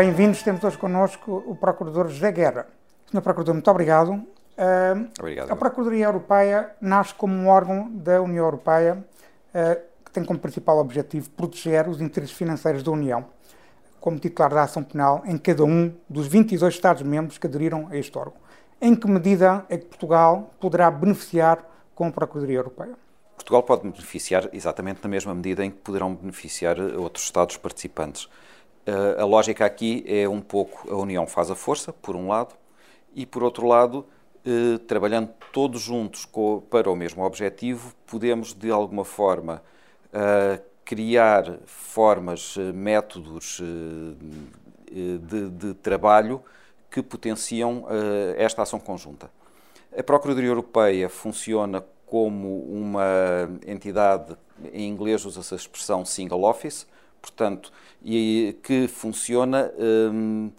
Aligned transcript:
bem-vindos. 0.00 0.42
Temos 0.42 0.64
hoje 0.64 0.78
connosco 0.78 1.44
o 1.46 1.54
Procurador 1.54 2.08
José 2.08 2.32
Guerra. 2.32 2.66
Senhor 3.10 3.20
Procurador, 3.20 3.52
muito 3.52 3.70
obrigado. 3.70 4.12
Uh, 4.12 5.10
obrigado. 5.18 5.50
A 5.50 5.56
Procuradoria 5.56 6.06
Europeia 6.06 6.70
nasce 6.80 7.12
como 7.12 7.34
um 7.34 7.46
órgão 7.48 7.90
da 7.90 8.22
União 8.22 8.42
Europeia 8.42 9.04
uh, 9.54 9.80
que 10.02 10.10
tem 10.10 10.24
como 10.24 10.38
principal 10.38 10.78
objetivo 10.78 11.28
proteger 11.28 11.86
os 11.86 12.00
interesses 12.00 12.34
financeiros 12.34 12.82
da 12.82 12.90
União, 12.90 13.26
como 14.00 14.18
titular 14.18 14.48
da 14.54 14.62
ação 14.62 14.82
penal 14.82 15.22
em 15.26 15.36
cada 15.36 15.64
um 15.64 15.92
dos 16.08 16.26
22 16.26 16.72
Estados-membros 16.72 17.36
que 17.36 17.46
aderiram 17.46 17.86
a 17.90 17.96
este 17.98 18.16
órgão. 18.16 18.40
Em 18.80 18.94
que 18.94 19.06
medida 19.06 19.66
é 19.68 19.76
que 19.76 19.84
Portugal 19.84 20.54
poderá 20.58 20.90
beneficiar 20.90 21.58
com 21.94 22.06
a 22.06 22.10
Procuradoria 22.10 22.56
Europeia? 22.56 22.94
Portugal 23.36 23.62
pode 23.64 23.82
beneficiar 23.82 24.48
exatamente 24.50 25.00
na 25.02 25.10
mesma 25.10 25.34
medida 25.34 25.62
em 25.62 25.70
que 25.70 25.76
poderão 25.76 26.14
beneficiar 26.14 26.80
outros 26.80 27.26
Estados 27.26 27.58
participantes. 27.58 28.30
Uh, 28.86 29.20
a 29.20 29.24
lógica 29.24 29.64
aqui 29.64 30.02
é 30.06 30.28
um 30.28 30.40
pouco 30.40 30.90
a 30.90 30.96
União 30.96 31.26
faz 31.26 31.50
a 31.50 31.54
força, 31.54 31.92
por 31.92 32.16
um 32.16 32.28
lado, 32.28 32.54
e 33.14 33.26
por 33.26 33.42
outro 33.42 33.66
lado, 33.66 34.06
uh, 34.46 34.78
trabalhando 34.80 35.30
todos 35.52 35.82
juntos 35.82 36.26
para 36.70 36.90
o 36.90 36.96
mesmo 36.96 37.22
objetivo, 37.24 37.94
podemos 38.06 38.54
de 38.54 38.70
alguma 38.70 39.04
forma 39.04 39.62
uh, 40.06 40.62
criar 40.84 41.58
formas, 41.66 42.56
métodos 42.74 43.60
de, 44.90 45.50
de, 45.50 45.74
trabalho 45.74 46.42
que 46.90 47.00
potenciam 47.00 47.86
esta 48.36 48.62
ação 48.62 48.80
conjunta. 48.80 49.30
A 49.96 50.02
Procuradoria 50.02 50.50
Europeia 50.50 51.08
funciona 51.08 51.84
como 52.06 52.64
uma 52.64 53.48
entidade, 53.64 54.36
em 54.72 54.88
inglês 54.88 55.24
usa-se 55.24 55.54
a 55.54 55.56
expressão 55.56 56.04
single 56.04 56.42
office, 56.42 56.88
portanto, 57.20 57.72
e 58.02 58.56
que 58.62 58.88
funciona 58.88 59.72
hum, 59.78 60.50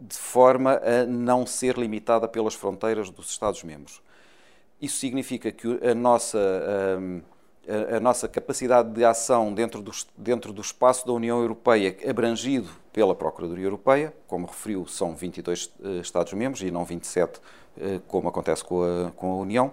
de 0.00 0.16
forma 0.16 0.80
a 0.82 1.04
não 1.06 1.46
ser 1.46 1.76
limitada 1.76 2.26
pelas 2.26 2.54
fronteiras 2.54 3.10
dos 3.10 3.30
Estados-membros. 3.30 4.02
Isso 4.80 4.96
significa 4.96 5.52
que 5.52 5.78
a 5.86 5.94
nossa, 5.94 6.38
hum, 6.98 7.20
a, 7.68 7.96
a, 7.96 8.00
nossa 8.00 8.26
capacidade 8.26 8.90
de 8.92 9.04
ação 9.04 9.52
dentro 9.52 9.82
do, 9.82 9.92
dentro 10.16 10.52
do 10.52 10.62
espaço 10.62 11.06
da 11.06 11.12
União 11.12 11.40
Europeia, 11.40 11.96
abrangido 12.08 12.70
pela 12.92 13.14
Procuradoria 13.14 13.66
Europeia, 13.66 14.14
como 14.26 14.46
referiu, 14.46 14.86
são 14.86 15.14
22 15.14 15.66
uh, 15.66 15.70
eh, 15.84 16.00
Estados-membros 16.00 16.62
e 16.62 16.70
não 16.70 16.84
27, 16.84 17.38
uh, 17.38 17.40
eh, 17.78 18.00
como 18.08 18.28
acontece 18.28 18.64
com 18.64 18.82
a, 18.82 19.10
com 19.12 19.32
a 19.32 19.36
União, 19.36 19.72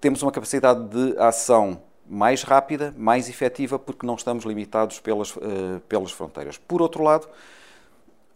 temos 0.00 0.22
uma 0.22 0.30
capacidade 0.30 0.84
de 0.90 1.18
ação 1.18 1.80
mais 2.08 2.42
rápida, 2.42 2.94
mais 2.96 3.28
efetiva, 3.28 3.78
porque 3.78 4.06
não 4.06 4.14
estamos 4.14 4.44
limitados 4.44 5.00
pelas, 5.00 5.34
uh, 5.36 5.80
pelas 5.88 6.12
fronteiras. 6.12 6.58
Por 6.58 6.82
outro 6.82 7.02
lado, 7.02 7.28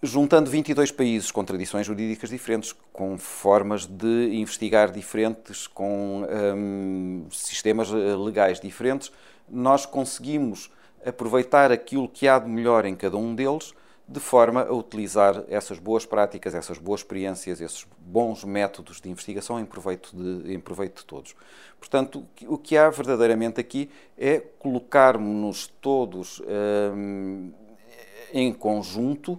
juntando 0.02 0.50
22 0.50 0.90
países 0.92 1.30
com 1.30 1.44
tradições 1.44 1.86
jurídicas 1.86 2.30
diferentes, 2.30 2.74
com 2.92 3.18
formas 3.18 3.84
de 3.84 4.30
investigar 4.32 4.90
diferentes, 4.90 5.66
com 5.66 6.24
um, 6.56 7.26
sistemas 7.30 7.90
eh, 7.90 8.16
legais 8.16 8.60
diferentes, 8.60 9.10
nós 9.48 9.84
conseguimos 9.84 10.70
aproveitar 11.04 11.72
aquilo 11.72 12.08
que 12.08 12.28
há 12.28 12.38
de 12.38 12.48
melhor 12.48 12.84
em 12.84 12.94
cada 12.94 13.16
um 13.16 13.34
deles 13.34 13.74
de 14.08 14.20
forma 14.20 14.62
a 14.62 14.72
utilizar 14.72 15.44
essas 15.48 15.78
boas 15.78 16.06
práticas, 16.06 16.54
essas 16.54 16.78
boas 16.78 17.02
experiências, 17.02 17.60
esses 17.60 17.86
bons 18.00 18.42
métodos 18.42 19.02
de 19.02 19.10
investigação 19.10 19.60
em 19.60 19.66
proveito 19.66 20.16
de, 20.16 20.54
em 20.54 20.58
proveito 20.58 21.00
de 21.00 21.04
todos. 21.04 21.36
Portanto, 21.78 22.26
o 22.46 22.56
que 22.56 22.78
há 22.78 22.88
verdadeiramente 22.88 23.60
aqui 23.60 23.90
é 24.16 24.40
colocarmos-nos 24.58 25.66
todos 25.82 26.40
hum, 26.96 27.52
em 28.32 28.50
conjunto 28.50 29.32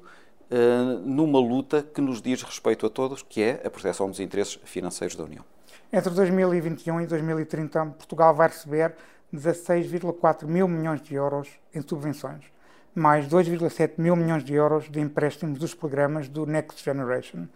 hum, 0.52 1.00
numa 1.03 1.40
luta 1.40 1.81
que 1.81 2.00
nos 2.00 2.22
diz 2.22 2.44
respeito 2.44 2.85
a 2.85 2.90
todos, 2.91 3.24
que 3.24 3.41
é 3.41 3.62
a 3.66 3.72
proteção 3.72 4.08
dos 4.08 4.19
interesses 4.19 4.59
financeiros 4.66 5.16
da 5.16 5.24
União. 5.24 5.44
Entre 5.91 6.12
2021 6.12 7.02
e 7.02 7.08
2030, 7.08 7.85
Portugal 7.97 8.35
vai 8.35 8.50
receber 8.50 8.94
16,4 9.34 10.46
mil 10.46 10.68
milhões 10.68 11.02
de 11.02 11.16
euros 11.16 11.50
em 11.74 11.81
subvenções 11.81 12.59
mais 12.94 13.27
2,7 13.27 13.94
mil 13.97 14.16
milhões 14.16 14.44
de 14.44 14.53
euros 14.53 14.89
de 14.89 15.00
empréstimos 15.00 15.59
dos 15.59 15.73
programas 15.73 16.27
do 16.27 16.45
Next 16.45 16.83
Generation. 16.83 17.47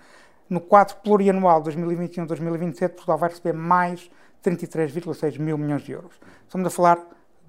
No 0.49 0.61
quadro 0.61 0.95
plurianual 0.97 1.63
2021-2027, 1.63 2.89
Portugal 2.89 3.17
vai 3.17 3.29
receber 3.29 3.53
mais 3.53 4.09
33,6 4.43 5.39
mil 5.39 5.57
milhões 5.57 5.81
de 5.83 5.93
euros. 5.93 6.19
Estamos 6.45 6.67
a 6.67 6.69
falar 6.69 6.99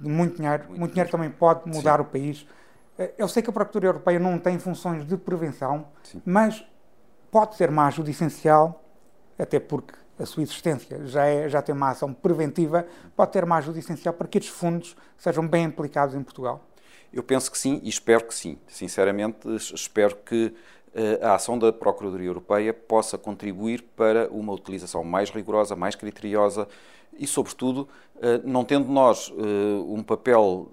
de 0.01 0.09
muito 0.09 0.37
dinheiro. 0.37 0.65
Muito, 0.65 0.79
muito 0.79 0.93
dinheiro 0.93 1.11
também 1.11 1.31
pode 1.31 1.69
mudar 1.69 1.97
Sim. 1.97 2.03
o 2.03 2.05
país. 2.05 2.47
Eh, 2.99 3.15
eu 3.19 3.29
sei 3.29 3.43
que 3.43 3.51
a 3.51 3.53
Procuradoria 3.53 3.89
Europeia 3.89 4.19
não 4.19 4.39
tem 4.39 4.59
funções 4.59 5.07
de 5.07 5.17
prevenção, 5.17 5.89
Sim. 6.03 6.23
mas 6.25 6.65
pode 7.31 7.57
ser 7.57 7.69
uma 7.69 7.87
ajuda 7.87 8.11
essencial, 8.11 8.83
até 9.39 9.59
porque 9.59 9.95
a 10.19 10.25
sua 10.25 10.43
existência 10.45 11.05
já, 11.07 11.27
é, 11.27 11.49
já 11.49 11.61
tem 11.61 11.75
uma 11.75 11.91
ação 11.91 12.13
preventiva, 12.13 12.87
pode 13.17 13.33
ter 13.33 13.43
uma 13.43 13.57
ajuda 13.57 13.79
essencial 13.79 14.15
para 14.15 14.29
que 14.29 14.39
estes 14.39 14.55
fundos 14.55 14.97
sejam 15.19 15.47
bem 15.47 15.67
aplicados 15.67 16.15
em 16.15 16.23
Portugal. 16.23 16.65
Eu 17.15 17.23
penso 17.23 17.51
que 17.51 17.57
sim 17.57 17.81
e 17.85 17.89
espero 17.89 18.25
que 18.25 18.35
sim. 18.35 18.59
Sinceramente, 18.67 19.47
espero 19.73 20.17
que 20.17 20.53
eh, 20.93 21.21
a 21.23 21.37
ação 21.37 21.57
da 21.57 21.73
Procuradoria 21.73 22.27
Europeia 22.27 22.75
possa 22.75 23.17
contribuir 23.17 23.83
para 23.97 24.29
uma 24.31 24.53
utilização 24.53 25.05
mais 25.05 25.31
rigorosa, 25.31 25.77
mais 25.77 25.95
criteriosa 25.95 26.67
e, 27.17 27.25
sobretudo, 27.25 27.89
eh, 28.21 28.41
não 28.45 28.65
tendo 28.65 28.89
nós 28.91 29.33
eh, 29.37 29.43
um 29.87 30.03
papel 30.03 30.69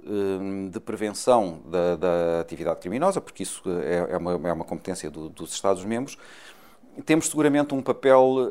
de 0.71 0.79
prevenção 0.79 1.59
da, 1.65 1.95
da 1.95 2.39
atividade 2.39 2.79
criminosa, 2.79 3.21
porque 3.21 3.43
isso 3.43 3.61
é, 3.83 4.13
é 4.13 4.17
uma, 4.17 4.31
é 4.49 4.53
uma 4.53 4.65
competência 4.65 5.11
do, 5.11 5.29
dos 5.29 5.53
Estados-membros, 5.53 6.17
temos 7.05 7.27
seguramente 7.27 7.73
um 7.73 7.81
papel 7.81 8.49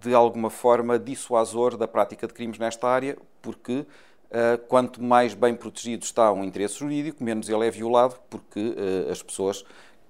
de 0.00 0.12
alguma 0.12 0.50
forma 0.50 0.98
dissuasor 0.98 1.76
da 1.76 1.86
prática 1.86 2.26
de 2.26 2.34
crimes 2.34 2.58
nesta 2.58 2.88
área, 2.88 3.16
porque 3.40 3.86
quanto 4.68 5.02
mais 5.02 5.34
bem 5.34 5.54
protegido 5.54 6.04
está 6.04 6.32
um 6.32 6.42
interesse 6.42 6.78
jurídico, 6.78 7.22
menos 7.22 7.48
ele 7.48 7.66
é 7.66 7.70
violado, 7.70 8.16
porque 8.30 8.60
uh, 8.60 9.10
as 9.10 9.22
pessoas 9.22 9.62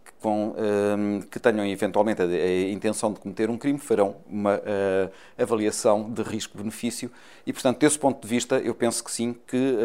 que, 0.05 0.12
com, 0.21 0.50
uh, 0.50 1.27
que 1.27 1.41
tenham 1.41 1.66
eventualmente 1.66 2.22
a, 2.22 2.25
a, 2.25 2.71
intenção 2.71 3.12
de 3.12 3.19
cometer 3.19 3.50
um 3.50 3.59
crime 3.59 3.78
farão 3.78 4.16
uma 4.27 4.61
avaliação 5.37 6.11
de 6.11 6.22
risco-benefício 6.22 7.11
e, 7.47 7.53
portanto, 7.53 7.78
desse 7.78 7.99
ponto 7.99 8.22
de 8.22 8.28
vista, 8.28 8.59
eu 8.59 8.75
penso 8.75 9.03
que 9.03 9.11
sim, 9.11 9.34
que 9.47 9.77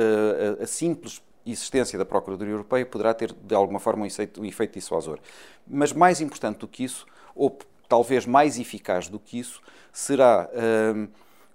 a, 0.60 0.64
a 0.64 0.68
simples 0.68 1.22
existência 1.46 1.98
da 1.98 2.06
Procuradoria 2.06 2.54
Europeia 2.54 2.86
poderá 2.86 3.14
ter, 3.14 3.34
de 3.34 3.56
alguma 3.56 3.80
forma, 3.80 4.04
um 4.04 4.06
efeito, 4.06 4.42
um 4.42 4.46
efeito 4.46 4.74
dissuasor. 4.74 5.18
Mas 5.66 5.94
mais 5.94 6.22
importante 6.22 6.60
do 6.60 6.68
que 6.68 6.84
isso, 6.84 7.06
ou 7.34 7.58
talvez 7.88 8.26
mais 8.26 8.60
eficaz 8.60 9.08
do 9.08 9.18
que 9.18 9.40
isso, 9.40 9.62
será 9.94 10.50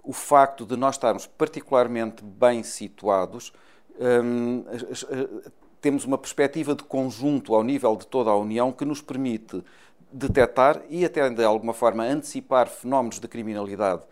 o 0.03 0.13
facto 0.13 0.67
de 0.67 0.77
nós 0.77 0.97
estarmos 0.97 1.27
particularmente 1.27 2.25
bem 2.25 2.63
situados, 2.63 3.53
hum, 4.01 4.65
temos 5.81 6.05
uma 6.05 6.19
perspectiva 6.19 6.75
de 6.75 6.83
conjunto 6.83 7.55
ao 7.55 7.63
nível 7.63 7.97
de 7.97 8.07
toda 8.07 8.31
a 8.31 8.37
União 8.37 8.73
que 8.73 8.85
nos 8.85 9.01
permite 9.01 9.63
detectar 10.13 10.83
e 10.89 11.05
até 11.05 11.29
de 11.31 11.45
alguma 11.45 11.73
forma 11.73 12.05
antecipar 12.05 12.69
fenómenos 12.69 13.19
de 13.19 13.27
criminalidade 13.27 14.03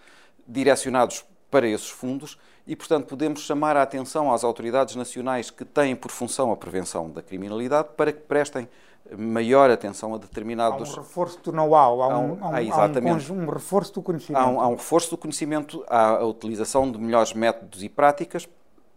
direcionados 0.46 1.24
para 1.50 1.68
esses 1.68 1.90
fundos 1.90 2.38
e, 2.66 2.76
portanto, 2.76 3.06
podemos 3.06 3.40
chamar 3.40 3.76
a 3.76 3.82
atenção 3.82 4.32
às 4.32 4.44
autoridades 4.44 4.94
nacionais 4.94 5.50
que 5.50 5.64
têm 5.64 5.96
por 5.96 6.10
função 6.10 6.52
a 6.52 6.56
prevenção 6.56 7.10
da 7.10 7.22
criminalidade 7.22 7.88
para 7.96 8.12
que 8.12 8.20
prestem 8.20 8.68
maior 9.16 9.70
atenção 9.70 10.14
a 10.14 10.18
determinados. 10.18 10.90
Há 10.90 11.00
um 11.00 11.02
reforço 11.02 11.40
do 11.42 11.52
know-how, 11.52 12.02
há, 12.02 12.08
um, 12.08 12.12
há, 12.12 12.48
um, 12.48 12.54
há, 12.54 12.86
um, 12.86 13.42
um, 13.42 13.50
reforço 13.50 13.94
do 13.94 14.02
conhecimento. 14.02 14.40
Há 14.40 14.48
um, 14.48 14.60
há 14.60 14.68
um 14.68 14.74
reforço 14.74 15.10
do 15.10 15.16
conhecimento, 15.16 15.84
há 15.88 16.18
a 16.18 16.26
utilização 16.26 16.90
de 16.90 16.98
melhores 16.98 17.32
métodos 17.32 17.82
e 17.82 17.88
práticas 17.88 18.48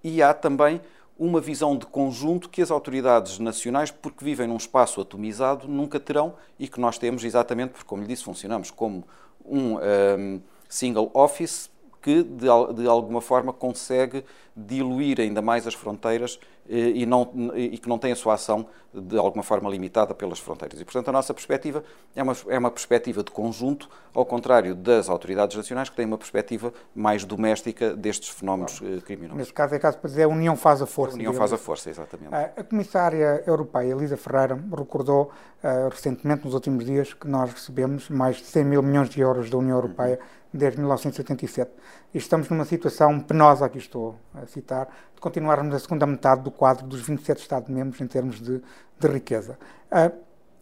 e 0.04 0.22
há 0.22 0.34
também 0.34 0.82
uma 1.18 1.40
visão 1.40 1.78
de 1.78 1.86
conjunto 1.86 2.50
que 2.50 2.62
as 2.62 2.72
autoridades 2.72 3.40
nacionais, 3.40 3.92
porque 3.92 4.26
vivem 4.26 4.48
num 4.48 4.58
espaço 4.58 5.00
atomizado, 5.00 5.68
nunca 5.68 6.00
terão 6.00 6.34
e 6.60 6.68
que 6.68 6.80
nós 6.80 6.98
temos 6.98 7.24
exatamente 7.24 7.72
porque, 7.72 7.86
como 7.86 8.02
lhe 8.02 8.08
disse, 8.08 8.24
funcionamos 8.24 8.72
como 8.72 9.04
um, 9.46 9.78
um 9.78 10.42
single 10.68 11.12
office 11.14 11.70
que 12.04 12.22
de, 12.22 12.48
de, 12.76 12.88
alguma 12.88 13.22
forma 13.22 13.54
consegue 13.54 14.26
diluir 14.56 15.22
ainda 15.22 15.42
mais 15.42 15.66
as 15.66 15.74
fronteiras 15.74 16.38
eh, 16.70 16.92
e, 16.96 17.06
não, 17.06 17.32
e 17.56 17.78
que 17.78 17.88
não 17.88 17.98
tem 17.98 18.12
a 18.12 18.16
sua 18.16 18.34
ação 18.34 18.68
de 18.94 19.18
alguma 19.18 19.42
forma 19.42 19.70
limitada 19.70 20.14
pelas 20.14 20.38
fronteiras. 20.38 20.80
E, 20.82 20.84
portanto, 20.86 21.08
a 21.08 21.12
nossa 21.14 21.34
perspectiva 21.34 21.82
é 22.14 22.22
uma, 22.22 22.36
é 22.50 22.60
uma 22.60 22.70
perspectiva 22.70 23.24
de 23.24 23.32
conjunto, 23.32 23.90
ao 24.14 24.26
contrário 24.26 24.76
das 24.76 25.10
autoridades 25.10 25.56
nacionais, 25.56 25.90
que 25.90 25.96
têm 25.96 26.06
uma 26.06 26.18
perspectiva 26.18 26.74
mais 26.94 27.24
doméstica 27.24 27.96
destes 27.96 28.30
fenómenos. 28.30 28.82
Eh, 28.84 29.00
criminosos. 29.00 29.38
Neste 29.38 29.54
caso, 29.54 29.74
é 29.74 29.80
caso 29.80 29.98
para 29.98 30.10
dizer 30.10 30.24
a 30.24 30.28
União 30.28 30.58
faz 30.58 30.82
a 30.82 30.86
força. 30.86 31.16
A 31.16 31.20
União 31.20 31.34
faz 31.34 31.54
a 31.54 31.58
força, 31.58 31.90
exatamente. 31.90 32.36
A 32.36 32.64
Comissária 32.66 33.44
Europeia, 33.48 33.94
Elisa 33.94 34.18
Ferreira, 34.18 34.62
recordou 34.78 35.32
uh, 35.64 35.90
recentemente, 35.90 36.44
nos 36.44 36.54
últimos 36.54 36.84
dias, 36.84 37.14
que 37.14 37.30
nós 37.30 37.52
recebemos 37.54 38.10
mais 38.10 38.36
de 38.36 38.44
100 38.44 38.66
mil 38.66 38.84
milhões 38.84 39.10
de 39.10 39.22
euros 39.22 39.50
da 39.50 39.58
União 39.58 39.78
Europeia 39.78 40.20
uhum 40.20 40.43
desde 40.54 40.80
1977. 40.80 41.72
E 42.14 42.18
estamos 42.18 42.50
numa 42.50 42.66
situação 42.66 43.20
penosa, 43.20 43.66
aqui 43.66 43.80
estou 43.80 44.16
a 44.34 44.46
citar, 44.46 44.88
de 45.16 45.20
continuarmos 45.20 45.74
a 45.74 45.80
segunda 45.80 46.06
metade 46.06 46.42
do 46.42 46.52
quadro 46.52 46.86
dos 46.86 47.02
27 47.02 47.42
Estados-membros 47.42 48.00
em 48.00 48.08
termos 48.08 48.40
de, 48.40 48.62
de 49.00 49.08
riqueza. 49.08 49.58
Uh, 49.92 50.16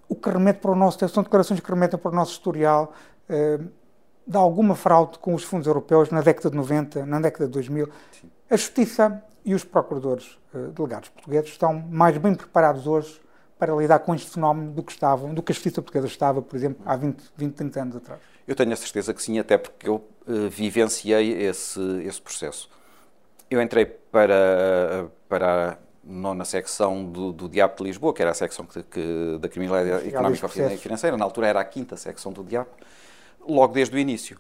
o 0.08 0.16
que 0.16 0.30
remete 0.30 0.60
para 0.60 0.72
o 0.72 0.76
nosso, 0.76 1.08
são 1.10 1.24
declarações 1.24 1.60
que 1.60 1.70
remetem 1.70 2.00
para 2.00 2.12
o 2.12 2.16
nosso 2.16 2.34
historial 2.34 2.94
uh, 3.30 3.64
de 4.26 4.38
alguma 4.38 4.76
fraude 4.76 5.20
com 5.20 5.34
os 5.34 5.44
fundos 5.44 5.68
europeus 5.68 6.10
na 6.10 6.22
década 6.22 6.50
de 6.50 6.56
90, 6.56 7.06
na 7.06 7.20
década 7.20 7.46
de 7.46 7.52
2000. 7.52 7.90
Sim. 8.12 8.32
A 8.50 8.56
Justiça 8.56 9.24
e 9.44 9.54
os 9.54 9.64
procuradores 9.64 10.40
uh, 10.54 10.70
delegados 10.70 11.10
portugueses 11.10 11.50
estão 11.50 11.74
mais 11.74 12.18
bem 12.18 12.34
preparados 12.34 12.88
hoje 12.88 13.22
para 13.58 13.76
lidar 13.76 14.00
com 14.00 14.16
este 14.16 14.32
fenómeno 14.32 14.72
do 14.72 14.82
que 14.82 14.92
estavam, 14.92 15.34
do 15.34 15.44
que 15.44 15.52
a 15.52 15.54
Justiça 15.54 15.82
portuguesa 15.82 16.08
estava, 16.08 16.42
por 16.42 16.56
exemplo, 16.56 16.82
há 16.86 16.96
20, 16.96 17.32
20 17.38 17.54
30 17.54 17.82
anos 17.82 17.96
atrás. 17.96 18.31
Eu 18.48 18.56
tenho 18.56 18.74
a 18.74 18.76
certeza 18.76 19.14
que 19.14 19.22
sim, 19.22 19.40
até 19.40 19.58
porque 19.58 19.88
eu 19.88 19.96
uh, 19.96 20.50
vivenciei 20.50 21.44
esse, 21.44 21.80
esse 22.04 22.22
processo. 22.22 22.70
Eu 23.50 23.62
entrei 23.62 23.86
para, 23.86 25.08
para 25.28 25.78
nona 26.04 26.46
secção 26.46 27.06
do, 27.06 27.32
do 27.32 27.48
DIAP 27.48 27.78
de 27.78 27.84
Lisboa, 27.84 28.14
que 28.14 28.22
era 28.22 28.32
a 28.32 28.34
secção 28.34 28.66
que, 28.66 28.82
que, 28.84 29.38
da 29.40 29.48
criminalidade 29.48 30.08
económica 30.08 30.48
e 30.74 30.78
financeira, 30.78 31.18
na 31.18 31.26
altura 31.26 31.48
era 31.48 31.60
a 31.60 31.66
quinta 31.66 31.96
secção 31.96 32.32
do 32.32 32.44
DIAP, 32.44 32.68
logo 33.48 33.74
desde 33.74 33.96
o 33.96 34.00
início. 34.00 34.40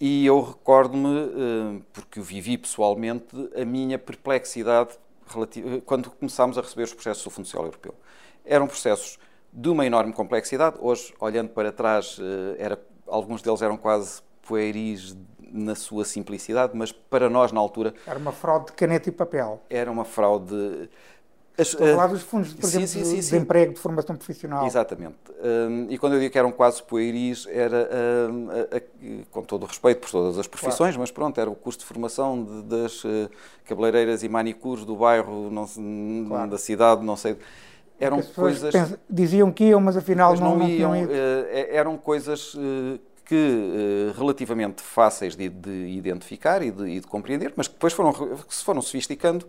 E 0.00 0.26
eu 0.26 0.40
recordo-me, 0.42 1.18
eh, 1.18 1.82
porque 1.92 2.20
vivi 2.20 2.58
pessoalmente, 2.58 3.26
a 3.56 3.64
minha 3.64 3.98
perplexidade 3.98 4.90
relativa, 5.26 5.80
quando 5.82 6.10
começámos 6.10 6.58
a 6.58 6.60
receber 6.60 6.82
os 6.82 6.92
processos 6.92 7.24
do 7.24 7.30
Fundo 7.30 7.46
Social 7.46 7.64
Europeu. 7.64 7.94
Eram 8.44 8.66
processos 8.66 9.18
de 9.52 9.68
uma 9.68 9.86
enorme 9.86 10.12
complexidade. 10.12 10.76
Hoje, 10.80 11.14
olhando 11.20 11.50
para 11.50 11.70
trás, 11.72 12.18
eh, 12.20 12.56
era, 12.58 12.78
alguns 13.14 13.42
deles 13.42 13.62
eram 13.62 13.76
quase 13.76 14.20
pueris 14.42 15.16
na 15.52 15.74
sua 15.74 16.04
simplicidade, 16.04 16.72
mas 16.74 16.90
para 16.90 17.30
nós 17.30 17.52
na 17.52 17.60
altura. 17.60 17.94
Era 18.06 18.18
uma 18.18 18.32
fraude 18.32 18.66
de 18.66 18.72
caneta 18.72 19.08
e 19.08 19.12
papel. 19.12 19.62
Era 19.70 19.90
uma 19.90 20.04
fraude. 20.04 20.88
Estou 21.56 21.86
a 21.86 21.90
falar 21.90 22.06
dos 22.08 22.22
fundos, 22.22 22.52
por 22.52 22.68
sim, 22.68 22.82
exemplo, 22.82 23.08
sim, 23.08 23.22
sim, 23.22 23.36
de 23.36 23.42
emprego, 23.42 23.74
de 23.74 23.78
formação 23.78 24.16
profissional. 24.16 24.66
Exatamente. 24.66 25.14
Um, 25.40 25.86
e 25.88 25.96
quando 25.96 26.14
eu 26.14 26.18
digo 26.18 26.32
que 26.32 26.38
eram 26.38 26.50
quase 26.50 26.82
pueris, 26.82 27.46
era, 27.46 27.88
um, 28.28 28.48
a, 28.50 28.76
a, 28.76 29.24
com 29.30 29.42
todo 29.42 29.62
o 29.62 29.66
respeito 29.66 30.00
por 30.00 30.10
todas 30.10 30.36
as 30.36 30.48
profissões, 30.48 30.96
claro. 30.96 31.00
mas 31.00 31.12
pronto, 31.12 31.40
era 31.40 31.48
o 31.48 31.54
custo 31.54 31.82
de 31.82 31.86
formação 31.86 32.42
de, 32.42 32.62
das 32.62 33.04
uh, 33.04 33.30
cabeleireiras 33.64 34.24
e 34.24 34.28
manicures 34.28 34.84
do 34.84 34.96
bairro, 34.96 35.48
não, 35.48 35.68
claro. 36.26 36.50
da 36.50 36.58
cidade, 36.58 37.04
não 37.04 37.16
sei. 37.16 37.36
Eram 38.04 38.22
coisas. 38.22 38.72
Pensam, 38.72 38.98
diziam 39.08 39.52
que 39.52 39.64
iam, 39.64 39.80
mas 39.80 39.96
afinal 39.96 40.30
mas 40.30 40.40
não, 40.40 40.56
não, 40.56 40.68
iam. 40.68 40.92
Uh, 40.92 41.06
eram 41.70 41.96
coisas. 41.96 42.54
Uh, 42.54 42.98
que 43.24 43.34
eh, 43.34 44.12
relativamente 44.18 44.82
fáceis 44.82 45.34
de, 45.34 45.48
de 45.48 45.86
identificar 45.88 46.62
e 46.62 46.70
de, 46.70 46.84
e 46.84 47.00
de, 47.00 47.06
compreender, 47.06 47.54
mas 47.56 47.66
que 47.66 47.72
depois 47.72 47.92
foram, 47.94 48.12
que 48.12 48.54
se 48.54 48.62
foram 48.62 48.82
sofisticando. 48.82 49.48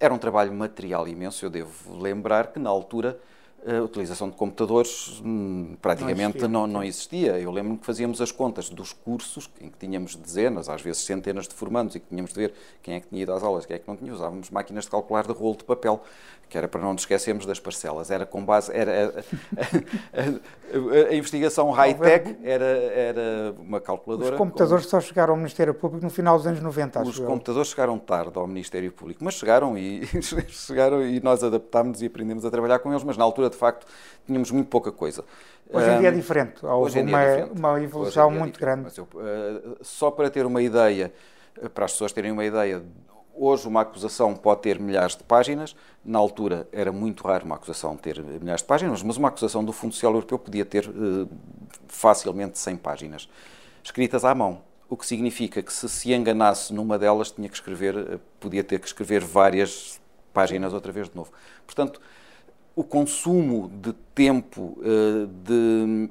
Era 0.00 0.12
um 0.12 0.18
trabalho 0.18 0.52
material 0.52 1.06
imenso. 1.06 1.44
Eu 1.44 1.50
devo 1.50 1.96
lembrar 1.96 2.48
que 2.48 2.58
na 2.58 2.68
altura 2.68 3.16
a 3.66 3.82
utilização 3.82 4.28
de 4.28 4.36
computadores 4.36 5.20
hum, 5.24 5.76
praticamente 5.80 6.18
não 6.20 6.28
existia. 6.28 6.48
Não, 6.48 6.66
não 6.66 6.84
existia. 6.84 7.38
Eu 7.40 7.50
lembro-me 7.50 7.78
que 7.78 7.86
fazíamos 7.86 8.20
as 8.20 8.30
contas 8.30 8.68
dos 8.68 8.92
cursos, 8.92 9.50
em 9.60 9.68
que 9.68 9.78
tínhamos 9.78 10.14
dezenas, 10.14 10.68
às 10.68 10.82
vezes 10.82 11.02
centenas 11.02 11.48
de 11.48 11.54
formandos, 11.54 11.94
e 11.94 12.00
que 12.00 12.06
tínhamos 12.08 12.32
de 12.32 12.40
ver 12.40 12.54
quem 12.82 12.94
é 12.94 13.00
que 13.00 13.08
tinha 13.08 13.22
ido 13.22 13.32
às 13.32 13.42
aulas, 13.42 13.64
quem 13.64 13.76
é 13.76 13.78
que 13.78 13.88
não 13.88 13.96
tinha. 13.96 14.12
Usávamos 14.12 14.50
máquinas 14.50 14.84
de 14.84 14.90
calcular 14.90 15.26
de 15.26 15.32
rolo 15.32 15.56
de 15.56 15.64
papel, 15.64 16.02
que 16.48 16.58
era 16.58 16.68
para 16.68 16.80
não 16.80 16.92
nos 16.92 17.02
esquecermos 17.02 17.46
das 17.46 17.58
parcelas. 17.58 18.10
Era 18.10 18.26
com 18.26 18.44
base. 18.44 18.70
Era, 18.72 19.14
a, 19.56 19.60
a, 19.60 21.06
a, 21.06 21.08
a 21.10 21.14
investigação 21.14 21.70
high-tech 21.70 22.36
era, 22.42 22.64
era 22.64 23.54
uma 23.58 23.80
calculadora. 23.80 24.32
Os 24.32 24.38
computadores 24.38 24.84
com... 24.84 24.90
só 24.90 25.00
chegaram 25.00 25.32
ao 25.32 25.38
Ministério 25.38 25.72
Público 25.72 26.04
no 26.04 26.10
final 26.10 26.36
dos 26.36 26.46
anos 26.46 26.60
90. 26.60 27.02
Os 27.02 27.18
computadores 27.18 27.70
chegaram 27.70 27.98
tarde 27.98 28.38
ao 28.38 28.46
Ministério 28.46 28.92
Público, 28.92 29.24
mas 29.24 29.34
chegaram 29.34 29.76
e, 29.78 30.06
chegaram 30.48 31.02
e 31.02 31.18
nós 31.20 31.42
adaptámos 31.42 32.02
e 32.02 32.06
aprendemos 32.06 32.44
a 32.44 32.50
trabalhar 32.50 32.78
com 32.78 32.90
eles, 32.90 33.02
mas 33.02 33.16
na 33.16 33.24
altura 33.24 33.53
de 33.54 33.60
facto, 33.60 33.86
tínhamos 34.26 34.50
muito 34.50 34.68
pouca 34.68 34.92
coisa. 34.92 35.24
Hoje 35.70 35.90
em 35.90 35.98
dia 36.00 36.08
é 36.08 36.12
diferente. 36.12 36.64
Houve 36.64 37.00
uma, 37.00 37.22
é 37.22 37.36
diferente. 37.36 37.58
uma 37.58 37.82
evolução 37.82 38.30
é 38.30 38.38
muito 38.38 38.60
grande. 38.60 38.90
Eu, 38.96 39.04
uh, 39.04 39.78
só 39.82 40.10
para 40.10 40.30
ter 40.30 40.44
uma 40.46 40.62
ideia, 40.62 41.12
para 41.72 41.86
as 41.86 41.92
pessoas 41.92 42.12
terem 42.12 42.30
uma 42.30 42.44
ideia, 42.44 42.82
hoje 43.34 43.66
uma 43.66 43.80
acusação 43.80 44.34
pode 44.34 44.62
ter 44.62 44.78
milhares 44.78 45.16
de 45.16 45.24
páginas. 45.24 45.74
Na 46.04 46.18
altura 46.18 46.68
era 46.70 46.92
muito 46.92 47.26
raro 47.26 47.44
uma 47.44 47.56
acusação 47.56 47.96
ter 47.96 48.22
milhares 48.22 48.62
de 48.62 48.68
páginas, 48.68 49.02
mas 49.02 49.16
uma 49.16 49.28
acusação 49.28 49.64
do 49.64 49.72
Fundo 49.72 49.94
Social 49.94 50.12
Europeu 50.12 50.38
podia 50.38 50.64
ter 50.64 50.86
uh, 50.88 51.28
facilmente 51.88 52.58
100 52.58 52.76
páginas, 52.76 53.28
escritas 53.82 54.24
à 54.24 54.34
mão. 54.34 54.62
O 54.88 54.96
que 54.96 55.06
significa 55.06 55.62
que 55.62 55.72
se 55.72 55.88
se 55.88 56.12
enganasse 56.12 56.72
numa 56.72 56.98
delas, 56.98 57.30
tinha 57.30 57.48
que 57.48 57.54
escrever, 57.54 58.20
podia 58.38 58.62
ter 58.62 58.78
que 58.78 58.86
escrever 58.86 59.24
várias 59.24 59.98
páginas 60.32 60.74
outra 60.74 60.92
vez 60.92 61.08
de 61.08 61.16
novo. 61.16 61.32
Portanto, 61.66 62.00
o 62.76 62.82
consumo 62.82 63.68
de 63.68 63.92
tempo 64.14 64.76
uh, 64.78 65.26
de 65.26 66.10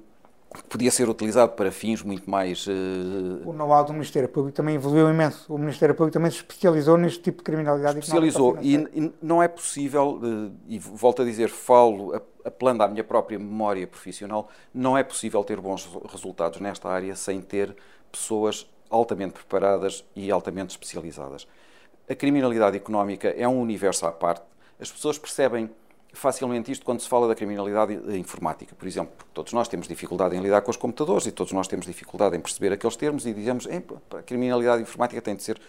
podia 0.70 0.92
ser 0.92 1.10
utilizado 1.10 1.54
para 1.54 1.72
fins 1.72 2.04
muito 2.04 2.30
mais. 2.30 2.68
Uh... 2.68 3.42
O 3.44 3.54
know-how 3.54 3.84
do 3.84 3.94
Ministério 3.94 4.30
Público 4.30 4.56
também 4.56 4.76
evoluiu 4.76 5.10
imenso. 5.10 5.52
O 5.52 5.58
Ministério 5.58 5.96
Público 5.96 6.14
também 6.14 6.30
se 6.30 6.38
especializou 6.38 6.98
neste 6.98 7.22
tipo 7.22 7.40
de 7.40 7.44
criminalidade. 7.44 8.00
Especializou 8.00 8.58
e, 8.62 8.76
e, 8.76 9.14
não 9.22 9.42
é 9.42 9.48
possível, 9.48 10.20
uh, 10.22 10.52
e 10.68 10.78
volto 10.78 11.24
a 11.24 11.26
dizer, 11.26 11.50
falo 11.50 12.14
apelando 12.46 12.84
à 12.84 12.88
minha 12.88 13.04
própria 13.04 13.40
memória 13.40 13.88
profissional, 13.88 14.50
não 14.74 14.98
é 14.98 15.04
possível 15.04 15.44
ter 15.44 15.60
bons 15.60 15.90
resultados 16.10 16.60
nesta 16.60 16.90
área 16.90 17.16
sem 17.16 17.42
ter 17.42 17.76
pessoas 18.12 18.70
altamente 18.90 19.34
preparadas 19.34 20.06
e 20.16 20.30
altamente 20.30 20.72
especializadas. 20.72 21.48
A 22.08 22.14
criminalidade 22.14 22.76
económica 22.76 23.30
é 23.30 23.48
um 23.48 23.60
universo 23.60 24.06
à 24.06 24.12
parte. 24.12 24.44
As 24.80 24.92
pessoas 24.92 25.18
percebem 25.18 25.70
facilmente 26.14 26.72
isto 26.72 26.86
quando 26.86 27.02
se 27.02 27.10
fala 27.10 27.28
da 27.28 27.36
criminalidade 27.36 27.94
informática, 28.18 28.76
por 28.76 28.88
exemplo, 28.88 29.14
porque 29.18 29.32
todos 29.34 29.52
nós 29.52 29.68
temos 29.68 29.88
dificuldade 29.88 30.36
em 30.36 30.40
lidar 30.40 30.62
com 30.62 30.70
os 30.70 30.78
computadores 30.78 31.26
e 31.26 31.32
todos 31.32 31.52
nós 31.52 31.68
temos 31.68 31.86
dificuldade 31.86 32.38
em 32.38 32.40
perceber 32.40 32.72
aqueles 32.72 32.96
termos 32.96 33.26
e 33.26 33.34
dizemos 33.34 33.68
a 33.68 34.22
criminalidade 34.22 34.82
informática 34.82 35.22
tem 35.22 35.36
de 35.36 35.44
ser 35.44 35.60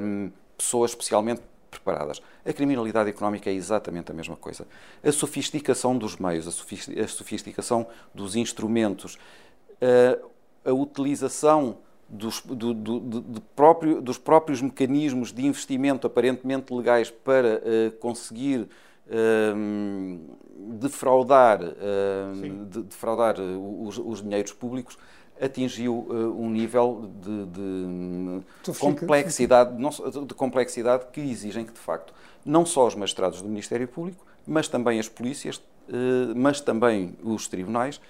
hum, 0.00 0.30
pessoas 0.56 0.90
especialmente 0.90 1.40
preparadas. 1.70 2.20
A 2.44 2.52
criminalidade 2.52 3.08
económica 3.08 3.48
é 3.48 3.52
exatamente 3.54 4.10
a 4.10 4.14
mesma 4.14 4.36
coisa. 4.36 4.66
A 5.02 5.12
sofisticação 5.12 5.96
dos 5.96 6.16
meios, 6.16 6.46
a 6.46 7.06
sofisticação 7.08 7.86
dos 8.14 8.36
instrumentos, 8.36 9.16
a, 9.80 10.70
a 10.70 10.72
utilização 10.72 11.78
dos, 12.08 12.40
do, 12.40 12.74
do, 12.74 13.00
do 13.00 13.40
próprio, 13.40 14.02
dos 14.02 14.18
próprios 14.18 14.60
mecanismos 14.60 15.32
de 15.32 15.46
investimento 15.46 16.06
aparentemente 16.06 16.74
legais 16.74 17.08
para 17.08 17.62
uh, 17.62 17.92
conseguir 17.98 18.68
Ehm, 19.10 20.20
defraudar, 20.78 21.60
ehm, 21.60 22.64
de, 22.66 22.82
defraudar 22.82 23.34
os, 23.40 23.98
os, 23.98 24.22
dinheiros 24.22 24.52
públicos 24.52 24.96
atingiu 25.40 26.06
uh, 26.08 26.40
um 26.40 26.48
nível 26.48 27.10
de, 27.20 27.46
de 27.46 28.74
complexidade, 28.78 29.76
não, 29.76 29.90
de 30.24 30.34
complexidade 30.34 31.06
que 31.12 31.20
exigem 31.20 31.64
que, 31.64 31.72
de 31.72 31.78
facto, 31.80 32.14
não 32.44 32.64
só 32.64 32.86
os 32.86 32.94
magistrados 32.94 33.42
do 33.42 33.48
Ministério 33.48 33.88
Público, 33.88 34.24
mas 34.46 34.68
também 34.68 35.00
as 35.00 35.08
polícias, 35.08 35.56
uh, 35.56 36.32
mas 36.36 36.60
também 36.60 37.16
os 37.22 37.48
tribunais, 37.48 38.00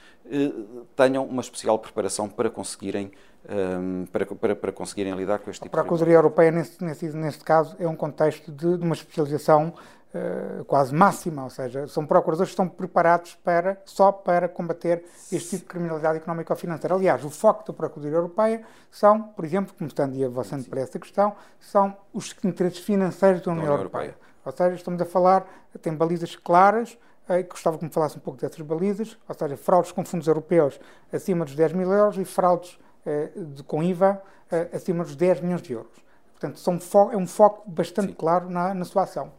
tenham 0.95 1.25
uma 1.25 1.41
especial 1.41 1.79
preparação 1.79 2.29
para 2.29 2.51
conseguirem, 2.51 3.11
um, 3.49 4.03
ehm, 4.03 4.05
para, 4.13 4.27
para, 4.27 4.55
para, 4.55 4.71
conseguirem 4.71 5.15
lidar 5.15 5.39
com 5.39 5.51
este 5.51 5.63
tipo 5.63 5.75
de 5.75 5.81
A 5.81 5.83
Procuradoria 5.83 6.15
Europeia, 6.15 6.53
neste 6.53 7.43
caso, 7.43 7.75
é 7.81 7.89
um 7.89 7.97
contexto 7.97 8.53
de, 8.53 8.77
de 8.77 8.85
uma 8.85 8.95
especialização 8.95 9.73
uh, 10.15 10.65
quase 10.65 10.95
máxima, 10.95 11.45
ou 11.45 11.51
seja, 11.51 11.87
são 11.89 12.07
procuradores 12.07 12.51
que 12.51 12.53
estão 12.53 12.69
preparados 12.69 13.35
para, 13.37 13.81
só 13.85 14.13
para 14.13 14.49
combater 14.49 15.05
este 15.31 15.51
tipo 15.51 15.63
de 15.63 15.69
criminalidade 15.69 16.19
económica 16.19 16.53
ou 16.53 16.57
financeira. 16.57 16.95
Aliás, 16.95 17.25
o 17.25 17.31
foco 17.31 17.67
da 17.67 17.73
Procuradoria 17.73 18.19
Europeia 18.19 18.63
são, 18.91 19.23
por 19.23 19.45
exemplo, 19.45 19.75
começando 19.77 20.17
e 20.17 20.25
avançando 20.25 20.69
para 20.69 20.81
essa 20.81 20.99
questão, 20.99 21.35
são 21.59 21.97
os 22.13 22.35
interesses 22.45 22.81
financeiros 22.81 23.43
da 23.43 23.51
União, 23.51 23.65
União 23.65 23.79
Europeia. 23.79 24.05
Europeia. 24.05 24.31
Ou 24.45 24.53
seja, 24.53 24.75
estamos 24.75 25.01
a 25.01 25.05
falar, 25.05 25.47
tem 25.83 25.95
balizas 25.95 26.35
claras, 26.35 26.99
eh, 27.29 27.43
gostava 27.45 27.79
que 27.79 27.85
me 27.85 27.91
falasse 27.91 28.17
um 28.17 28.21
pouco 28.21 28.41
dessas 28.41 28.61
balizas, 28.61 29.17
ou 29.29 29.35
seja, 29.35 29.57
fraudes 29.57 29.93
com 29.93 30.05
fundos 30.05 30.27
europeus 30.27 30.81
acima 31.13 31.45
dos 31.45 31.55
10 31.55 31.73
mil 31.75 31.93
euros 31.93 32.17
e 32.17 32.25
fraudes 32.25 32.79
eh, 33.07 33.31
de, 33.37 33.63
com 33.63 33.83
IVA 33.83 34.21
eh, 34.51 34.69
acima 34.73 35.05
dos 35.05 35.15
10 35.15 35.41
milhões 35.41 35.63
de 35.63 35.75
euros. 35.75 35.93
Portanto, 36.33 36.59
são, 36.59 37.13
é 37.13 37.17
um 37.17 37.27
foco 37.27 37.71
bastante 37.71 38.09
Sim. 38.09 38.15
claro 38.15 38.49
na, 38.49 38.75
na 38.75 38.85
sua 38.85 39.03
ação. 39.03 39.31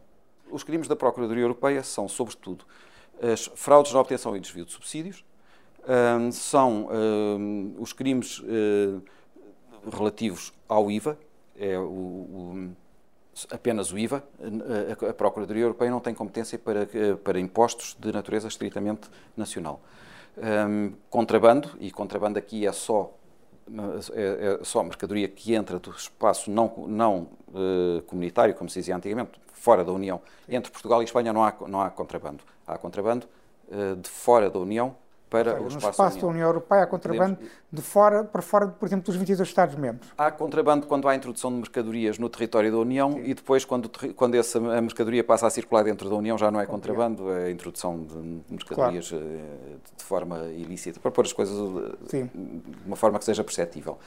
Os 0.52 0.62
crimes 0.62 0.86
da 0.86 0.94
Procuradoria 0.94 1.42
Europeia 1.42 1.82
são, 1.82 2.06
sobretudo, 2.08 2.64
as 3.20 3.50
fraudes 3.54 3.92
na 3.92 4.00
obtenção 4.00 4.36
e 4.36 4.40
desvio 4.40 4.64
de 4.64 4.72
subsídios, 4.72 5.24
são 6.32 6.88
os 7.78 7.92
crimes 7.92 8.38
uh, 8.38 9.02
relativos 9.90 10.52
ao 10.68 10.90
IVA, 10.90 11.18
é 11.56 11.78
o, 11.78 11.82
o, 11.82 12.70
apenas 13.50 13.92
o 13.92 13.98
IVA. 13.98 14.22
A, 15.08 15.12
Procuradoria 15.12 15.62
Europeia 15.62 15.90
não 15.90 16.00
tem 16.00 16.14
competência 16.14 16.58
para, 16.58 16.86
para 17.22 17.40
impostos 17.40 17.96
de 17.98 18.12
natureza 18.12 18.48
estritamente 18.48 19.08
nacional. 19.36 19.80
Contrabando, 21.10 21.70
e 21.78 21.90
contrabando 21.90 22.38
aqui 22.38 22.66
é 22.66 22.72
só 22.72 23.12
é, 24.12 24.58
é 24.60 24.64
só 24.64 24.82
mercadoria 24.82 25.28
que 25.28 25.54
entra 25.54 25.78
do 25.78 25.90
espaço 25.90 26.50
não, 26.50 26.72
não 26.88 27.28
uh, 27.48 28.02
comunitário, 28.06 28.54
como 28.54 28.68
se 28.68 28.80
dizia 28.80 28.96
antigamente, 28.96 29.32
fora 29.52 29.84
da 29.84 29.92
União. 29.92 30.20
Entre 30.48 30.70
Portugal 30.70 31.02
e 31.02 31.04
Espanha 31.04 31.32
não 31.32 31.44
há, 31.44 31.54
não 31.68 31.80
há 31.80 31.90
contrabando. 31.90 32.42
Há 32.66 32.78
contrabando 32.78 33.26
de 34.02 34.10
fora 34.10 34.50
da 34.50 34.58
União 34.58 34.94
para 35.32 35.52
seja, 35.52 35.64
o 35.64 35.66
espaço, 35.68 35.86
no 35.86 35.90
espaço 35.90 36.20
da 36.20 36.26
União 36.26 36.46
Europeia 36.46 36.82
há 36.82 36.86
contrabando 36.86 37.36
Podemos... 37.36 37.56
de 37.72 37.80
fora 37.80 38.22
para 38.22 38.42
fora, 38.42 38.68
por 38.68 38.84
exemplo, 38.84 39.06
dos 39.06 39.16
22 39.16 39.48
Estados-membros. 39.48 40.12
Há 40.18 40.30
contrabando 40.30 40.86
quando 40.86 41.08
há 41.08 41.16
introdução 41.16 41.50
de 41.50 41.56
mercadorias 41.56 42.18
no 42.18 42.28
território 42.28 42.70
da 42.70 42.76
União 42.76 43.12
Sim. 43.12 43.22
e 43.24 43.32
depois, 43.32 43.64
quando, 43.64 43.90
quando 44.14 44.34
essa 44.34 44.58
a 44.58 44.80
mercadoria 44.82 45.24
passa 45.24 45.46
a 45.46 45.50
circular 45.50 45.84
dentro 45.84 46.10
da 46.10 46.14
União, 46.14 46.36
já 46.36 46.50
não 46.50 46.60
é 46.60 46.66
contrabando, 46.66 47.32
é 47.32 47.46
a 47.46 47.50
introdução 47.50 48.04
de 48.04 48.42
mercadorias 48.50 49.08
claro. 49.08 49.24
Eh, 49.24 49.76
de 49.96 50.04
forma 50.04 50.44
ilícita, 50.48 51.00
para 51.00 51.10
pôr 51.10 51.24
as 51.24 51.32
coisas 51.32 51.56
eh, 51.56 51.96
Sim. 52.08 52.30
de 52.34 52.86
uma 52.86 52.96
forma 52.96 53.18
que 53.18 53.24
seja 53.24 53.42
perceptível. 53.42 53.98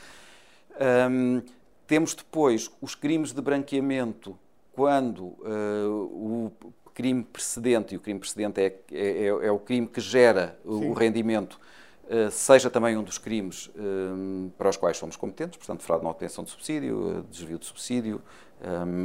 Um, 1.10 1.42
temos 1.88 2.14
depois 2.14 2.70
os 2.80 2.94
crimes 2.94 3.32
de 3.32 3.42
branqueamento, 3.42 4.38
quando 4.74 5.22
uh, 5.22 6.52
o 6.52 6.52
crime 6.96 7.24
precedente, 7.24 7.94
e 7.94 7.98
o 7.98 8.00
crime 8.00 8.20
precedente 8.20 8.60
é, 8.60 8.80
é, 8.92 9.26
é 9.28 9.52
o 9.52 9.60
crime 9.60 9.86
que 9.86 10.00
gera 10.00 10.58
Sim. 10.64 10.90
o 10.90 10.94
rendimento, 10.94 11.60
uh, 12.06 12.32
seja 12.32 12.70
também 12.70 12.98
um 12.98 13.04
dos 13.04 13.18
crimes 13.18 13.70
um, 13.78 14.50
para 14.58 14.70
os 14.70 14.78
quais 14.78 14.98
somos 14.98 15.18
competentes, 15.18 15.58
portanto, 15.58 15.84
fraude 15.84 16.06
na 16.06 16.10
obtenção 16.10 16.44
de 16.44 16.50
subsídio, 16.50 17.24
desvio 17.30 17.60
de 17.60 17.66
subsídio, 17.66 18.22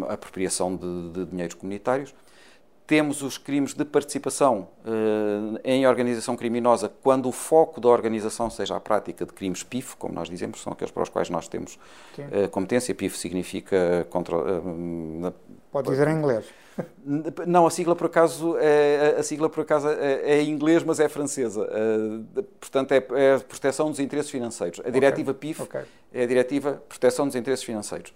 apropriação 0.08 0.76
de, 0.76 1.10
de 1.10 1.26
dinheiros 1.26 1.54
comunitários. 1.54 2.14
Temos 2.86 3.20
os 3.22 3.36
crimes 3.36 3.74
de 3.74 3.84
participação 3.84 4.68
em 5.64 5.86
organização 5.86 6.36
criminosa, 6.36 6.88
quando 7.02 7.28
o 7.28 7.32
foco 7.32 7.80
da 7.80 7.88
organização 7.88 8.48
seja 8.48 8.76
a 8.76 8.80
prática 8.80 9.26
de 9.26 9.32
crimes 9.32 9.62
PIF, 9.62 9.96
como 9.96 10.14
nós 10.14 10.28
dizemos, 10.28 10.62
são 10.62 10.72
aqueles 10.72 10.90
para 10.92 11.02
os 11.02 11.08
quais 11.08 11.28
nós 11.28 11.46
temos 11.46 11.78
uh, 12.18 12.48
competência. 12.50 12.94
PIF 12.94 13.18
significa. 13.18 14.06
Contra, 14.08 14.36
Pode 15.70 15.90
dizer 15.90 16.08
em 16.08 16.16
inglês. 16.16 16.46
Não, 17.46 17.66
a 17.66 17.70
sigla 17.70 17.96
por 17.96 18.06
acaso 18.06 18.56
é, 18.58 19.16
a 19.18 19.22
sigla 19.22 19.50
por 19.50 19.62
acaso 19.62 19.88
é, 19.88 20.38
é 20.38 20.42
inglês, 20.42 20.82
mas 20.82 21.00
é 21.00 21.08
francesa. 21.08 21.68
portanto, 22.58 22.92
é, 22.92 23.04
é 23.12 23.38
proteção 23.38 23.90
dos 23.90 23.98
interesses 23.98 24.30
financeiros. 24.30 24.80
A 24.84 24.90
diretiva 24.90 25.32
okay. 25.32 25.52
PIF 25.52 25.62
okay. 25.62 25.82
é 26.12 26.22
a 26.22 26.26
diretiva 26.26 26.82
proteção 26.88 27.26
dos 27.26 27.34
interesses 27.34 27.64
financeiros. 27.64 28.14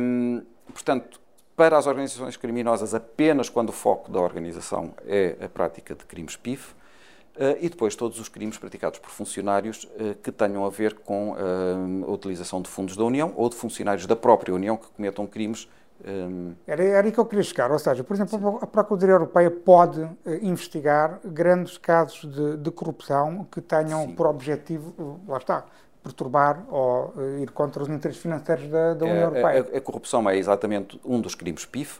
Um, 0.00 0.42
portanto, 0.72 1.20
para 1.56 1.76
as 1.76 1.86
organizações 1.86 2.36
criminosas 2.36 2.94
apenas 2.94 3.48
quando 3.48 3.70
o 3.70 3.72
foco 3.72 4.10
da 4.12 4.20
organização 4.20 4.94
é 5.06 5.36
a 5.40 5.48
prática 5.48 5.94
de 5.94 6.04
crimes 6.04 6.36
PIF, 6.36 6.76
Uh, 7.38 7.54
e 7.60 7.68
depois 7.68 7.94
todos 7.94 8.18
os 8.18 8.28
crimes 8.28 8.58
praticados 8.58 8.98
por 8.98 9.10
funcionários 9.10 9.84
uh, 9.84 10.16
que 10.24 10.32
tenham 10.32 10.66
a 10.66 10.70
ver 10.70 10.94
com 10.94 11.30
uh, 11.30 12.04
a 12.04 12.10
utilização 12.10 12.60
de 12.60 12.68
fundos 12.68 12.96
da 12.96 13.04
União 13.04 13.32
ou 13.36 13.48
de 13.48 13.54
funcionários 13.54 14.06
da 14.06 14.16
própria 14.16 14.52
União 14.52 14.76
que 14.76 14.88
cometam 14.88 15.24
crimes. 15.24 15.68
Um... 16.06 16.54
Era, 16.66 16.82
era 16.82 17.06
aí 17.06 17.12
que 17.12 17.18
eu 17.18 17.26
queria 17.26 17.42
chegar, 17.42 17.70
ou 17.72 17.78
seja, 17.78 18.04
por 18.04 18.14
exemplo, 18.14 18.38
Sim. 18.38 18.58
a 18.60 18.66
Procuradoria 18.66 19.14
Europeia 19.14 19.50
pode 19.50 20.08
investigar 20.42 21.18
grandes 21.24 21.76
casos 21.76 22.32
de, 22.32 22.56
de 22.56 22.70
corrupção 22.70 23.46
que 23.50 23.60
tenham 23.60 24.06
Sim. 24.06 24.14
por 24.14 24.26
objetivo, 24.26 25.20
lá 25.26 25.38
está, 25.38 25.64
perturbar 26.02 26.64
ou 26.68 27.12
uh, 27.16 27.38
ir 27.40 27.50
contra 27.50 27.82
os 27.82 27.88
interesses 27.88 28.22
financeiros 28.22 28.68
da, 28.68 28.94
da 28.94 29.04
União 29.04 29.22
Europeia. 29.22 29.66
A, 29.70 29.74
a, 29.74 29.78
a, 29.78 29.80
corrupção 29.80 30.30
é 30.30 30.36
exatamente 30.36 31.00
um 31.04 31.20
dos 31.20 31.34
crimes 31.34 31.66
PIF, 31.66 31.98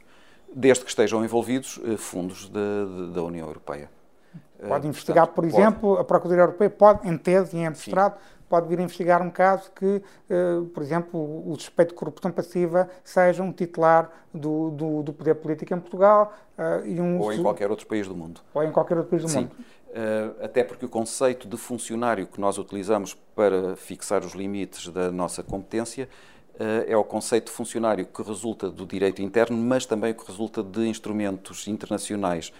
desde 0.54 0.84
que 0.84 0.90
estejam 0.90 1.24
envolvidos 1.24 1.80
fundos 1.98 2.48
de, 2.48 2.50
de, 2.52 3.12
da 3.12 3.22
União 3.22 3.46
Europeia. 3.46 3.90
Pode 4.66 4.88
investigar, 4.88 5.26
portanto, 5.26 5.34
por 5.34 5.44
exemplo, 5.44 5.90
pode. 5.90 6.00
a 6.00 6.04
Procuradoria 6.04 6.42
Europeia 6.44 6.70
pode, 6.70 7.08
em 7.08 7.16
tese 7.16 7.56
e 7.56 7.60
em 7.60 7.66
abstrato, 7.66 8.18
Sim. 8.18 8.37
Pode 8.48 8.68
vir 8.68 8.78
a 8.78 8.82
investigar 8.82 9.22
um 9.22 9.30
caso 9.30 9.70
que, 9.72 10.02
por 10.72 10.82
exemplo, 10.82 11.18
o 11.50 11.54
suspeito 11.58 11.90
de 11.90 11.98
corrupção 11.98 12.30
passiva 12.30 12.88
seja 13.04 13.42
um 13.42 13.52
titular 13.52 14.10
do, 14.32 14.70
do, 14.70 15.02
do 15.02 15.12
poder 15.12 15.34
político 15.34 15.74
em 15.74 15.80
Portugal. 15.80 16.32
e 16.84 17.00
um, 17.00 17.20
ou 17.20 17.32
em 17.32 17.42
qualquer 17.42 17.70
outro 17.70 17.86
país 17.86 18.06
do 18.06 18.14
mundo. 18.14 18.40
Ou 18.54 18.62
em 18.62 18.72
qualquer 18.72 18.96
outro 18.96 19.10
país 19.10 19.22
do 19.22 19.28
Sim. 19.28 19.40
mundo. 19.40 19.50
Eh, 19.90 20.30
até 20.42 20.62
porque 20.62 20.84
o 20.84 20.88
conceito 20.88 21.48
de 21.48 21.56
funcionário 21.56 22.26
que 22.26 22.40
nós 22.40 22.58
utilizamos 22.58 23.14
para 23.34 23.74
fixar 23.74 24.22
os 24.22 24.32
limites 24.32 24.88
da 24.88 25.10
nossa 25.10 25.42
competência 25.42 26.08
eh, 26.60 26.86
é 26.88 26.96
o 26.96 27.02
conceito 27.02 27.46
de 27.46 27.52
funcionário 27.52 28.04
que 28.04 28.22
resulta 28.22 28.70
do 28.70 28.84
direito 28.84 29.22
interno, 29.22 29.56
mas 29.56 29.86
também 29.86 30.12
que 30.12 30.26
resulta 30.26 30.62
de 30.62 30.86
instrumentos 30.86 31.66
internacionais 31.66 32.52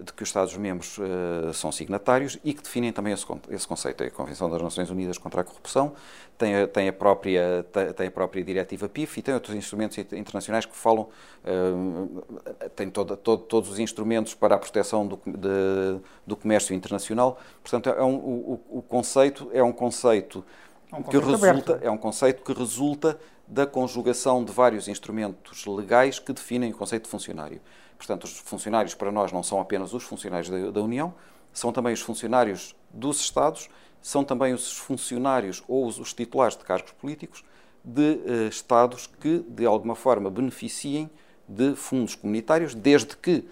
de 0.00 0.12
que 0.12 0.22
os 0.22 0.28
Estados-membros 0.28 0.98
uh, 0.98 1.52
são 1.54 1.72
signatários 1.72 2.38
e 2.44 2.52
que 2.52 2.62
definem 2.62 2.92
também 2.92 3.12
esse, 3.12 3.24
esse, 3.50 3.66
conceito. 3.66 4.02
É 4.04 4.08
a 4.08 4.10
Convenção 4.10 4.50
das 4.50 4.60
Nações 4.60 4.90
Unidas 4.90 5.18
contra 5.18 5.40
a 5.40 5.44
Corrupção, 5.44 5.94
tem 6.36 6.54
a, 6.54 6.66
tem 6.66 6.88
a, 6.88 6.92
própria, 6.92 7.64
tem 7.96 8.06
a 8.06 8.10
própria 8.10 8.44
Diretiva 8.44 8.88
PIF 8.88 9.18
e 9.18 9.22
tem 9.22 9.34
outros 9.34 9.54
instrumentos 9.56 9.96
internacionais 9.98 10.66
que 10.66 10.76
falam, 10.76 11.08
uh, 11.44 12.68
tem 12.74 12.90
toda, 12.90 13.16
todo, 13.16 13.42
todos 13.42 13.70
os 13.70 13.78
instrumentos 13.78 14.34
para 14.34 14.56
a 14.56 14.58
proteção 14.58 15.06
do, 15.06 15.20
de, 15.26 16.00
do 16.26 16.36
comércio 16.36 16.74
internacional. 16.74 17.38
Portanto, 17.62 17.88
é 17.88 18.02
um, 18.02 18.16
o, 18.16 18.60
o, 18.70 18.82
conceito 18.82 19.50
é 19.52 19.62
um 19.62 19.72
conceito, 19.72 20.44
é 20.92 20.96
um 20.96 21.02
que 21.02 21.18
resulta, 21.18 21.78
é 21.82 21.90
um 21.90 21.98
conceito 21.98 22.42
que 22.42 22.52
resulta 22.52 23.18
da 23.46 23.66
conjugação 23.66 24.44
de 24.44 24.52
vários 24.52 24.88
instrumentos 24.88 25.64
legais 25.66 26.18
que 26.18 26.32
definem 26.32 26.72
o 26.72 26.76
conceito 26.76 27.04
de 27.04 27.10
funcionário. 27.10 27.60
Portanto, 27.96 28.24
os 28.24 28.38
funcionários 28.38 28.94
para 28.94 29.10
nós 29.10 29.32
não 29.32 29.42
são 29.42 29.60
apenas 29.60 29.92
os 29.92 30.02
funcionários 30.02 30.48
da, 30.48 30.70
da 30.70 30.80
União, 30.80 31.14
são 31.52 31.72
também 31.72 31.94
os 31.94 32.00
funcionários 32.00 32.74
dos 32.90 33.20
Estados, 33.20 33.68
são 34.02 34.22
também 34.22 34.52
os 34.52 34.76
funcionários 34.76 35.62
ou 35.66 35.86
os, 35.86 35.98
os 35.98 36.12
titulares 36.12 36.56
de 36.56 36.64
cargos 36.64 36.92
políticos 36.92 37.44
de 37.84 38.20
uh, 38.24 38.48
Estados 38.48 39.06
que, 39.06 39.44
de 39.48 39.64
alguma 39.64 39.94
forma, 39.94 40.30
beneficiem 40.30 41.10
de 41.48 41.74
fundos 41.74 42.14
comunitários, 42.14 42.74
desde 42.74 43.16
que 43.16 43.44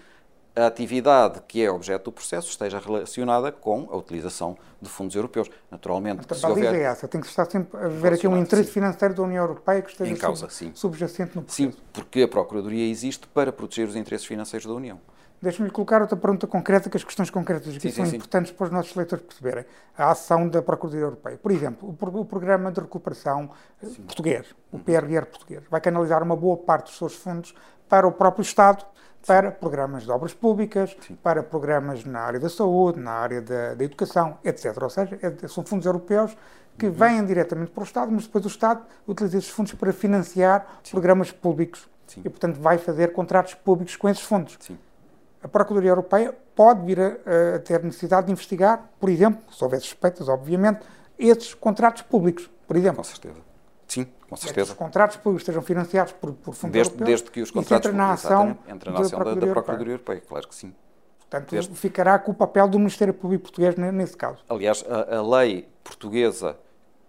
a 0.55 0.67
atividade 0.67 1.41
que 1.47 1.63
é 1.63 1.69
objeto 1.69 2.05
do 2.05 2.11
processo 2.11 2.49
esteja 2.49 2.79
relacionada 2.79 3.51
com 3.51 3.87
a 3.91 3.97
utilização 3.97 4.57
de 4.81 4.89
fundos 4.89 5.15
europeus. 5.15 5.49
Naturalmente, 5.69 6.25
Mas 6.27 6.39
se 6.39 6.45
houver... 6.45 6.73
é 6.73 6.83
essa, 6.83 7.07
tem 7.07 7.19
que 7.19 7.27
estar 7.27 7.45
sempre 7.45 7.77
a 7.77 7.85
haver 7.85 8.13
aqui 8.13 8.27
um 8.27 8.37
interesse 8.37 8.69
sim. 8.69 8.75
financeiro 8.75 9.13
da 9.13 9.23
União 9.23 9.43
Europeia 9.43 9.81
que 9.81 9.91
esteja 9.91 10.11
em 10.11 10.15
causa, 10.15 10.49
sub, 10.49 10.71
subjacente 10.73 11.35
no 11.35 11.43
processo. 11.43 11.71
Sim, 11.71 11.77
porque 11.91 12.21
a 12.21 12.27
Procuradoria 12.27 12.89
existe 12.89 13.27
para 13.27 13.51
proteger 13.51 13.87
os 13.87 13.95
interesses 13.95 14.25
financeiros 14.25 14.65
da 14.65 14.73
União. 14.73 14.99
Deixe-me 15.41 15.69
colocar 15.69 16.01
outra 16.01 16.15
pergunta 16.15 16.47
concreta, 16.47 16.89
que 16.89 16.95
as 16.95 17.03
questões 17.03 17.29
concretas 17.29 17.75
aqui 17.75 17.89
sim, 17.89 17.91
são 17.91 18.05
sim, 18.05 18.15
importantes 18.15 18.51
sim. 18.51 18.57
para 18.57 18.65
os 18.65 18.71
nossos 18.71 18.95
leitores 18.95 19.25
perceberem. 19.25 19.65
A 19.97 20.11
ação 20.11 20.47
da 20.47 20.61
Procuradoria 20.61 21.05
Europeia. 21.05 21.37
Por 21.37 21.51
exemplo, 21.51 21.89
o, 21.89 22.25
Programa 22.25 22.71
de 22.71 22.79
Recuperação 22.79 23.51
eh, 23.83 23.87
Português, 24.07 24.47
o 24.71 24.79
PRR 24.79 25.25
português, 25.25 25.63
vai 25.69 25.81
canalizar 25.81 26.23
uma 26.23 26.35
boa 26.35 26.55
parte 26.57 26.85
dos 26.85 26.97
seus 26.97 27.15
fundos 27.15 27.53
para 27.89 28.07
o 28.07 28.11
próprio 28.11 28.41
Estado 28.41 28.85
para 29.25 29.51
programas 29.51 30.03
de 30.03 30.11
obras 30.11 30.33
públicas, 30.33 30.95
Sim. 31.05 31.15
para 31.15 31.41
programas 31.41 32.05
na 32.05 32.19
área 32.19 32.39
da 32.39 32.49
saúde, 32.49 32.99
na 32.99 33.11
área 33.11 33.41
da, 33.41 33.73
da 33.73 33.83
educação, 33.83 34.37
etc. 34.43 34.77
Ou 34.81 34.89
seja, 34.89 35.19
é, 35.21 35.47
são 35.47 35.65
fundos 35.65 35.85
europeus 35.85 36.37
que 36.77 36.87
uhum. 36.87 36.91
vêm 36.91 37.25
diretamente 37.25 37.71
para 37.71 37.81
o 37.81 37.83
Estado, 37.83 38.11
mas 38.11 38.25
depois 38.25 38.45
o 38.45 38.47
Estado 38.47 38.83
utiliza 39.07 39.37
esses 39.37 39.49
fundos 39.49 39.73
para 39.73 39.91
financiar 39.93 40.79
Sim. 40.83 40.91
programas 40.91 41.31
públicos. 41.31 41.89
Sim. 42.07 42.21
E, 42.23 42.29
portanto, 42.29 42.59
vai 42.59 42.77
fazer 42.77 43.13
contratos 43.13 43.53
públicos 43.55 43.95
com 43.95 44.07
esses 44.07 44.23
fundos. 44.23 44.57
A 45.41 45.47
Procuradoria 45.47 45.91
Europeia 45.91 46.35
pode 46.55 46.85
vir 46.85 46.99
a, 46.99 47.55
a, 47.55 47.59
ter 47.59 47.83
necessidade 47.83 48.27
de 48.27 48.31
investigar, 48.31 48.89
por 48.99 49.09
exemplo, 49.09 49.41
se 49.51 49.63
houver 49.63 49.79
suspeitas, 49.79 50.27
obviamente, 50.27 50.85
esses 51.17 51.53
contratos 51.53 52.01
públicos, 52.03 52.49
por 52.67 52.75
exemplo. 52.75 52.97
Com 52.97 53.03
certeza. 53.03 53.39
Sim, 53.87 54.07
com 54.29 54.35
certeza. 54.35 54.71
os 54.71 54.77
contratos 54.77 55.17
públicos 55.17 55.41
estejam 55.41 55.61
financiados 55.61 56.13
por, 56.13 56.33
por 56.33 56.53
fundos 56.53 56.73
desde, 56.73 56.93
europeus. 56.93 57.07
Desde 57.09 57.31
que 57.31 57.41
os 57.41 57.51
contratos 57.51 57.87
entra 57.87 57.97
na 57.97 58.13
ação, 58.13 58.57
entra 58.67 58.91
na 58.91 58.99
ação 58.99 59.19
da, 59.19 59.33
da, 59.33 59.47
Procuradoria 59.47 59.93
Europeia, 59.93 60.21
claro 60.21 60.47
que 60.47 60.55
sim. 60.55 60.73
Portanto, 61.19 61.51
desde... 61.51 61.75
ficará 61.75 62.19
com 62.19 62.31
o 62.31 62.35
papel 62.35 62.67
do 62.67 62.77
Ministério 62.77 63.13
Público 63.13 63.43
Português 63.43 63.75
nesse 63.75 64.15
caso. 64.15 64.43
Aliás, 64.49 64.83
a, 64.87 65.17
a 65.17 65.37
lei 65.39 65.67
portuguesa 65.83 66.57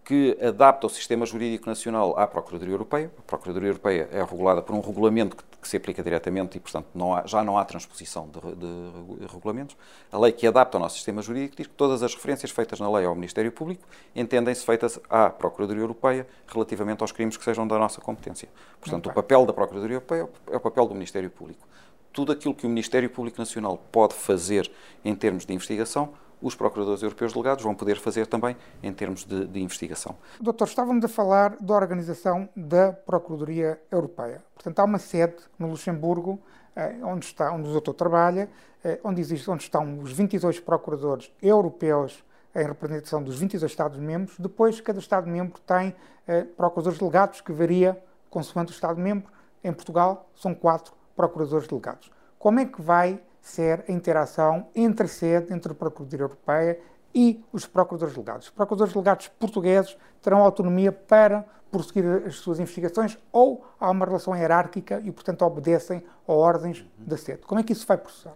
que 0.07 0.39
adapta 0.41 0.87
o 0.87 0.91
sistema 0.91 1.27
jurídico 1.27 1.69
nacional 1.69 2.17
à 2.17 2.29
Procuradoria 2.29 2.73
Europeia. 2.73 3.11
A 3.19 3.23
Procuradoria 3.23 3.71
Europeia 3.71 4.09
é 4.13 4.23
regulada 4.23 4.63
por 4.63 4.75
um 4.75 4.81
regulamento 4.81 5.37
que, 5.37 5.43
que 5.67 5.71
se 5.71 5.77
aplica 5.77 6.03
diretamente 6.03 6.57
e, 6.57 6.61
portanto, 6.61 6.87
não 6.95 7.15
há, 7.15 7.27
já 7.27 7.43
não 7.43 7.59
há 7.59 7.65
transposição 7.65 8.29
de, 8.29 8.41
de, 8.55 9.27
regulamentos. 9.33 9.77
A 10.11 10.19
lei 10.19 10.33
que 10.33 10.47
adapta 10.47 10.79
o 10.79 10.81
nosso 10.81 10.95
sistema 10.95 11.21
jurídico 11.21 11.57
diz 11.57 11.67
que 11.67 11.75
todas 11.75 12.03
as 12.03 12.15
referências 12.15 12.51
feitas 12.51 12.79
na 12.79 12.91
lei 12.91 13.05
ao 13.05 13.15
Ministério 13.15 13.51
Público 13.51 13.83
entendem-se 14.15 14.65
feitas 14.65 14.99
à 15.11 15.29
Procuradoria 15.29 15.83
Europeia 15.83 16.27
relativamente 16.47 17.03
aos 17.03 17.11
crimes 17.11 17.37
que 17.37 17.45
sejam 17.45 17.67
da 17.67 17.79
nossa 17.79 18.01
competência. 18.01 18.49
Portanto, 18.81 19.11
o 19.11 19.13
papel 19.13 19.45
da 19.45 19.53
Procuradoria 19.53 19.97
Europeia 19.97 20.29
é 20.51 20.57
o 20.57 20.61
papel 20.61 20.87
do 20.87 20.95
Ministério 20.95 21.29
Público. 21.29 21.67
Tudo 22.13 22.33
aquilo 22.33 22.55
que 22.55 22.65
o 22.65 22.69
Ministério 22.69 23.11
Público 23.11 23.39
Nacional 23.39 23.79
pode 23.91 24.15
fazer 24.15 24.71
em 25.05 25.15
termos 25.15 25.45
de 25.45 25.53
investigação 25.53 26.15
os 26.41 26.55
procuradores 26.55 27.03
europeus 27.03 27.33
delegados 27.33 27.65
vão 27.65 27.75
poder 27.75 27.99
fazer 27.99 28.27
também 28.27 28.57
em 28.83 28.93
termos 28.93 29.25
de, 29.25 29.47
de, 29.47 29.61
investigação. 29.61 30.17
Doutor, 30.41 30.69
estávamos 30.69 31.05
a 31.05 31.09
falar 31.09 31.57
da 31.61 31.75
organização 31.75 32.49
da 32.55 32.93
Procuradoria 32.93 33.81
Europeia. 33.91 34.43
Portanto, 34.55 34.79
há 34.79 34.85
uma 34.85 34.99
sede 34.99 35.37
no 35.59 35.69
Luxemburgo, 35.69 36.39
eh, 36.75 36.97
onde, 37.03 37.27
está, 37.27 37.51
onde 37.53 37.69
o 37.69 37.73
doutor 37.73 37.95
trabalha, 37.95 38.49
eh, 38.85 39.01
onde, 39.03 39.21
existe, 39.21 39.51
onde 39.51 39.63
estão 39.63 40.01
os 40.01 40.13
22 40.13 40.61
procuradores 40.61 41.33
europeus 41.43 42.23
em 42.55 42.65
representação 42.65 43.23
dos 43.23 43.39
22 43.39 43.71
Estados-membros. 43.71 44.39
Depois, 44.39 44.81
cada 44.81 44.99
Estado-membro 44.99 45.61
tem 45.61 45.95
eh, 46.27 46.43
procuradores 46.43 46.99
delegados, 46.99 47.41
que 47.41 47.53
varia 47.53 48.03
consoante 48.31 48.73
o 48.73 48.75
Estado-membro. 48.75 49.31
Em 49.65 49.73
Portugal, 49.73 50.29
são 50.35 50.55
quatro 50.55 50.93
procuradores 51.15 51.67
delegados. 51.67 52.11
Como 52.39 52.61
é 52.61 52.67
que 52.67 52.81
vai 52.81 53.21
ser 53.47 53.85
a 53.89 53.93
interação 53.93 54.67
entre 54.75 55.07
sede, 55.07 55.53
entre 55.53 55.73
a 55.73 55.75
Procuradoria 55.75 56.25
Europeia 56.25 56.81
e 57.15 57.43
os 57.53 57.65
procuradores 57.65 58.15
delegados. 58.15 58.47
Os 58.49 58.53
procuradores 58.53 58.93
delegados 58.93 59.29
portugueses 59.29 59.97
terão 60.21 60.41
autonomia 60.41 60.91
para 60.91 61.45
prosseguir 61.71 62.27
as 62.27 62.37
suas 62.37 62.59
investigações 62.59 63.17
ou 63.31 63.65
há 63.79 63.91
uma 63.91 64.05
relação 64.05 64.35
hierárquica 64.35 65.01
e, 65.05 65.13
portanto, 65.13 65.43
obedecem 65.43 66.03
a 66.27 66.33
ordens 66.33 66.85
da 66.99 67.17
sede. 67.17 67.43
Como 67.43 67.61
é 67.61 67.63
que 67.63 67.73
isso 67.73 67.87
vai 67.87 67.97
processar? 67.97 68.35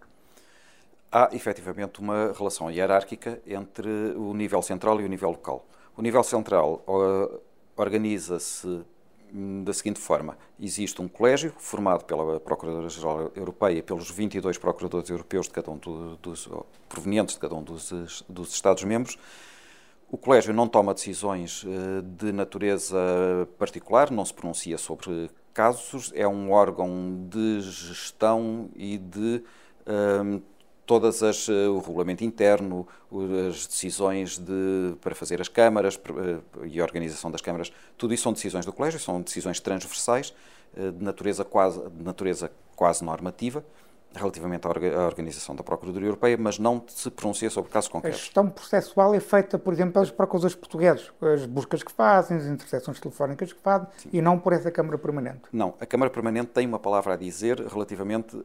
Há, 1.10 1.28
efetivamente, 1.32 1.98
uma 1.98 2.32
relação 2.32 2.70
hierárquica 2.70 3.40
entre 3.44 3.88
o 4.16 4.32
nível 4.32 4.62
central 4.62 5.00
e 5.00 5.04
o 5.04 5.08
nível 5.08 5.30
local. 5.30 5.66
O 5.96 6.02
nível 6.02 6.22
central 6.22 6.84
uh, 6.86 7.40
organiza-se 7.76 8.84
da 9.32 9.72
seguinte 9.72 10.00
forma: 10.00 10.36
existe 10.58 11.00
um 11.00 11.08
colégio 11.08 11.52
formado 11.58 12.04
pela 12.04 12.40
Procuradora-Geral 12.40 13.32
Europeia 13.34 13.78
e 13.78 13.82
pelos 13.82 14.10
22 14.10 14.58
procuradores 14.58 15.08
europeus 15.10 15.46
de 15.46 15.52
cada 15.52 15.70
um 15.70 15.78
dos, 16.20 16.48
provenientes 16.88 17.34
de 17.34 17.40
cada 17.40 17.54
um 17.54 17.62
dos, 17.62 18.24
dos 18.28 18.52
Estados-membros. 18.52 19.18
O 20.10 20.18
colégio 20.18 20.52
não 20.52 20.66
toma 20.66 20.92
decisões 20.92 21.62
uh, 21.62 22.02
de 22.02 22.32
natureza 22.32 22.98
particular, 23.56 24.10
não 24.10 24.24
se 24.24 24.34
pronuncia 24.34 24.76
sobre 24.76 25.30
casos, 25.54 26.10
é 26.14 26.26
um 26.26 26.50
órgão 26.50 27.28
de 27.28 27.60
gestão 27.60 28.70
e 28.74 28.98
de 28.98 29.42
um, 29.86 30.40
todas 30.90 31.22
as 31.22 31.48
eh, 31.48 31.68
o 31.68 31.78
regulamento 31.78 32.24
interno, 32.24 32.84
as 33.48 33.64
decisões 33.64 34.38
de, 34.38 34.96
para 35.00 35.14
fazer 35.14 35.40
as 35.40 35.46
câmaras 35.46 35.96
eh, 35.96 36.66
e 36.66 36.80
a 36.80 36.82
organização 36.82 37.30
das 37.30 37.40
câmaras, 37.40 37.70
tudo 37.96 38.12
isso 38.12 38.24
são 38.24 38.32
decisões 38.32 38.66
do 38.66 38.72
colégio, 38.72 38.98
são 38.98 39.22
decisões 39.22 39.60
transversais 39.60 40.34
eh, 40.76 40.90
de 40.90 41.04
natureza 41.04 41.44
quase 41.44 41.78
de 41.78 42.02
natureza 42.02 42.50
quase 42.74 43.04
normativa 43.04 43.64
relativamente 44.14 44.66
à 44.66 45.06
organização 45.06 45.54
da 45.54 45.62
Procuradoria 45.62 46.08
Europeia, 46.08 46.36
mas 46.36 46.58
não 46.58 46.82
se 46.88 47.10
pronuncia 47.10 47.48
sobre 47.48 47.70
casos 47.70 47.88
concretos. 47.88 48.20
A 48.20 48.22
gestão 48.24 48.48
processual 48.48 49.14
é 49.14 49.20
feita, 49.20 49.58
por 49.58 49.72
exemplo, 49.72 49.92
pelos 49.92 50.10
procuradores 50.10 50.56
portugueses, 50.56 51.12
as 51.20 51.46
buscas 51.46 51.82
que 51.82 51.92
fazem, 51.92 52.36
as 52.36 52.46
interseções 52.46 52.98
telefónicas 52.98 53.52
que 53.52 53.60
fazem, 53.60 53.86
Sim. 53.98 54.08
e 54.12 54.20
não 54.20 54.38
por 54.38 54.52
essa 54.52 54.70
Câmara 54.70 54.98
Permanente. 54.98 55.42
Não, 55.52 55.74
a 55.80 55.86
Câmara 55.86 56.10
Permanente 56.10 56.48
tem 56.48 56.66
uma 56.66 56.78
palavra 56.78 57.14
a 57.14 57.16
dizer 57.16 57.60
relativamente, 57.60 58.36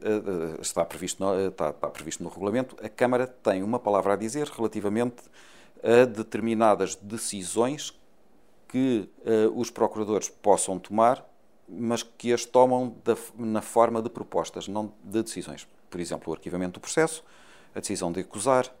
está 0.60 0.84
previsto 0.84 1.24
no, 1.24 1.48
está, 1.48 1.70
está 1.70 1.88
previsto 1.88 2.22
no 2.22 2.30
regulamento, 2.30 2.76
a 2.80 2.88
Câmara 2.88 3.26
tem 3.26 3.62
uma 3.62 3.80
palavra 3.80 4.12
a 4.12 4.16
dizer 4.16 4.46
relativamente 4.48 5.24
a 5.82 6.04
determinadas 6.04 6.94
decisões 6.94 7.92
que 8.68 9.08
os 9.54 9.70
procuradores 9.70 10.28
possam 10.28 10.78
tomar 10.78 11.24
mas 11.68 12.02
que 12.02 12.32
as 12.32 12.44
tomam 12.44 12.94
da, 13.04 13.16
na 13.36 13.62
forma 13.62 14.00
de 14.02 14.08
propostas, 14.08 14.68
não 14.68 14.92
de 15.02 15.22
decisões. 15.22 15.66
Por 15.90 16.00
exemplo, 16.00 16.30
o 16.30 16.34
arquivamento 16.34 16.74
do 16.74 16.80
processo, 16.80 17.24
a 17.74 17.80
decisão 17.80 18.12
de 18.12 18.20
acusar, 18.20 18.72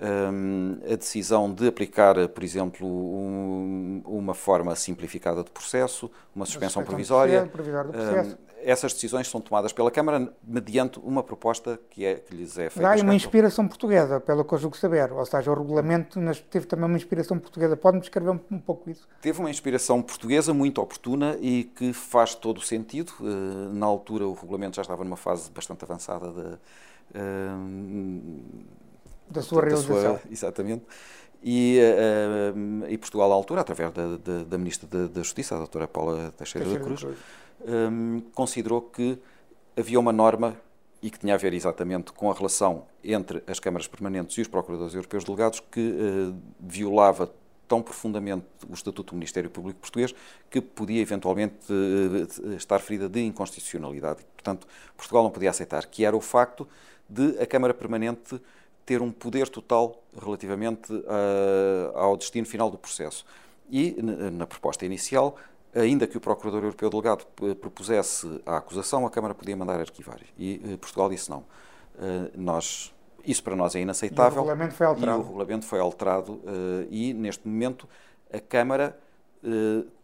a 0.00 0.96
decisão 0.96 1.52
de 1.52 1.66
aplicar, 1.68 2.16
por 2.28 2.42
exemplo, 2.42 2.86
um, 2.86 4.02
uma 4.04 4.34
forma 4.34 4.74
simplificada 4.74 5.44
de 5.44 5.50
processo, 5.50 6.10
uma 6.34 6.46
suspensão 6.46 6.82
provisória. 6.82 7.42
Um, 7.44 8.52
essas 8.64 8.92
decisões 8.92 9.28
são 9.28 9.40
tomadas 9.40 9.72
pela 9.72 9.90
Câmara 9.90 10.32
mediante 10.42 10.98
uma 11.00 11.22
proposta 11.22 11.78
que, 11.90 12.04
é, 12.04 12.14
que 12.14 12.34
lhes 12.34 12.56
é 12.56 12.70
feita. 12.70 12.88
Há 12.88 12.96
uma 13.02 13.14
inspiração 13.14 13.66
portuguesa, 13.66 14.20
pelo 14.20 14.44
que 14.44 14.54
eu 14.54 14.58
julgo 14.58 14.76
saber, 14.76 15.12
ou 15.12 15.26
seja, 15.26 15.50
o 15.50 15.54
regulamento 15.54 16.20
teve 16.48 16.66
também 16.66 16.86
uma 16.86 16.96
inspiração 16.96 17.38
portuguesa. 17.38 17.76
Pode-me 17.76 18.00
descrever 18.00 18.30
um, 18.30 18.40
um, 18.50 18.58
pouco 18.58 18.88
isso? 18.88 19.08
Teve 19.20 19.40
uma 19.40 19.50
inspiração 19.50 20.00
portuguesa 20.00 20.54
muito 20.54 20.80
oportuna 20.80 21.36
e 21.40 21.64
que 21.64 21.92
faz 21.92 22.34
todo 22.34 22.58
o 22.58 22.62
sentido. 22.62 23.12
Uh, 23.20 23.72
na 23.74 23.86
altura, 23.86 24.26
o 24.26 24.32
regulamento 24.32 24.76
já 24.76 24.82
estava 24.82 25.02
numa 25.04 25.16
fase 25.16 25.50
bastante 25.50 25.84
avançada 25.84 26.30
de. 26.30 26.58
Uh, 27.14 28.81
da 29.32 29.42
sua 29.42 29.62
realização. 29.62 30.14
Da 30.14 30.18
sua, 30.18 30.30
exatamente. 30.30 30.84
E, 31.42 31.80
uh, 31.80 32.86
e, 32.88 32.96
Portugal, 32.96 33.32
à 33.32 33.34
altura, 33.34 33.62
através 33.62 33.92
da, 33.92 34.16
da, 34.16 34.44
da 34.44 34.58
Ministra 34.58 34.86
da, 34.88 35.08
da, 35.08 35.22
Justiça, 35.22 35.56
a 35.56 35.58
doutora 35.58 35.88
Paula 35.88 36.32
Teixeira, 36.36 36.66
Teixeira 36.66 36.78
da 36.78 36.84
Cruz, 36.84 37.00
Cruz. 37.00 37.18
Um, 37.66 38.20
considerou 38.32 38.80
que 38.80 39.18
havia 39.76 39.98
uma 39.98 40.12
norma 40.12 40.56
e 41.02 41.10
que 41.10 41.18
tinha 41.18 41.34
a 41.34 41.36
ver 41.36 41.52
exatamente 41.52 42.12
com 42.12 42.30
a 42.30 42.34
relação 42.34 42.86
entre 43.02 43.42
as 43.46 43.58
câmaras 43.58 43.88
permanentes 43.88 44.38
e 44.38 44.40
os 44.40 44.46
procuradores 44.46 44.94
europeus 44.94 45.24
delegados 45.24 45.58
que 45.58 45.80
uh, 45.80 46.36
violava 46.60 47.32
tão 47.66 47.82
profundamente 47.82 48.46
o 48.68 48.74
Estatuto 48.74 49.12
do 49.12 49.16
Ministério 49.16 49.50
Público 49.50 49.80
Português 49.80 50.14
que 50.48 50.60
podia 50.60 51.00
eventualmente 51.00 51.72
uh, 51.72 52.54
estar 52.54 52.78
ferida 52.78 53.08
de 53.08 53.20
inconstitucionalidade. 53.20 54.24
Portanto, 54.34 54.66
Portugal 54.96 55.24
não 55.24 55.30
podia 55.30 55.50
aceitar, 55.50 55.84
que 55.86 56.04
era 56.04 56.16
o 56.16 56.20
facto 56.20 56.68
de 57.08 57.36
a 57.40 57.46
Câmara 57.46 57.74
Permanente 57.74 58.40
ter 58.84 59.00
um 59.00 59.10
poder 59.10 59.48
total 59.48 60.02
relativamente 60.20 60.92
uh, 60.92 61.96
ao 61.96 62.16
destino 62.16 62.46
final 62.46 62.70
do 62.70 62.78
processo. 62.78 63.24
E, 63.70 63.96
na 64.32 64.46
proposta 64.46 64.84
inicial, 64.84 65.36
ainda 65.74 66.06
que 66.06 66.16
o 66.16 66.20
Procurador 66.20 66.62
Europeu 66.64 66.90
Delegado 66.90 67.24
propusesse 67.60 68.42
a 68.44 68.58
acusação, 68.58 69.06
a 69.06 69.10
Câmara 69.10 69.34
podia 69.34 69.56
mandar 69.56 69.80
arquivar. 69.80 70.20
E 70.38 70.60
uh, 70.64 70.78
Portugal 70.78 71.08
disse 71.08 71.30
não. 71.30 71.44
Nós, 72.34 72.92
isso 73.24 73.42
para 73.42 73.54
nós 73.54 73.74
é 73.76 73.80
inaceitável. 73.80 74.42
E 74.42 74.44
o 74.44 74.48
regulamento 74.48 74.74
foi 74.74 74.86
alterado. 74.86 75.18
E 75.18 75.20
o 75.20 75.26
regulamento 75.26 75.66
foi 75.66 75.78
alterado 75.78 76.40
e, 76.90 77.12
neste 77.12 77.46
momento, 77.46 77.86
a 78.32 78.40
Câmara 78.40 78.98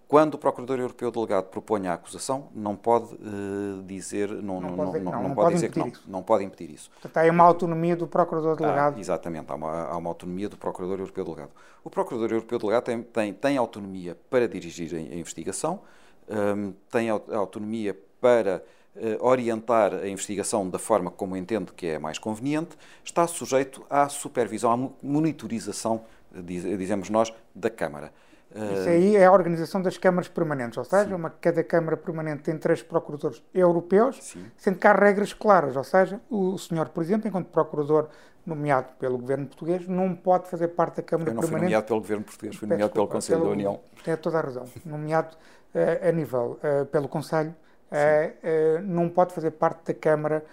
quando 0.08 0.34
o 0.34 0.38
Procurador 0.38 0.80
Europeu 0.80 1.10
Delegado 1.10 1.44
propõe 1.44 1.86
a 1.86 1.92
acusação, 1.92 2.48
não 2.54 2.74
pode 2.74 3.14
uh, 3.14 3.82
dizer, 3.84 4.30
não, 4.30 4.58
não, 4.58 4.70
não, 4.70 4.86
pode, 4.86 5.04
não, 5.04 5.22
não 5.22 5.34
pode 5.34 5.54
dizer 5.54 5.70
que 5.70 5.78
não, 5.78 5.92
não 6.06 6.22
pode 6.22 6.44
impedir 6.44 6.72
isso. 6.72 6.90
Portanto, 6.90 7.16
há 7.18 7.30
uma 7.30 7.44
autonomia 7.44 7.94
do 7.94 8.06
Procurador 8.06 8.56
Delegado. 8.56 8.96
Ah, 8.96 9.00
exatamente, 9.00 9.52
há 9.52 9.54
uma, 9.54 9.84
há 9.84 9.96
uma 9.98 10.08
autonomia 10.08 10.48
do 10.48 10.56
Procurador 10.56 10.98
Europeu 10.98 11.24
Delegado. 11.26 11.50
O 11.84 11.90
Procurador 11.90 12.30
Europeu 12.32 12.58
Delegado 12.58 12.84
tem, 12.84 13.02
tem, 13.02 13.34
tem 13.34 13.56
autonomia 13.58 14.16
para 14.30 14.48
dirigir 14.48 14.94
a, 14.94 14.98
investigação, 14.98 15.80
um, 16.26 16.72
tem 16.90 17.10
autonomia 17.10 17.94
para 18.18 18.64
uh, 18.96 19.26
orientar 19.26 19.92
a 19.92 20.08
investigação 20.08 20.70
da 20.70 20.78
forma 20.78 21.10
como 21.10 21.36
entende 21.36 21.70
que 21.74 21.86
é 21.86 21.98
mais 21.98 22.18
conveniente, 22.18 22.78
está 23.04 23.26
sujeito 23.26 23.84
à 23.90 24.08
supervisão, 24.08 24.72
à 24.72 25.06
monitorização, 25.06 26.00
diz, 26.32 26.62
dizemos 26.62 27.10
nós, 27.10 27.30
da 27.54 27.68
Câmara. 27.68 28.10
Isso 28.54 28.88
aí 28.88 29.16
é 29.16 29.26
a 29.26 29.32
organização 29.32 29.82
das 29.82 29.98
câmaras 29.98 30.26
permanentes, 30.26 30.78
ou 30.78 30.84
seja, 30.84 31.14
uma, 31.14 31.28
cada 31.28 31.62
Câmara 31.62 31.96
Permanente 31.96 32.42
tem 32.42 32.56
três 32.56 32.82
procuradores 32.82 33.42
europeus, 33.52 34.18
Sim. 34.22 34.46
sendo 34.56 34.78
que 34.78 34.86
há 34.86 34.92
regras 34.92 35.34
claras, 35.34 35.76
ou 35.76 35.84
seja, 35.84 36.18
o 36.30 36.56
senhor, 36.56 36.88
por 36.88 37.02
exemplo, 37.02 37.28
enquanto 37.28 37.48
procurador 37.48 38.08
nomeado 38.46 38.88
pelo 38.98 39.18
governo 39.18 39.46
português, 39.46 39.86
não 39.86 40.14
pode 40.14 40.48
fazer 40.48 40.68
parte 40.68 40.96
da 40.96 41.02
Câmara 41.02 41.30
Eu 41.30 41.34
não 41.34 41.40
Permanente. 41.42 41.60
Fui 41.60 41.68
nomeado 41.68 41.86
pelo 41.86 42.00
governo 42.00 42.24
português, 42.24 42.56
fui 42.56 42.68
nomeado 42.68 42.92
pelo 42.92 43.06
Conselho 43.06 43.40
pelo, 43.40 43.50
da 43.50 43.54
União. 43.54 43.80
Tem 44.02 44.16
toda 44.16 44.38
a 44.38 44.40
razão. 44.40 44.64
Nomeado 44.84 45.36
uh, 45.74 46.08
a 46.08 46.12
nível 46.12 46.58
uh, 46.62 46.86
pelo 46.86 47.06
Conselho, 47.06 47.54
uh, 47.90 48.82
não 48.82 49.10
pode 49.10 49.34
fazer 49.34 49.50
parte 49.52 49.92
da 49.92 49.94
Câmara 49.94 50.44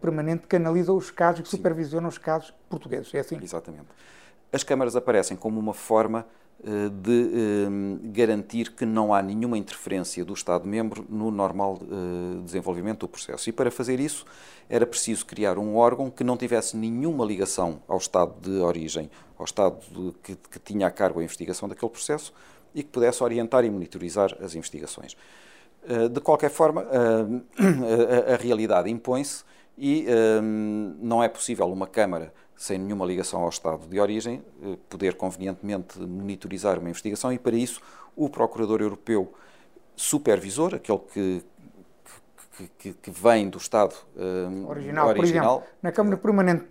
Permanente 0.00 0.46
que 0.46 0.54
analisa 0.54 0.92
os 0.92 1.10
casos, 1.10 1.42
que 1.42 1.48
Sim. 1.48 1.56
supervisiona 1.56 2.06
os 2.06 2.16
casos 2.16 2.54
portugueses. 2.70 3.12
É 3.12 3.18
assim? 3.18 3.36
Exatamente. 3.42 3.88
As 4.52 4.62
câmaras 4.62 4.94
aparecem 4.94 5.36
como 5.36 5.58
uma 5.58 5.74
forma 5.74 6.24
de 6.88 7.30
eh, 7.34 8.08
garantir 8.10 8.72
que 8.72 8.86
não 8.86 9.12
há 9.12 9.20
nenhuma 9.20 9.58
interferência 9.58 10.24
do 10.24 10.32
Estado-membro 10.32 11.04
no 11.10 11.30
normal 11.30 11.78
eh, 11.82 12.42
desenvolvimento 12.42 13.00
do 13.00 13.08
processo. 13.08 13.50
E 13.50 13.52
para 13.52 13.70
fazer 13.70 14.00
isso 14.00 14.24
era 14.68 14.86
preciso 14.86 15.26
criar 15.26 15.58
um 15.58 15.76
órgão 15.76 16.10
que 16.10 16.24
não 16.24 16.38
tivesse 16.38 16.74
nenhuma 16.74 17.22
ligação 17.24 17.82
ao 17.86 17.98
Estado 17.98 18.34
de 18.40 18.58
origem, 18.60 19.10
ao 19.38 19.44
Estado 19.44 19.78
que, 20.22 20.36
que, 20.36 20.58
tinha 20.58 20.86
a 20.86 20.90
cargo 20.90 21.20
a 21.20 21.24
investigação 21.24 21.68
daquele 21.68 21.90
processo 21.90 22.32
e 22.74 22.82
que 22.82 22.88
pudesse 22.88 23.22
orientar 23.22 23.62
e 23.64 23.70
monitorizar 23.70 24.34
as 24.42 24.54
investigações. 24.54 25.14
De 26.10 26.18
qualquer 26.22 26.50
forma, 26.50 26.80
a, 26.88 28.30
a, 28.30 28.34
a 28.34 28.36
realidade 28.38 28.90
impõe-se 28.90 29.44
e 29.76 30.06
não 30.98 31.22
é 31.22 31.28
possível 31.28 31.70
uma 31.70 31.86
Câmara 31.86 32.32
sem 32.56 32.78
nenhuma 32.78 33.04
ligação 33.04 33.42
ao 33.42 33.48
Estado 33.48 33.86
de 33.86 34.00
origem, 34.00 34.42
eh, 34.62 34.76
poder 34.88 35.14
convenientemente 35.14 35.98
monitorizar 35.98 36.78
uma 36.78 36.88
investigação 36.88 37.32
e, 37.32 37.38
para 37.38 37.56
isso, 37.56 37.80
o 38.16 38.28
Procurador 38.28 38.80
Europeu 38.80 39.32
Supervisor, 39.96 40.74
aquele 40.74 40.98
que, 40.98 41.44
que, 42.56 42.70
que, 42.78 42.92
que 42.94 43.10
vem 43.10 43.48
do 43.48 43.58
Estado 43.58 43.94
uh, 44.16 44.68
original. 44.68 45.08
original. 45.08 45.14
Por 45.14 45.24
exemplo, 45.24 45.62
na 45.82 45.92
Câmara 45.92 46.16
Permanente 46.16 46.66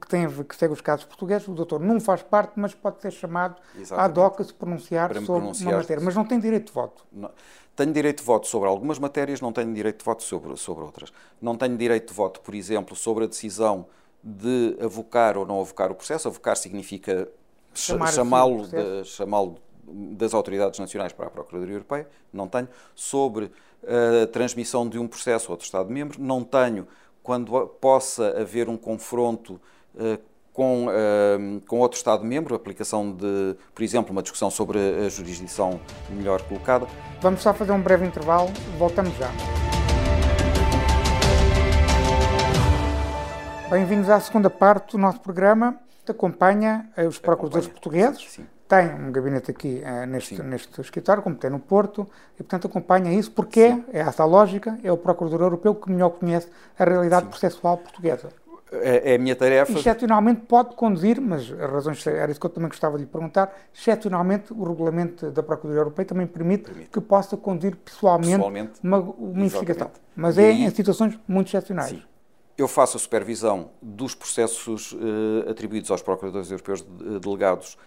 que, 0.00 0.08
tem, 0.08 0.28
que 0.44 0.56
segue 0.56 0.72
os 0.72 0.80
casos 0.80 1.04
portugueses, 1.04 1.46
o 1.48 1.52
doutor 1.52 1.80
não 1.80 2.00
faz 2.00 2.22
parte, 2.22 2.52
mas 2.56 2.74
pode 2.74 3.00
ser 3.00 3.10
chamado 3.10 3.56
à 3.92 4.08
DOC 4.08 4.40
a 4.40 4.44
se 4.44 4.54
pronunciar 4.54 5.14
sobre 5.14 5.26
pronunciar 5.26 5.72
uma 5.72 5.78
matéria, 5.78 6.04
mas 6.04 6.14
não 6.14 6.24
tem 6.24 6.38
direito 6.38 6.66
de 6.66 6.72
voto. 6.72 7.04
Não. 7.12 7.30
Tenho 7.76 7.92
direito 7.92 8.18
de 8.18 8.24
voto 8.24 8.46
sobre 8.46 8.68
algumas 8.68 8.98
matérias, 8.98 9.40
não 9.40 9.52
tenho 9.52 9.72
direito 9.72 10.00
de 10.00 10.04
voto 10.04 10.22
sobre, 10.22 10.56
sobre 10.56 10.84
outras. 10.84 11.12
Não 11.40 11.56
tenho 11.56 11.76
direito 11.76 12.08
de 12.08 12.14
voto, 12.14 12.40
por 12.40 12.54
exemplo, 12.54 12.94
sobre 12.94 13.24
a 13.24 13.26
decisão 13.26 13.86
de 14.22 14.76
avocar 14.80 15.36
ou 15.38 15.46
não 15.46 15.60
avocar 15.60 15.90
o 15.90 15.94
processo. 15.94 16.28
Avocar 16.28 16.56
significa 16.56 17.28
chamá-lo 17.74 18.66
de, 18.66 19.04
chamá 19.04 19.38
das 19.86 20.34
autoridades 20.34 20.78
nacionais 20.78 21.12
para 21.12 21.26
a 21.26 21.30
Procuradoria 21.30 21.74
Europeia. 21.74 22.08
Não 22.32 22.46
tenho. 22.46 22.68
Sobre 22.94 23.50
a 23.82 24.26
transmissão 24.26 24.88
de 24.88 24.98
um 24.98 25.08
processo 25.08 25.48
a 25.48 25.50
outro 25.52 25.64
Estado-membro. 25.64 26.20
Não 26.20 26.44
tenho 26.44 26.86
quando 27.22 27.66
possa 27.80 28.40
haver 28.40 28.68
um 28.68 28.76
confronto 28.76 29.60
com, 30.52 30.86
com 31.66 31.78
outro 31.78 31.96
Estado-membro, 31.96 32.54
aplicação 32.54 33.12
de, 33.12 33.56
por 33.74 33.82
exemplo, 33.82 34.12
uma 34.12 34.22
discussão 34.22 34.50
sobre 34.50 34.78
a 34.78 35.08
jurisdição 35.08 35.80
melhor 36.10 36.42
colocada. 36.42 36.86
Vamos 37.20 37.42
só 37.42 37.54
fazer 37.54 37.72
um 37.72 37.80
breve 37.80 38.06
intervalo, 38.06 38.50
voltamos 38.78 39.16
já. 39.16 39.30
Bem-vindos 43.70 44.10
à 44.10 44.18
segunda 44.18 44.50
parte 44.50 44.92
do 44.92 44.98
nosso 44.98 45.20
programa. 45.20 45.76
Acompanha 46.08 46.90
os 47.08 47.20
procuradores 47.20 47.68
portugueses. 47.68 48.28
Sim. 48.28 48.44
Tem 48.66 48.92
um 48.92 49.12
gabinete 49.12 49.52
aqui 49.52 49.80
uh, 49.84 50.06
neste, 50.06 50.42
neste 50.42 50.80
escritório, 50.80 51.22
como 51.22 51.36
tem 51.36 51.48
no 51.48 51.60
Porto, 51.60 52.04
e 52.34 52.42
portanto 52.42 52.66
acompanha 52.66 53.12
isso, 53.12 53.30
porque 53.30 53.70
Sim. 53.70 53.84
é 53.92 54.00
essa 54.00 54.24
a 54.24 54.26
lógica, 54.26 54.76
é 54.82 54.90
o 54.90 54.96
procurador 54.96 55.42
europeu 55.42 55.76
que 55.76 55.88
melhor 55.88 56.10
conhece 56.10 56.48
a 56.76 56.84
realidade 56.84 57.26
processual 57.26 57.76
portuguesa. 57.76 58.30
É, 58.72 59.12
é, 59.12 59.14
a 59.14 59.18
minha 59.20 59.36
tarefa. 59.36 59.72
Excepcionalmente 59.72 60.40
pode 60.48 60.74
conduzir, 60.74 61.20
mas 61.20 61.42
as 61.42 61.70
razões 61.70 62.04
era 62.08 62.30
isso 62.30 62.40
que 62.40 62.46
eu 62.46 62.50
também 62.50 62.68
gostava 62.68 62.96
de 62.96 63.04
lhe 63.04 63.08
perguntar. 63.08 63.54
Excepcionalmente, 63.72 64.52
o 64.52 64.64
regulamento 64.64 65.30
da 65.30 65.44
Procuradoria 65.44 65.82
Europeia 65.82 66.06
também 66.06 66.26
permite, 66.26 66.64
permite. 66.64 66.90
que 66.90 67.00
possa 67.00 67.36
conduzir 67.36 67.76
pessoalmente, 67.76 68.32
pessoalmente 68.32 68.72
uma, 68.82 68.98
uma 68.98 69.44
investigação. 69.44 69.92
Mas 70.16 70.38
e 70.38 70.42
é 70.42 70.50
em 70.50 70.70
situações 70.70 71.16
muito 71.28 71.46
excepcionais. 71.46 71.90
Sim. 71.90 72.09
Eu 72.60 72.68
faço 72.68 72.98
a 72.98 73.00
supervisão 73.00 73.70
dos 73.80 74.14
processos 74.14 74.92
uh, 74.92 75.48
atribuídos 75.48 75.90
aos 75.90 76.02
procuradores 76.02 76.50
europeus 76.50 76.82
de, 76.82 77.18
delegados 77.18 77.78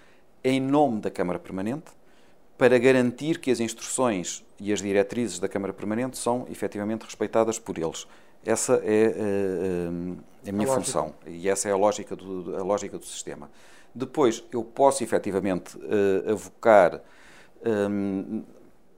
em 0.43 0.59
nome 0.59 0.99
da 0.99 1.11
Câmara 1.11 1.37
Permanente, 1.37 1.91
para 2.57 2.79
garantir 2.79 3.39
que 3.39 3.51
as 3.51 3.59
instruções 3.59 4.43
e 4.59 4.73
as 4.73 4.81
diretrizes 4.81 5.37
da 5.37 5.47
Câmara 5.47 5.73
Permanente 5.73 6.17
são 6.17 6.47
efetivamente 6.49 7.03
respeitadas 7.03 7.59
por 7.59 7.77
eles. 7.77 8.07
Essa 8.43 8.81
é 8.83 9.09
uh, 9.09 10.17
a 10.49 10.51
minha 10.51 10.67
a 10.67 10.73
função 10.73 11.13
e 11.27 11.47
essa 11.47 11.69
é 11.69 11.71
a 11.71 11.77
lógica 11.77 12.15
do, 12.15 12.55
a 12.57 12.63
lógica 12.63 12.97
do 12.97 13.05
sistema. 13.05 13.51
Depois, 13.93 14.43
eu 14.51 14.63
posso 14.63 15.03
efetivamente 15.03 15.77
avocar 16.27 16.99
um, 17.63 18.41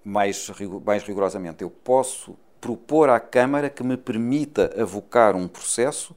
mais, 0.06 0.50
mais 0.86 1.04
rigorosamente, 1.04 1.64
eu 1.64 1.70
posso 1.70 2.38
propor 2.60 3.10
à 3.10 3.20
Câmara 3.20 3.70
que 3.70 3.84
me 3.84 3.98
permita 3.98 4.74
avocar 4.82 5.36
um 5.36 5.48
processo 5.48 6.16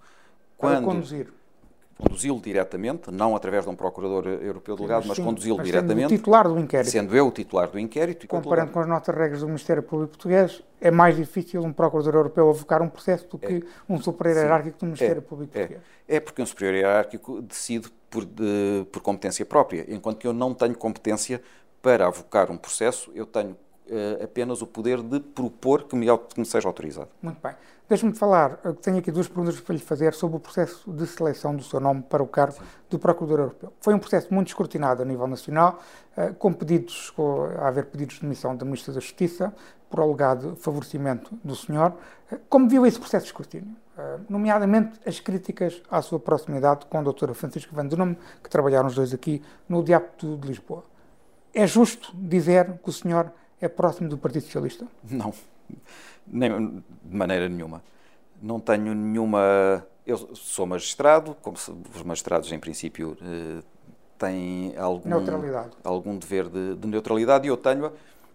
quando. 0.56 0.84
Para 0.84 0.94
conduzir. 0.94 1.32
Conduzi-lo 1.98 2.40
diretamente, 2.40 3.10
não 3.10 3.34
através 3.34 3.64
de 3.64 3.70
um 3.70 3.74
procurador 3.74 4.24
europeu 4.28 4.76
delegado, 4.76 5.00
mas, 5.00 5.18
mas 5.18 5.26
conduzi-lo 5.26 5.60
diretamente. 5.60 6.02
Sendo 6.02 6.14
o 6.14 6.16
titular 6.16 6.48
do 6.48 6.60
inquérito. 6.60 6.90
Sendo 6.92 7.16
eu 7.16 7.26
o 7.26 7.32
titular 7.32 7.68
do 7.68 7.76
inquérito. 7.76 8.28
Comparando 8.28 8.70
com 8.70 8.78
as 8.78 8.86
nossas 8.86 9.12
regras 9.12 9.40
do 9.40 9.48
Ministério 9.48 9.82
Público 9.82 10.12
Português, 10.12 10.62
é 10.80 10.92
mais 10.92 11.16
difícil 11.16 11.60
um 11.60 11.72
procurador 11.72 12.14
europeu 12.14 12.48
avocar 12.48 12.82
um 12.82 12.88
processo 12.88 13.26
do 13.26 13.36
que 13.36 13.54
é, 13.56 13.62
um 13.88 14.00
superior 14.00 14.36
sim, 14.36 14.42
hierárquico 14.42 14.78
do 14.78 14.86
Ministério 14.86 15.18
é, 15.18 15.20
Público 15.20 15.52
é, 15.56 15.58
Português. 15.58 15.82
É 16.06 16.20
porque 16.20 16.40
um 16.40 16.46
superior 16.46 16.76
hierárquico 16.76 17.42
decide 17.42 17.90
por, 18.08 18.24
de, 18.24 18.86
por 18.92 19.02
competência 19.02 19.44
própria, 19.44 19.84
enquanto 19.88 20.18
que 20.18 20.26
eu 20.28 20.32
não 20.32 20.54
tenho 20.54 20.78
competência 20.78 21.42
para 21.82 22.06
avocar 22.06 22.48
um 22.48 22.56
processo, 22.56 23.10
eu 23.12 23.26
tenho 23.26 23.56
uh, 23.90 24.24
apenas 24.24 24.62
o 24.62 24.66
poder 24.66 25.02
de 25.02 25.20
propor 25.20 25.84
que 25.84 25.96
me, 25.96 26.06
que 26.06 26.40
me 26.40 26.46
seja 26.46 26.68
autorizado. 26.68 27.08
Muito 27.22 27.40
bem. 27.42 27.54
Deixe-me 27.88 28.12
falar, 28.12 28.60
eh, 28.64 28.72
tenho 28.82 28.98
aqui 28.98 29.10
duas 29.10 29.26
perguntas 29.28 29.58
para 29.60 29.74
lhe 29.74 29.80
fazer 29.80 30.12
sobre 30.12 30.36
o 30.36 30.40
processo 30.40 30.92
de 30.92 31.06
seleção 31.06 31.56
do 31.56 31.62
seu 31.62 31.80
nome 31.80 32.02
para 32.02 32.22
o 32.22 32.26
cargo 32.26 32.52
Sim. 32.52 32.64
do 32.90 32.98
Procurador 32.98 33.38
Europeu. 33.38 33.72
Foi 33.80 33.94
um 33.94 33.98
processo 33.98 34.32
muito 34.32 34.48
escrutinado 34.48 35.00
a 35.00 35.06
nível 35.06 35.26
nacional, 35.26 35.80
uh, 36.14 36.34
com 36.34 36.52
pedidos, 36.52 37.08
com, 37.10 37.44
a 37.58 37.68
haver 37.68 37.86
pedidos 37.86 38.16
de 38.16 38.20
demissão 38.20 38.54
da 38.54 38.66
Ministra 38.66 38.92
da 38.92 39.00
Justiça 39.00 39.54
por 39.88 40.00
alegado 40.00 40.54
favorecimento 40.56 41.30
do 41.42 41.56
senhor. 41.56 41.94
Uh, 42.30 42.38
como 42.50 42.68
viu 42.68 42.84
esse 42.84 42.98
processo 42.98 43.24
de 43.24 43.32
escrutínio? 43.32 43.74
nomeadamente 44.28 44.92
as 45.04 45.18
críticas 45.18 45.82
à 45.90 46.00
sua 46.00 46.20
proximidade 46.20 46.86
com 46.86 46.98
a 46.98 47.02
doutora 47.02 47.34
Francisca 47.34 47.74
Van 47.74 47.84
Dunham, 47.84 48.16
que 48.40 48.48
trabalharam 48.48 48.86
os 48.86 48.94
dois 48.94 49.12
aqui 49.12 49.42
no 49.68 49.82
Diapto 49.82 50.36
de 50.36 50.46
Lisboa. 50.46 50.84
É 51.52 51.66
justo 51.66 52.12
dizer 52.14 52.78
que 52.80 52.90
o 52.90 52.92
senhor 52.92 53.32
é 53.60 53.68
próximo 53.68 54.08
do 54.08 54.18
Partido 54.18 54.42
Socialista? 54.42 54.86
Não, 55.10 55.32
nem, 56.26 56.82
de 57.02 57.16
maneira 57.16 57.48
nenhuma. 57.48 57.82
Não 58.40 58.60
tenho 58.60 58.94
nenhuma. 58.94 59.86
Eu 60.06 60.16
sou 60.34 60.66
magistrado, 60.66 61.36
como 61.42 61.56
os 61.56 62.02
magistrados, 62.02 62.50
em 62.52 62.58
princípio, 62.58 63.16
eh, 63.20 63.62
têm 64.18 64.74
algum, 64.76 65.08
algum 65.84 66.16
dever 66.16 66.48
de, 66.48 66.76
de 66.76 66.86
neutralidade 66.88 67.46
e 67.46 67.50
eu 67.50 67.56
tenho-a, 67.56 67.92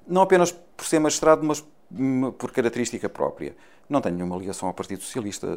não 0.07 0.21
apenas 0.21 0.51
por 0.51 0.85
ser 0.85 0.99
magistrado, 0.99 1.43
mas 1.43 1.63
por 2.37 2.51
característica 2.51 3.07
própria. 3.09 3.55
Não 3.89 4.01
tenho 4.01 4.15
nenhuma 4.15 4.37
ligação 4.37 4.67
ao 4.67 4.73
Partido 4.73 5.03
Socialista. 5.03 5.47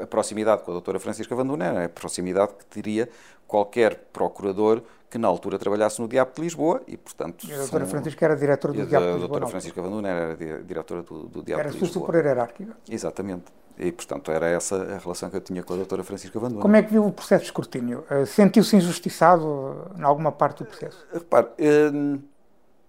A 0.00 0.06
proximidade 0.06 0.62
com 0.62 0.70
a 0.72 0.74
doutora 0.74 0.98
Francisca 0.98 1.34
Vanduna 1.34 1.82
é 1.82 1.84
a 1.84 1.88
proximidade 1.88 2.54
que 2.54 2.66
teria 2.66 3.08
qualquer 3.46 4.08
procurador 4.12 4.82
que 5.08 5.16
na 5.16 5.28
altura 5.28 5.58
trabalhasse 5.58 6.00
no 6.00 6.08
Diabo 6.08 6.32
de 6.34 6.42
Lisboa 6.42 6.82
e, 6.86 6.96
portanto... 6.96 7.46
E 7.46 7.52
a 7.52 7.58
doutora 7.58 7.84
são... 7.84 7.90
Francisca 7.92 8.24
era 8.24 8.36
diretora 8.36 8.74
do 8.74 8.86
Diabo 8.86 9.06
de 9.06 9.12
Lisboa. 9.12 9.14
A 9.14 9.28
doutora 9.28 9.46
Francisca 9.46 9.80
Vanduna 9.80 10.08
era 10.08 10.36
diretora 10.62 11.02
do, 11.02 11.28
do 11.28 11.42
Diabo 11.42 11.60
era 11.60 11.70
de 11.70 11.78
Lisboa. 11.78 11.88
Era 11.88 12.06
superior 12.06 12.24
hierárquica. 12.24 12.76
Exatamente. 12.90 13.44
E, 13.78 13.92
portanto, 13.92 14.30
era 14.30 14.46
essa 14.46 14.74
a 14.94 14.98
relação 14.98 15.30
que 15.30 15.36
eu 15.36 15.40
tinha 15.40 15.62
com 15.62 15.74
a 15.74 15.76
doutora 15.76 16.02
Francisca 16.02 16.40
Vanduna. 16.40 16.62
Como 16.62 16.74
é 16.74 16.82
que 16.82 16.90
viu 16.90 17.06
o 17.06 17.12
processo 17.12 17.42
de 17.42 17.48
escrutínio? 17.48 18.04
Eh, 18.10 18.24
sentiu-se 18.24 18.74
injustiçado 18.74 19.92
em 19.96 20.02
alguma 20.02 20.32
parte 20.32 20.64
do 20.64 20.66
processo? 20.66 21.06
Repare, 21.12 21.48
hum, 21.92 22.18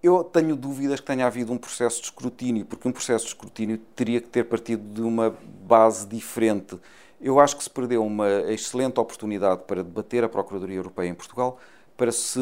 eu 0.02 0.24
tenho 0.24 0.56
dúvidas 0.56 1.00
que 1.00 1.06
tenha 1.06 1.26
havido 1.26 1.52
um 1.52 1.58
processo 1.58 2.00
de 2.00 2.06
escrutínio, 2.06 2.66
porque 2.66 2.88
um 2.88 2.92
processo 2.92 3.26
de 3.26 3.32
escrutínio 3.32 3.78
teria 3.96 4.22
que 4.22 4.28
ter 4.28 4.44
partido 4.44 4.84
de 4.94 5.02
uma 5.02 5.36
base 5.68 6.08
diferente. 6.08 6.78
Eu 7.20 7.40
acho 7.40 7.58
que 7.58 7.64
se 7.64 7.70
perdeu 7.70 8.06
uma 8.06 8.30
excelente 8.52 9.00
oportunidade 9.00 9.64
para 9.66 9.84
debater 9.84 10.24
a 10.24 10.30
Procuradoria 10.30 10.78
Europeia 10.78 11.10
em 11.10 11.16
Portugal, 11.16 11.60
para 11.98 12.12
se 12.12 12.40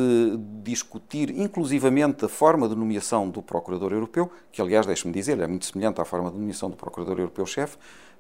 discutir 0.62 1.30
inclusivamente 1.30 2.26
a 2.26 2.28
forma 2.28 2.68
de 2.68 2.76
nomeação 2.76 3.30
do 3.30 3.42
Procurador 3.42 3.94
Europeu, 3.94 4.30
que 4.52 4.62
aliás, 4.62 4.86
deixe-me 4.86 5.14
dizer, 5.14 5.40
é 5.40 5.48
muito 5.48 5.66
semelhante 5.66 6.02
à 6.02 6.06
forma 6.06 6.30
de 6.30 6.38
nomeação 6.38 6.70
do 6.70 6.76
Procurador 6.76 7.20
Europeu-Chefe, 7.20 7.78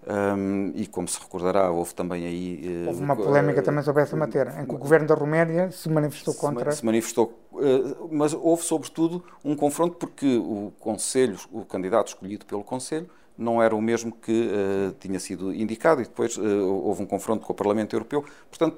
um, 0.08 0.72
e 0.76 0.86
como 0.86 1.08
se 1.08 1.20
recordará, 1.20 1.72
houve 1.72 1.96
também 1.96 2.26
aí... 2.26 2.84
Uh, 2.86 2.88
houve 2.90 3.02
uma 3.02 3.16
polémica 3.16 3.62
uh, 3.62 3.64
também 3.64 3.84
sobre 3.84 4.04
essa 4.04 4.16
matéria, 4.16 4.54
em 4.62 4.66
que 4.66 4.76
o 4.76 4.78
governo 4.78 5.08
da 5.08 5.16
Roménia 5.16 5.72
se 5.72 5.90
manifestou 5.90 6.34
se 6.34 6.40
contra... 6.40 6.72
Se 6.72 6.86
manifestou, 6.86 7.34
uh, 7.54 8.08
mas 8.12 8.34
houve 8.34 8.64
sobretudo 8.64 9.24
um 9.44 9.56
confronto 9.56 9.96
porque 9.98 10.38
o 10.38 10.72
Conselho, 10.80 11.38
o 11.52 11.66
candidato 11.66 12.10
escolhido 12.10 12.46
pelo 12.46 12.64
Conselho, 12.64 13.10
não 13.38 13.62
era 13.62 13.76
o 13.76 13.82
mesmo 13.82 14.14
que 14.14 14.50
tinha 14.98 15.20
sido 15.20 15.54
indicado 15.54 16.02
e 16.02 16.06
depois 16.06 16.38
houve 16.38 17.04
um 17.04 17.06
confronto 17.06 17.46
com 17.46 17.52
o 17.52 17.56
Parlamento 17.56 17.94
Europeu. 17.94 18.24
Portanto, 18.50 18.78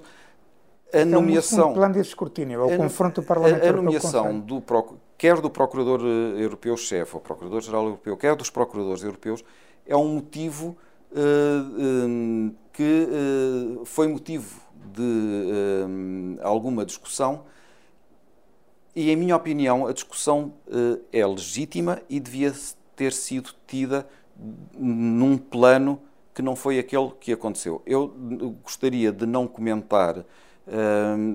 a 0.92 1.06
nomeação. 1.06 1.60
É 1.60 1.66
um 1.66 1.74
plano 1.76 1.94
de 1.94 2.00
escrutínio, 2.00 2.62
é 2.62 2.74
o 2.74 2.78
confronto 2.78 3.22
do 3.22 3.28
Parlamento 3.28 3.64
a, 3.64 3.70
a 3.70 3.72
nomeação 3.72 4.40
do 4.40 4.64
quer 5.16 5.40
do 5.42 5.50
Procurador 5.52 6.02
Europeu-Chefe 6.04 7.16
ou 7.16 7.22
Procurador-Geral 7.22 7.84
Europeu, 7.84 8.18
quer 8.18 8.36
dos 8.36 8.50
Procuradores 8.50 9.04
Europeus, 9.04 9.44
é 9.86 9.96
um 9.96 10.16
motivo 10.16 10.76
que 12.74 13.08
uh, 13.10 13.86
foi 13.86 14.08
motivo 14.08 14.62
de 14.94 15.02
um, 15.02 16.38
alguma 16.42 16.86
discussão 16.86 17.46
e, 18.96 19.12
em 19.12 19.16
minha 19.16 19.36
opinião, 19.36 19.86
a 19.86 19.94
discussão 19.94 20.54
é 21.14 21.26
legítima 21.26 22.02
e 22.10 22.20
devia 22.20 22.52
ter 22.96 23.14
sido 23.14 23.52
tida 23.68 24.08
num 24.76 25.38
plano 25.38 26.02
que 26.34 26.42
não 26.42 26.56
foi 26.56 26.80
aquele 26.80 27.12
que 27.20 27.32
aconteceu. 27.32 27.82
Eu 27.86 28.12
gostaria 28.64 29.12
de 29.12 29.28
não 29.28 29.46
comentar 29.48 30.26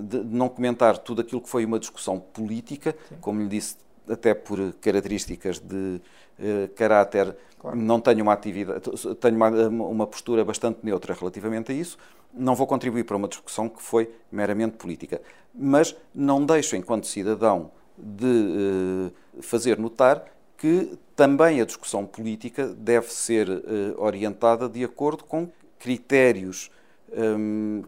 de 0.04 0.24
não 0.24 0.48
comentar 0.48 0.98
tudo 0.98 1.22
aquilo 1.22 1.40
que 1.40 1.48
foi 1.48 1.64
uma 1.64 1.78
discussão 1.78 2.20
política, 2.20 2.94
Sim. 3.08 3.16
como 3.20 3.40
lhe 3.40 3.48
disse, 3.48 3.76
até 4.08 4.34
por 4.34 4.58
características 4.74 5.58
de 5.58 6.00
uh, 6.38 6.68
caráter, 6.74 7.36
claro. 7.58 7.76
não 7.76 8.00
tenho 8.00 8.22
uma 8.22 8.32
atividade, 8.32 8.80
tenho 9.20 9.36
uma, 9.36 9.50
uma, 9.68 10.06
postura 10.06 10.44
bastante 10.44 10.80
neutra 10.82 11.14
relativamente 11.14 11.72
a 11.72 11.74
isso, 11.74 11.98
não 12.32 12.54
vou 12.54 12.66
contribuir 12.66 13.04
para 13.04 13.16
uma 13.16 13.28
discussão 13.28 13.68
que 13.68 13.82
foi 13.82 14.10
meramente 14.30 14.76
política. 14.76 15.20
Mas 15.54 15.94
não 16.14 16.44
deixo, 16.44 16.76
enquanto 16.76 17.06
cidadão, 17.06 17.70
de 17.96 18.26
uh, 18.26 19.42
fazer 19.42 19.78
notar 19.78 20.24
que 20.56 20.98
também 21.16 21.60
a 21.60 21.64
discussão 21.64 22.06
política 22.06 22.68
deve 22.68 23.12
ser 23.12 23.48
orientada 23.98 24.68
de 24.68 24.84
acordo 24.84 25.24
com 25.24 25.48
critérios 25.76 26.70
um, 27.12 27.82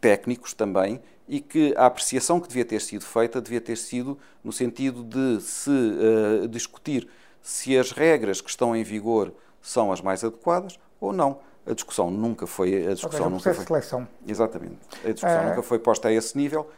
técnicos 0.00 0.52
também 0.52 1.00
e 1.28 1.40
que 1.40 1.74
a 1.76 1.86
apreciação 1.86 2.40
que 2.40 2.48
devia 2.48 2.64
ter 2.64 2.80
sido 2.80 3.04
feita 3.04 3.40
devia 3.40 3.60
ter 3.60 3.76
sido 3.76 4.18
no 4.42 4.52
sentido 4.52 5.02
de 5.02 5.42
se 5.42 5.70
uh, 5.70 6.48
discutir 6.48 7.08
se 7.48 7.78
as 7.78 7.92
regras 7.92 8.42
que 8.42 8.50
estão 8.50 8.76
em 8.76 8.82
vigor 8.82 9.32
são 9.62 9.90
as 9.90 10.02
mais 10.02 10.22
adequadas 10.22 10.78
ou 11.00 11.14
não. 11.14 11.38
A 11.66 11.72
discussão 11.72 12.10
nunca 12.10 12.46
foi 12.46 12.86
a 12.86 12.92
discussão 12.92 13.10
seja, 13.10 13.30
nunca 13.30 13.54
foi 13.54 13.64
seleção. 13.64 14.08
Exatamente. 14.26 14.76
A 15.02 15.12
discussão 15.12 15.40
uh, 15.40 15.48
nunca 15.48 15.62
foi 15.62 15.78
posta 15.78 16.08
a 16.08 16.12
esse 16.12 16.36
nível. 16.36 16.68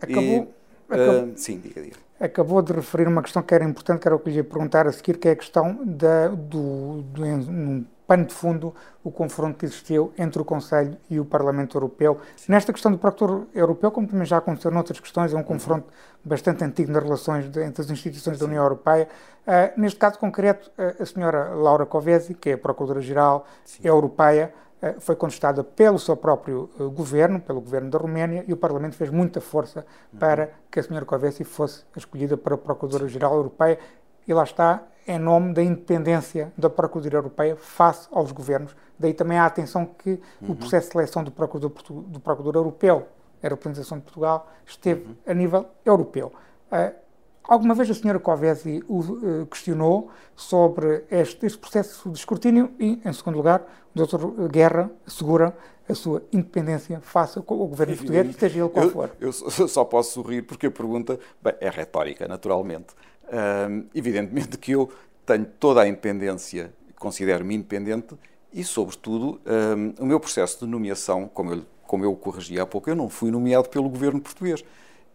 Acabou, 0.00 0.22
e, 0.22 0.48
acabou, 0.88 1.24
uh, 1.24 1.32
sim, 1.34 1.58
diga, 1.58 1.82
diga. 1.82 1.96
Acabou 2.20 2.62
de 2.62 2.72
referir 2.72 3.08
uma 3.08 3.22
questão 3.22 3.42
que 3.42 3.52
era 3.52 3.64
importante, 3.64 4.02
que 4.02 4.06
era 4.06 4.14
o 4.14 4.20
que 4.20 4.30
lhe 4.30 4.36
ia 4.36 4.44
perguntar 4.44 4.86
a 4.86 4.92
seguir, 4.92 5.18
que 5.18 5.26
é 5.26 5.32
a 5.32 5.36
questão 5.36 5.80
da, 5.84 6.28
do, 6.28 7.02
do, 7.02 7.84
pano 8.10 8.24
de 8.24 8.34
fundo 8.34 8.74
o 9.04 9.10
confronto 9.12 9.56
que 9.56 9.64
existiu 9.64 10.12
entre 10.18 10.42
o 10.42 10.44
Conselho 10.44 10.96
e 11.08 11.20
o 11.20 11.24
Parlamento 11.24 11.76
Europeu. 11.76 12.18
Nesta 12.48 12.72
questão 12.72 12.90
do 12.90 12.98
Procurador 12.98 13.46
Europeu, 13.54 13.92
como 13.92 14.08
também 14.08 14.26
já 14.26 14.38
aconteceu 14.38 14.68
noutras 14.72 14.98
questões, 14.98 15.32
é 15.32 15.36
um 15.36 15.44
confronto 15.44 15.86
bastante 16.24 16.64
antigo 16.64 16.90
nas 16.90 17.04
relações 17.04 17.48
de, 17.48 17.62
entre 17.62 17.82
as 17.82 17.88
instituições 17.88 18.36
da 18.36 18.46
União 18.46 18.64
Europeia. 18.64 19.08
Uh, 19.46 19.80
neste 19.80 19.96
caso 19.96 20.18
concreto, 20.18 20.72
uh, 20.76 21.00
a 21.00 21.06
senhora 21.06 21.50
Laura 21.54 21.86
Covesi, 21.86 22.34
que 22.34 22.50
é 22.50 22.52
a 22.54 22.58
Procuradora-Geral 22.58 23.46
Europeia, 23.80 24.52
uh, 24.82 25.00
foi 25.00 25.14
contestada 25.14 25.62
pelo 25.62 25.96
seu 25.96 26.16
próprio 26.16 26.68
governo, 26.92 27.40
pelo 27.40 27.60
governo 27.60 27.90
da 27.90 27.98
Roménia, 27.98 28.44
e 28.44 28.52
o 28.52 28.56
Parlamento 28.56 28.96
fez 28.96 29.08
muita 29.08 29.40
força 29.40 29.86
para 30.18 30.50
que 30.68 30.80
a 30.80 30.82
senhora 30.82 31.06
Covesi 31.06 31.44
fosse 31.44 31.84
escolhida 31.96 32.36
para 32.36 32.56
a 32.56 32.58
Procuradora-Geral 32.58 33.36
Europeia. 33.36 33.78
E 34.30 34.32
lá 34.32 34.44
está, 34.44 34.84
em 35.08 35.18
nome 35.18 35.52
da 35.52 35.60
independência 35.60 36.52
da 36.56 36.70
Procuradoria 36.70 37.18
Europeia 37.18 37.56
face 37.56 38.06
aos 38.12 38.30
governos. 38.30 38.76
Daí 38.96 39.12
também 39.12 39.36
a 39.36 39.44
atenção 39.44 39.84
que 39.84 40.20
uhum. 40.40 40.52
o 40.52 40.54
processo 40.54 40.86
de 40.86 40.92
seleção 40.92 41.24
do 41.24 41.32
Procurador, 41.32 41.72
do 42.06 42.20
Procurador 42.20 42.54
Europeu, 42.54 43.08
a 43.42 43.48
representação 43.48 43.98
de 43.98 44.04
Portugal, 44.04 44.48
esteve 44.64 45.04
uhum. 45.04 45.16
a 45.26 45.34
nível 45.34 45.66
europeu. 45.84 46.32
Uh, 46.70 46.94
alguma 47.42 47.74
vez 47.74 47.90
a 47.90 47.94
senhora 47.94 48.20
Covesi 48.20 48.84
o 48.86 49.00
uh, 49.00 49.46
questionou 49.46 50.12
sobre 50.36 51.02
este, 51.10 51.44
este, 51.44 51.58
processo 51.58 52.08
de 52.08 52.16
escrutínio 52.16 52.70
e, 52.78 53.00
em 53.04 53.12
segundo 53.12 53.34
lugar, 53.34 53.64
o 53.92 54.06
Dr. 54.06 54.46
Guerra 54.48 54.92
assegura 55.04 55.56
a 55.88 55.94
sua 55.96 56.22
independência 56.32 57.00
face 57.00 57.36
ao 57.36 57.42
governo 57.42 57.96
português, 57.96 58.36
seja 58.36 58.60
ele 58.60 58.68
qual 58.68 58.84
eu, 58.84 58.92
for. 58.92 59.10
Eu 59.18 59.32
só 59.32 59.84
posso 59.84 60.12
sorrir 60.12 60.42
porque 60.42 60.68
a 60.68 60.70
pergunta 60.70 61.18
bem, 61.42 61.54
é 61.58 61.68
retórica, 61.68 62.28
naturalmente. 62.28 62.94
Evidentemente 63.94 64.58
que 64.58 64.72
eu 64.72 64.90
tenho 65.24 65.44
toda 65.44 65.82
a 65.82 65.88
independência, 65.88 66.72
considero-me 66.98 67.54
independente 67.54 68.16
e, 68.52 68.64
sobretudo, 68.64 69.40
um, 69.46 70.02
o 70.02 70.06
meu 70.06 70.18
processo 70.18 70.64
de 70.64 70.66
nomeação, 70.70 71.28
como 71.32 71.54
eu, 71.54 71.62
como 71.86 72.04
eu 72.04 72.14
corrigi 72.16 72.58
há 72.58 72.66
pouco, 72.66 72.90
eu 72.90 72.96
não 72.96 73.08
fui 73.08 73.30
nomeado 73.30 73.68
pelo 73.68 73.88
governo 73.88 74.20
português. 74.20 74.64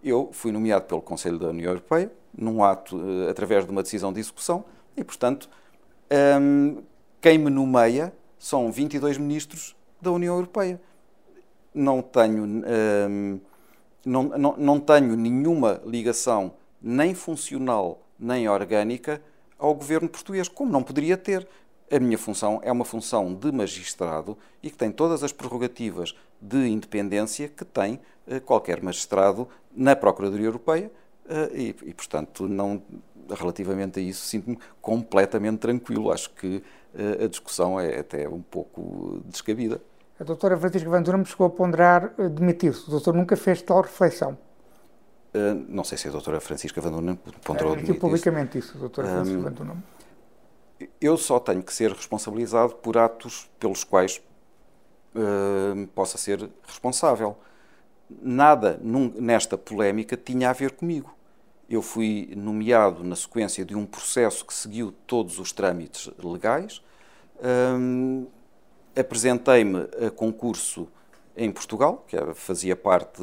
Eu 0.03 0.29
fui 0.31 0.51
nomeado 0.51 0.85
pelo 0.85 1.01
Conselho 1.01 1.37
da 1.37 1.49
União 1.49 1.71
Europeia, 1.71 2.11
num 2.37 2.63
ato, 2.63 2.97
uh, 2.97 3.29
através 3.29 3.65
de 3.65 3.71
uma 3.71 3.83
decisão 3.83 4.13
de 4.13 4.19
execução, 4.19 4.63
e, 4.95 5.03
portanto, 5.03 5.49
um, 6.39 6.81
quem 7.21 7.37
me 7.37 7.49
nomeia 7.49 8.13
são 8.39 8.71
22 8.71 9.17
ministros 9.17 9.75
da 10.01 10.11
União 10.11 10.35
Europeia. 10.35 10.79
Não 11.73 12.01
tenho, 12.01 12.45
não, 14.05 14.23
não, 14.23 14.55
não 14.57 14.79
tenho 14.79 15.17
nenhuma 15.17 15.81
ligação 15.85 16.53
nem 16.81 17.13
funcional 17.13 18.04
nem 18.19 18.47
orgânica 18.47 19.21
ao 19.57 19.73
governo 19.73 20.09
português, 20.09 20.47
como 20.47 20.71
não 20.71 20.83
poderia 20.83 21.17
ter. 21.17 21.47
A 21.91 21.99
minha 21.99 22.17
função 22.17 22.59
é 22.63 22.71
uma 22.71 22.83
função 22.83 23.33
de 23.33 23.51
magistrado 23.51 24.37
e 24.61 24.71
que 24.71 24.77
tem 24.77 24.91
todas 24.91 25.23
as 25.23 25.31
prerrogativas 25.31 26.15
de 26.41 26.67
independência 26.67 27.47
que 27.47 27.63
tem 27.63 27.99
eh, 28.27 28.39
qualquer 28.39 28.81
magistrado 28.81 29.47
na 29.73 29.95
Procuradoria 29.95 30.47
Europeia 30.47 30.91
eh, 31.29 31.49
e, 31.53 31.75
e, 31.83 31.93
portanto, 31.93 32.47
não, 32.47 32.81
relativamente 33.29 33.99
a 33.99 34.03
isso, 34.03 34.25
sinto-me 34.25 34.57
completamente 34.81 35.59
tranquilo. 35.59 36.11
Acho 36.11 36.31
que 36.31 36.63
eh, 36.95 37.25
a 37.25 37.27
discussão 37.27 37.79
é 37.79 37.99
até 37.99 38.27
um 38.27 38.41
pouco 38.41 39.21
descabida. 39.25 39.79
A 40.19 40.23
doutora 40.23 40.57
Francisca 40.57 40.89
Van 40.89 41.03
Durham 41.03 41.23
chegou 41.23 41.45
a 41.45 41.49
ponderar 41.49 42.15
demitir-se. 42.31 42.87
O 42.87 42.91
doutor 42.91 43.13
nunca 43.13 43.35
fez 43.35 43.61
tal 43.61 43.81
reflexão. 43.81 44.37
Ah, 45.35 45.53
não 45.67 45.83
sei 45.83 45.97
se 45.97 46.07
a 46.07 46.11
doutora 46.11 46.39
Francisca 46.39 46.79
Van 46.79 46.91
Dunen 46.91 47.19
ponderou 47.43 47.75
é, 47.75 47.93
publicamente 47.93 48.57
isso, 48.57 48.77
doutora 48.77 49.05
Francisca 49.09 49.63
um. 49.63 49.77
Eu 51.01 51.17
só 51.17 51.39
tenho 51.39 51.61
que 51.61 51.73
ser 51.73 51.91
responsabilizado 51.91 52.75
por 52.75 52.97
atos 52.97 53.49
pelos 53.59 53.83
quais 53.83 54.21
uh, 55.13 55.87
possa 55.87 56.17
ser 56.17 56.49
responsável. 56.65 57.37
Nada 58.09 58.79
num, 58.81 59.11
nesta 59.19 59.57
polémica 59.57 60.15
tinha 60.15 60.49
a 60.49 60.53
ver 60.53 60.71
comigo. 60.71 61.13
Eu 61.69 61.81
fui 61.81 62.31
nomeado 62.35 63.03
na 63.03 63.15
sequência 63.15 63.65
de 63.65 63.75
um 63.75 63.85
processo 63.85 64.45
que 64.45 64.53
seguiu 64.53 64.93
todos 65.05 65.39
os 65.39 65.51
trâmites 65.51 66.09
legais. 66.23 66.81
Um, 67.43 68.27
Apresentei-me 68.97 69.89
a 70.05 70.09
concurso 70.09 70.87
em 71.37 71.51
Portugal, 71.51 72.03
que 72.07 72.17
fazia 72.33 72.75
parte 72.75 73.21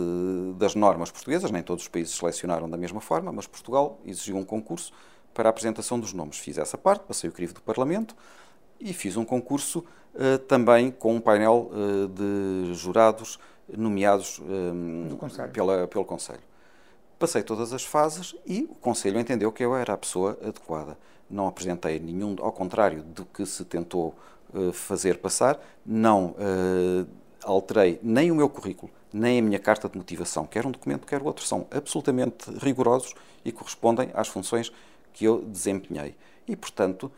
das 0.56 0.74
normas 0.74 1.10
portuguesas, 1.10 1.50
nem 1.50 1.62
todos 1.62 1.84
os 1.84 1.88
países 1.88 2.14
selecionaram 2.14 2.68
da 2.68 2.76
mesma 2.76 3.00
forma, 3.00 3.32
mas 3.32 3.46
Portugal 3.46 3.98
exigiu 4.04 4.36
um 4.36 4.44
concurso 4.44 4.92
para 5.32 5.48
a 5.48 5.50
apresentação 5.50 5.98
dos 5.98 6.12
nomes. 6.12 6.38
Fiz 6.38 6.58
essa 6.58 6.76
parte, 6.76 7.04
passei 7.06 7.30
o 7.30 7.32
crivo 7.32 7.54
do 7.54 7.62
Parlamento 7.62 8.14
e 8.78 8.92
fiz 8.92 9.16
um 9.16 9.24
concurso 9.24 9.84
uh, 10.14 10.38
também 10.40 10.90
com 10.90 11.14
um 11.14 11.20
painel 11.20 11.70
uh, 11.72 12.08
de 12.08 12.74
jurados 12.74 13.38
nomeados 13.68 14.38
uh, 14.40 15.48
pela, 15.52 15.86
pelo 15.88 16.04
Conselho. 16.04 16.42
Passei 17.18 17.42
todas 17.42 17.72
as 17.72 17.84
fases 17.84 18.34
e 18.44 18.64
o 18.68 18.74
Conselho 18.74 19.18
entendeu 19.18 19.50
que 19.52 19.64
eu 19.64 19.74
era 19.74 19.94
a 19.94 19.96
pessoa 19.96 20.36
adequada. 20.42 20.98
Não 21.30 21.46
apresentei 21.46 21.98
nenhum, 21.98 22.36
ao 22.40 22.52
contrário 22.52 23.02
do 23.02 23.24
que 23.24 23.46
se 23.46 23.64
tentou 23.64 24.14
fazer 24.74 25.16
passar, 25.18 25.58
não 25.86 26.34
alterei 27.44 27.98
nem 28.02 28.30
o 28.30 28.34
meu 28.34 28.48
currículo, 28.48 28.90
nem 29.12 29.38
a 29.38 29.42
minha 29.42 29.58
carta 29.58 29.88
de 29.88 29.96
motivação, 29.96 30.46
quer 30.46 30.66
um 30.66 30.70
documento, 30.70 31.06
quer 31.06 31.20
o 31.20 31.24
outro, 31.26 31.44
são 31.44 31.66
absolutamente 31.70 32.50
rigorosos 32.58 33.14
e 33.44 33.52
correspondem 33.52 34.10
às 34.14 34.28
funções 34.28 34.72
que 35.12 35.24
eu 35.24 35.42
desempenhei. 35.42 36.16
E, 36.46 36.56
portanto, 36.56 37.10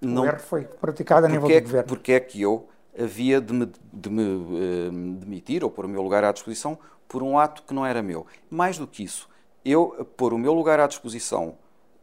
não... 0.00 0.22
O 0.22 0.26
erro 0.26 0.38
foi 0.38 0.64
praticado 0.64 1.26
a 1.26 1.28
nível 1.28 1.50
é, 1.50 1.60
do 1.60 1.64
governo. 1.64 1.88
Porque 1.88 2.12
é 2.12 2.20
que 2.20 2.40
eu 2.40 2.68
havia 2.98 3.40
de 3.40 3.52
me, 3.52 3.70
de 3.92 4.10
me 4.10 4.22
uh, 4.22 4.92
demitir 5.18 5.64
ou 5.64 5.70
pôr 5.70 5.84
o 5.84 5.88
meu 5.88 6.02
lugar 6.02 6.24
à 6.24 6.32
disposição 6.32 6.78
por 7.08 7.22
um 7.22 7.38
ato 7.38 7.62
que 7.62 7.74
não 7.74 7.84
era 7.84 8.02
meu. 8.02 8.26
Mais 8.48 8.78
do 8.78 8.86
que 8.86 9.02
isso, 9.02 9.28
eu 9.64 10.06
pôr 10.16 10.32
o 10.32 10.38
meu 10.38 10.52
lugar 10.52 10.80
à 10.80 10.86
disposição 10.86 11.54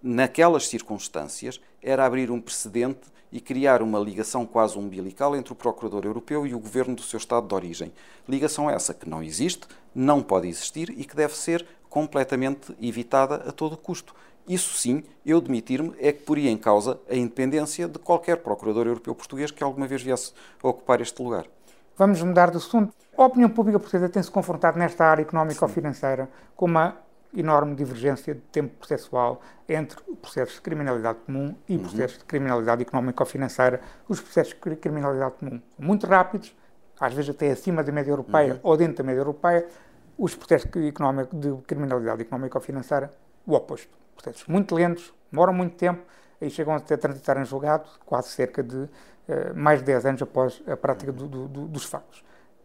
naquelas 0.01 0.67
circunstâncias 0.67 1.59
era 1.81 2.05
abrir 2.05 2.29
um 2.31 2.39
precedente 2.39 3.07
e 3.31 3.39
criar 3.41 3.81
uma 3.81 3.99
ligação 3.99 4.45
quase 4.45 4.77
umbilical 4.77 5.35
entre 5.35 5.53
o 5.53 5.55
Procurador 5.55 6.05
Europeu 6.05 6.45
e 6.47 6.53
o 6.53 6.59
governo 6.59 6.95
do 6.95 7.01
seu 7.01 7.17
Estado 7.17 7.47
de 7.47 7.53
origem. 7.53 7.91
Ligação 8.27 8.69
essa 8.69 8.93
que 8.93 9.09
não 9.09 9.21
existe, 9.21 9.67
não 9.93 10.21
pode 10.21 10.47
existir 10.47 10.89
e 10.89 11.03
que 11.03 11.15
deve 11.15 11.35
ser 11.35 11.65
completamente 11.89 12.75
evitada 12.81 13.35
a 13.47 13.51
todo 13.51 13.77
custo. 13.77 14.13
Isso 14.47 14.77
sim, 14.77 15.03
eu 15.25 15.41
demitir-me 15.41 15.93
é 15.99 16.13
que 16.13 16.23
poria 16.23 16.49
em 16.49 16.57
causa 16.57 16.99
a 17.09 17.15
independência 17.15 17.87
de 17.87 17.99
qualquer 17.99 18.37
Procurador 18.37 18.87
Europeu 18.87 19.13
português 19.13 19.51
que 19.51 19.63
alguma 19.63 19.87
vez 19.87 20.01
viesse 20.01 20.31
a 20.63 20.67
ocupar 20.69 21.01
este 21.01 21.21
lugar. 21.21 21.45
Vamos 21.97 22.21
mudar 22.21 22.51
de 22.51 22.57
assunto. 22.57 22.93
A 23.17 23.25
opinião 23.25 23.49
pública 23.49 23.79
portuguesa 23.79 24.07
tem-se 24.07 24.29
confrontado 24.29 24.77
nesta 24.77 25.03
área 25.03 25.23
económico-financeira 25.23 26.29
com 26.55 26.67
uma 26.67 26.95
enorme 27.39 27.75
divergência 27.75 28.33
de 28.33 28.41
tempo 28.41 28.75
processual 28.77 29.41
entre 29.69 30.01
processos 30.21 30.55
de 30.55 30.61
criminalidade 30.61 31.19
comum 31.25 31.55
e 31.69 31.75
uhum. 31.75 31.83
processos 31.83 32.17
de 32.17 32.25
criminalidade 32.25 32.81
económico-financeira. 32.81 33.79
Os 34.09 34.19
processos 34.19 34.53
de 34.53 34.75
criminalidade 34.75 35.35
comum 35.35 35.61
são 35.75 35.85
muito 35.85 36.07
rápidos, 36.07 36.55
às 36.99 37.13
vezes 37.13 37.29
até 37.29 37.51
acima 37.51 37.83
da 37.83 37.91
média 37.91 38.11
europeia 38.11 38.53
uhum. 38.55 38.59
ou 38.63 38.77
dentro 38.77 38.97
da 38.97 39.03
média 39.03 39.19
europeia. 39.19 39.67
Os 40.17 40.35
processos 40.35 40.71
de, 40.71 40.91
de 40.91 41.61
criminalidade 41.67 42.23
económico-financeira, 42.23 43.11
o 43.45 43.53
oposto. 43.53 43.95
Processos 44.15 44.47
muito 44.47 44.73
lentos, 44.73 45.13
demoram 45.31 45.53
muito 45.53 45.75
tempo 45.75 46.01
e 46.41 46.49
chegam 46.49 46.73
até 46.73 46.95
a 46.95 46.97
transitar 46.97 47.37
em 47.37 47.45
julgado 47.45 47.87
quase 48.03 48.29
cerca 48.29 48.63
de 48.63 48.77
uh, 48.77 48.89
mais 49.55 49.79
de 49.79 49.85
10 49.85 50.05
anos 50.07 50.21
após 50.23 50.61
a 50.65 50.75
prática 50.75 51.11
uhum. 51.11 51.27
do, 51.27 51.47
do, 51.47 51.67
dos 51.67 51.85
fatos. 51.85 52.23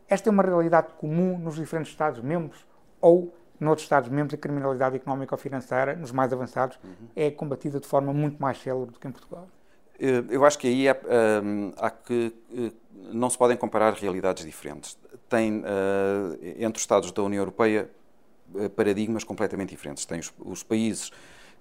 Esta 0.09 0.29
é 0.29 0.33
uma 0.33 0.43
realidade 0.43 0.89
comum 0.99 1.39
nos 1.39 1.57
diferentes 1.57 1.93
Estados-membros 1.93 2.67
ou 3.01 3.35
noutros 3.63 3.85
Estados-membros, 3.85 4.35
a 4.35 4.37
criminalidade 4.37 4.97
económica 4.97 5.35
ou 5.35 5.39
financeira, 5.39 5.95
nos 5.95 6.11
mais 6.11 6.33
avançados, 6.33 6.79
uhum. 6.83 7.09
é 7.15 7.31
combatida 7.31 7.81
de 7.81 7.87
forma 7.87 8.13
muito 8.13 8.41
mais 8.41 8.59
célere 8.59 8.91
do 8.91 8.99
que 8.99 9.07
em 9.07 9.13
Portugal. 9.13 9.49
Eh, 9.99 10.25
eu 10.31 10.45
acho 10.45 10.59
que 10.59 10.67
aí 10.67 10.89
é, 10.89 11.01
um, 11.43 11.73
há 11.77 11.91
que. 11.91 12.35
Eh, 12.55 12.73
não 13.13 13.29
se 13.29 13.37
podem 13.37 13.57
comparar 13.57 13.95
realidades 13.95 14.45
diferentes. 14.45 14.97
Tem, 15.29 15.63
entre 16.59 16.77
os 16.77 16.83
Estados 16.83 17.11
da 17.11 17.23
União 17.23 17.41
Europeia, 17.41 17.91
paradigmas 18.77 19.25
completamente 19.25 19.71
diferentes. 19.71 20.05
Tem 20.05 20.21
os, 20.21 20.33
os 20.39 20.63
países 20.63 21.11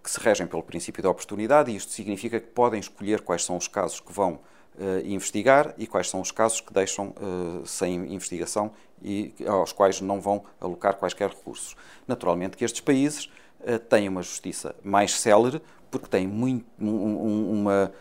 que 0.03 0.11
se 0.11 0.19
regem 0.19 0.45
pelo 0.45 0.61
princípio 0.61 1.01
da 1.01 1.09
oportunidade, 1.09 1.71
e 1.71 1.75
isto 1.75 1.91
significa 1.91 2.39
que 2.39 2.47
podem 2.47 2.79
escolher 2.79 3.21
quais 3.21 3.43
são 3.43 3.57
os 3.57 3.67
casos 3.67 3.99
que 3.99 4.11
vão 4.11 4.39
uh, 4.79 5.05
investigar 5.05 5.73
e 5.77 5.87
quais 5.87 6.09
são 6.09 6.21
os 6.21 6.31
casos 6.31 6.61
que 6.61 6.73
deixam 6.73 7.09
uh, 7.09 7.65
sem 7.65 8.13
investigação 8.13 8.71
e 9.01 9.33
aos 9.47 9.73
quais 9.73 10.01
não 10.01 10.21
vão 10.21 10.43
alocar 10.59 10.95
quaisquer 10.95 11.29
recursos. 11.29 11.75
Naturalmente 12.07 12.55
que 12.57 12.63
estes 12.63 12.81
países 12.81 13.29
uh, 13.61 13.79
têm 13.79 14.07
uma 14.07 14.21
justiça 14.21 14.75
mais 14.83 15.19
célere 15.19 15.61
porque 15.89 16.07
têm 16.07 16.25
muito, 16.25 16.65
um, 16.79 17.51
uma... 17.51 17.91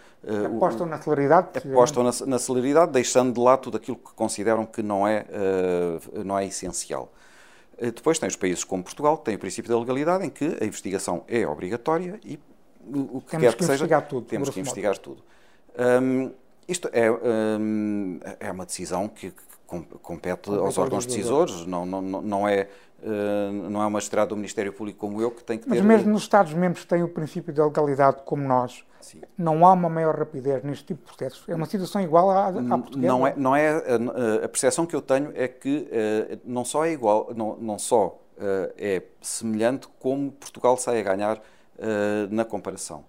Apostam 0.46 0.86
na 0.86 1.00
celeridade? 1.00 1.48
Apostam 1.56 2.04
na, 2.04 2.10
na, 2.26 2.38
celeridade, 2.38 2.92
deixando 2.92 3.32
de 3.32 3.40
lado 3.40 3.62
tudo 3.62 3.78
aquilo 3.78 3.96
que 3.96 4.12
consideram 4.14 4.64
que 4.64 4.80
não 4.80 5.08
é, 5.08 5.24
não 6.24 6.38
é 6.38 6.46
essencial. 6.46 7.10
Depois 7.76 8.18
tem 8.18 8.28
os 8.28 8.36
países 8.36 8.62
como 8.62 8.84
Portugal, 8.84 9.16
que 9.18 9.24
têm 9.24 9.34
o 9.34 9.38
princípio 9.40 9.68
da 9.68 9.76
legalidade, 9.76 10.24
em 10.24 10.30
que 10.30 10.58
a 10.60 10.64
investigação 10.64 11.24
é 11.26 11.44
obrigatória 11.48 12.20
e 12.22 12.38
o 12.86 13.20
que 13.20 13.30
temos 13.30 13.46
quer 13.46 13.52
que, 13.52 13.56
que 13.56 13.64
seja, 13.64 14.00
tudo, 14.02 14.26
temos 14.26 14.50
que 14.50 14.60
investigar 14.60 14.98
tudo. 14.98 15.22
Um, 16.02 16.30
Isto 16.70 16.88
é, 16.92 17.10
hum, 17.10 18.20
é 18.38 18.52
uma 18.52 18.64
decisão 18.64 19.08
que 19.08 19.32
compete 20.02 20.48
aos 20.50 20.78
órgãos 20.78 21.04
decisores, 21.04 21.66
não, 21.66 21.84
não, 21.84 22.00
não, 22.00 22.48
é, 22.48 22.68
hum, 23.02 23.68
não 23.70 23.82
é 23.82 23.86
uma 23.86 23.98
estrada 23.98 24.28
do 24.28 24.36
Ministério 24.36 24.72
Público 24.72 25.00
como 25.00 25.20
eu 25.20 25.32
que 25.32 25.42
tem 25.42 25.58
que 25.58 25.64
ter... 25.64 25.70
Mas 25.70 25.80
mesmo 25.80 26.12
nos 26.12 26.22
Estados-membros 26.22 26.84
que 26.84 26.88
têm 26.88 27.02
o 27.02 27.08
princípio 27.08 27.52
de 27.52 27.60
legalidade 27.60 28.22
como 28.24 28.46
nós, 28.46 28.84
Sim. 29.00 29.20
não 29.36 29.66
há 29.66 29.72
uma 29.72 29.88
maior 29.88 30.16
rapidez 30.16 30.62
neste 30.62 30.84
tipo 30.84 31.00
de 31.00 31.16
processos. 31.16 31.48
É 31.48 31.54
uma 31.56 31.66
situação 31.66 32.00
igual 32.00 32.30
à, 32.30 32.46
à 32.46 32.52
portuguesa? 32.52 33.08
Não 33.08 33.26
é, 33.26 33.34
não 33.36 33.56
é 33.56 33.68
a, 33.68 34.44
a 34.44 34.48
percepção 34.48 34.86
que 34.86 34.94
eu 34.94 35.02
tenho 35.02 35.32
é 35.34 35.48
que 35.48 35.88
não 36.44 36.64
só 36.64 36.84
é 36.84 36.92
igual, 36.92 37.32
não, 37.34 37.56
não 37.56 37.78
só 37.80 38.16
é 38.78 39.02
semelhante, 39.20 39.88
como 39.98 40.30
Portugal 40.30 40.76
sai 40.76 41.00
a 41.00 41.02
ganhar 41.02 41.42
na 42.30 42.44
comparação. 42.44 43.04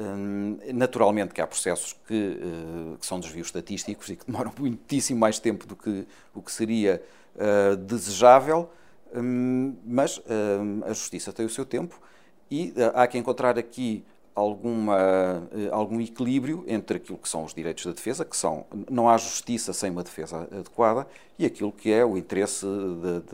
Hum, 0.00 0.58
naturalmente 0.74 1.34
que 1.34 1.40
há 1.40 1.46
processos 1.46 1.92
que, 2.06 2.38
eh, 2.40 2.96
que, 3.00 3.04
são 3.04 3.18
desvios 3.18 3.48
estatísticos 3.48 4.08
e 4.08 4.14
que 4.14 4.24
demoram 4.24 4.52
muitíssimo 4.56 5.18
mais 5.18 5.40
tempo 5.40 5.66
do 5.66 5.74
que 5.74 6.06
o 6.32 6.40
que 6.40 6.52
seria 6.52 7.02
uh, 7.34 7.76
desejável, 7.76 8.70
um, 9.12 9.74
mas 9.84 10.18
um, 10.18 10.84
a 10.84 10.90
justiça 10.90 11.32
tem 11.32 11.44
o 11.44 11.50
seu 11.50 11.66
tempo 11.66 12.00
e 12.48 12.72
uh, 12.76 12.92
há 12.94 13.08
que 13.08 13.18
encontrar 13.18 13.58
aqui 13.58 14.04
alguma, 14.36 15.48
algum 15.72 16.00
equilíbrio 16.00 16.64
entre 16.68 16.98
aquilo 16.98 17.18
que 17.18 17.28
são 17.28 17.42
os 17.42 17.52
direitos 17.52 17.84
da 17.84 17.90
defesa, 17.90 18.24
que 18.24 18.36
são 18.36 18.66
não 18.88 19.08
há 19.08 19.18
justiça 19.18 19.72
sem 19.72 19.90
uma 19.90 20.04
defesa 20.04 20.46
adequada, 20.52 21.08
e 21.36 21.44
aquilo 21.44 21.72
que 21.72 21.90
é 21.90 22.04
o 22.04 22.16
interesse 22.16 22.64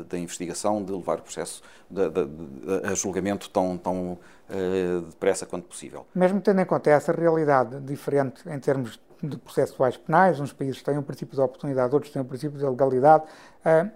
da 0.09 0.19
investigação 0.19 0.83
de 0.83 0.93
levar 0.93 1.19
o 1.19 1.23
processo 1.23 1.63
a 2.91 2.95
julgamento 2.95 3.51
tão, 3.51 3.77
tão 3.77 4.19
depressa 5.09 5.47
quanto 5.47 5.67
possível. 5.67 6.07
Mesmo 6.15 6.41
tendo 6.41 6.61
em 6.61 6.65
conta 6.65 6.91
essa 6.91 7.13
realidade 7.13 7.81
diferente 7.81 8.49
em 8.49 8.59
termos 8.59 9.01
de 9.23 9.39
processuais 9.39 9.97
penais, 9.97 10.39
uns 10.41 10.53
países 10.53 10.83
têm 10.83 10.99
o 10.99 11.03
princípio 11.03 11.35
de 11.35 11.41
oportunidade, 11.41 11.95
outros 11.95 12.13
têm 12.13 12.21
o 12.21 12.25
princípio 12.25 12.59
de 12.59 12.65
legalidade, 12.65 13.25
uh, 13.65 13.91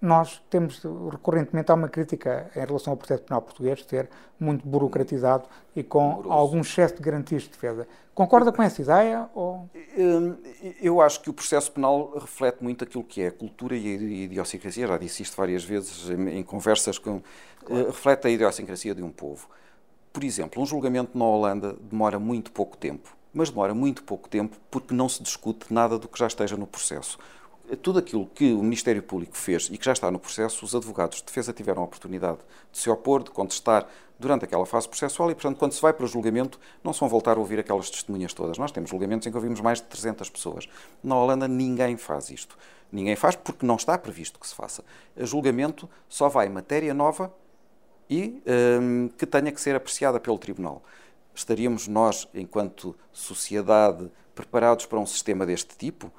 nós 0.00 0.42
temos 0.50 0.82
recorrentemente 1.10 1.70
há 1.70 1.74
uma 1.74 1.88
crítica 1.88 2.50
em 2.54 2.60
relação 2.60 2.92
ao 2.92 2.96
processo 2.96 3.22
penal 3.22 3.40
português 3.40 3.82
ter 3.84 4.08
muito 4.38 4.66
burocratizado 4.66 5.48
e 5.74 5.82
com 5.82 6.30
algum 6.30 6.60
excesso 6.60 6.96
de 6.96 7.02
garantias 7.02 7.42
de 7.44 7.50
defesa. 7.50 7.88
Concorda 8.14 8.52
com 8.52 8.62
essa 8.62 8.82
ideia? 8.82 9.28
Ou... 9.34 9.68
Hum, 9.96 10.36
eu 10.80 11.00
acho 11.00 11.20
que 11.22 11.30
o 11.30 11.32
processo 11.32 11.72
penal 11.72 12.12
reflete 12.14 12.62
muito 12.62 12.84
aquilo 12.84 13.02
que 13.02 13.22
é 13.22 13.28
a 13.28 13.32
cultura 13.32 13.74
e 13.74 13.86
a 13.86 14.24
idiosincrasia. 14.24 14.86
Já 14.86 14.98
disse 14.98 15.22
isto 15.22 15.36
várias 15.36 15.64
vezes 15.64 16.10
em 16.10 16.42
conversas 16.42 16.98
com. 16.98 17.22
Claro. 17.64 17.86
Reflete 17.86 18.26
a 18.26 18.30
idiosincrasia 18.30 18.94
de 18.94 19.02
um 19.02 19.10
povo. 19.10 19.48
Por 20.16 20.24
exemplo, 20.24 20.62
um 20.62 20.64
julgamento 20.64 21.18
na 21.18 21.26
Holanda 21.26 21.76
demora 21.78 22.18
muito 22.18 22.50
pouco 22.50 22.74
tempo, 22.74 23.14
mas 23.34 23.50
demora 23.50 23.74
muito 23.74 24.02
pouco 24.02 24.30
tempo 24.30 24.56
porque 24.70 24.94
não 24.94 25.10
se 25.10 25.22
discute 25.22 25.70
nada 25.70 25.98
do 25.98 26.08
que 26.08 26.18
já 26.18 26.26
esteja 26.26 26.56
no 26.56 26.66
processo. 26.66 27.18
Tudo 27.82 27.98
aquilo 27.98 28.24
que 28.34 28.54
o 28.54 28.62
Ministério 28.62 29.02
Público 29.02 29.36
fez 29.36 29.68
e 29.70 29.76
que 29.76 29.84
já 29.84 29.92
está 29.92 30.10
no 30.10 30.18
processo, 30.18 30.64
os 30.64 30.74
advogados 30.74 31.18
de 31.18 31.24
defesa 31.24 31.52
tiveram 31.52 31.82
a 31.82 31.84
oportunidade 31.84 32.38
de 32.72 32.78
se 32.78 32.88
opor, 32.88 33.24
de 33.24 33.30
contestar 33.30 33.86
durante 34.18 34.46
aquela 34.46 34.64
fase 34.64 34.88
processual 34.88 35.30
e, 35.30 35.34
portanto, 35.34 35.58
quando 35.58 35.72
se 35.72 35.82
vai 35.82 35.92
para 35.92 36.06
o 36.06 36.08
julgamento, 36.08 36.58
não 36.82 36.94
se 36.94 37.00
vão 37.00 37.10
voltar 37.10 37.36
a 37.36 37.40
ouvir 37.40 37.58
aquelas 37.58 37.90
testemunhas 37.90 38.32
todas. 38.32 38.56
Nós 38.56 38.72
temos 38.72 38.88
julgamentos 38.88 39.26
em 39.26 39.30
que 39.30 39.36
ouvimos 39.36 39.60
mais 39.60 39.82
de 39.82 39.86
300 39.88 40.30
pessoas. 40.30 40.66
Na 41.04 41.14
Holanda, 41.14 41.46
ninguém 41.46 41.98
faz 41.98 42.30
isto. 42.30 42.56
Ninguém 42.90 43.16
faz 43.16 43.36
porque 43.36 43.66
não 43.66 43.76
está 43.76 43.98
previsto 43.98 44.40
que 44.40 44.48
se 44.48 44.54
faça. 44.54 44.82
O 45.14 45.26
julgamento 45.26 45.86
só 46.08 46.26
vai 46.26 46.48
matéria 46.48 46.94
nova 46.94 47.30
e 48.08 48.42
um, 48.80 49.08
que 49.08 49.26
tenha 49.26 49.50
que 49.52 49.60
ser 49.60 49.74
apreciada 49.74 50.20
pelo 50.20 50.38
Tribunal. 50.38 50.82
Estaríamos 51.34 51.86
nós, 51.86 52.28
enquanto 52.34 52.96
sociedade, 53.12 54.10
preparados 54.34 54.86
para 54.86 54.98
um 54.98 55.06
sistema 55.06 55.44
deste 55.44 55.76
tipo? 55.76 56.10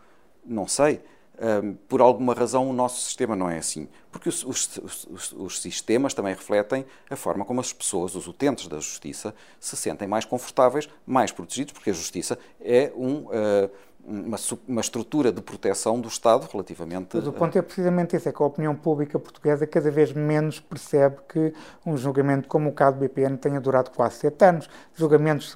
Não 0.46 0.68
sei. 0.68 1.02
Um, 1.40 1.76
por 1.88 2.02
alguma 2.02 2.34
razão 2.34 2.68
o 2.68 2.74
nosso 2.74 3.04
sistema 3.04 3.36
não 3.36 3.50
é 3.50 3.60
assim. 3.60 3.88
Porque 4.12 4.28
os, 4.28 4.44
os, 4.44 4.78
os, 5.08 5.32
os, 5.34 5.62
sistemas 5.62 6.14
também 6.14 6.34
refletem 6.34 6.84
a 7.10 7.16
forma 7.16 7.46
como 7.46 7.60
as 7.60 7.72
pessoas, 7.72 8.16
os 8.16 8.28
utentes 8.28 8.68
da 8.68 8.78
justiça, 8.78 9.36
se 9.60 9.78
sentem 9.78 10.08
mais 10.08 10.26
confortáveis, 10.26 10.90
mais 11.06 11.32
protegidos, 11.32 11.74
porque 11.74 11.92
a 11.92 11.94
justiça 11.94 12.40
é 12.60 12.92
um. 12.96 13.26
Uh, 13.26 13.70
uma, 14.08 14.38
uma, 14.68 14.82
estrutura 14.82 15.34
de 15.34 15.42
proteção 15.42 16.00
do 16.00 16.08
Estado 16.08 16.48
relativamente. 16.50 17.18
Mas 17.18 17.28
o 17.28 17.34
ponto 17.34 17.58
é 17.58 17.62
precisamente 17.62 18.16
esse: 18.16 18.30
é 18.30 18.32
que 18.32 18.42
a 18.42 18.46
opinião 18.46 18.74
pública 18.74 19.20
portuguesa 19.20 19.68
cada 19.68 19.92
vez 19.92 20.14
menos 20.14 20.62
percebe 20.62 21.18
que 21.28 21.54
um 21.86 21.98
julgamento 21.98 22.48
como 22.48 22.70
o 22.70 22.72
caso 22.72 22.98
do 22.98 23.02
BPN 23.02 23.38
tenha 23.38 23.60
durado 23.60 23.92
quase 23.92 24.16
sete 24.16 24.46
anos. 24.46 24.70
Julgamentos, 24.96 25.56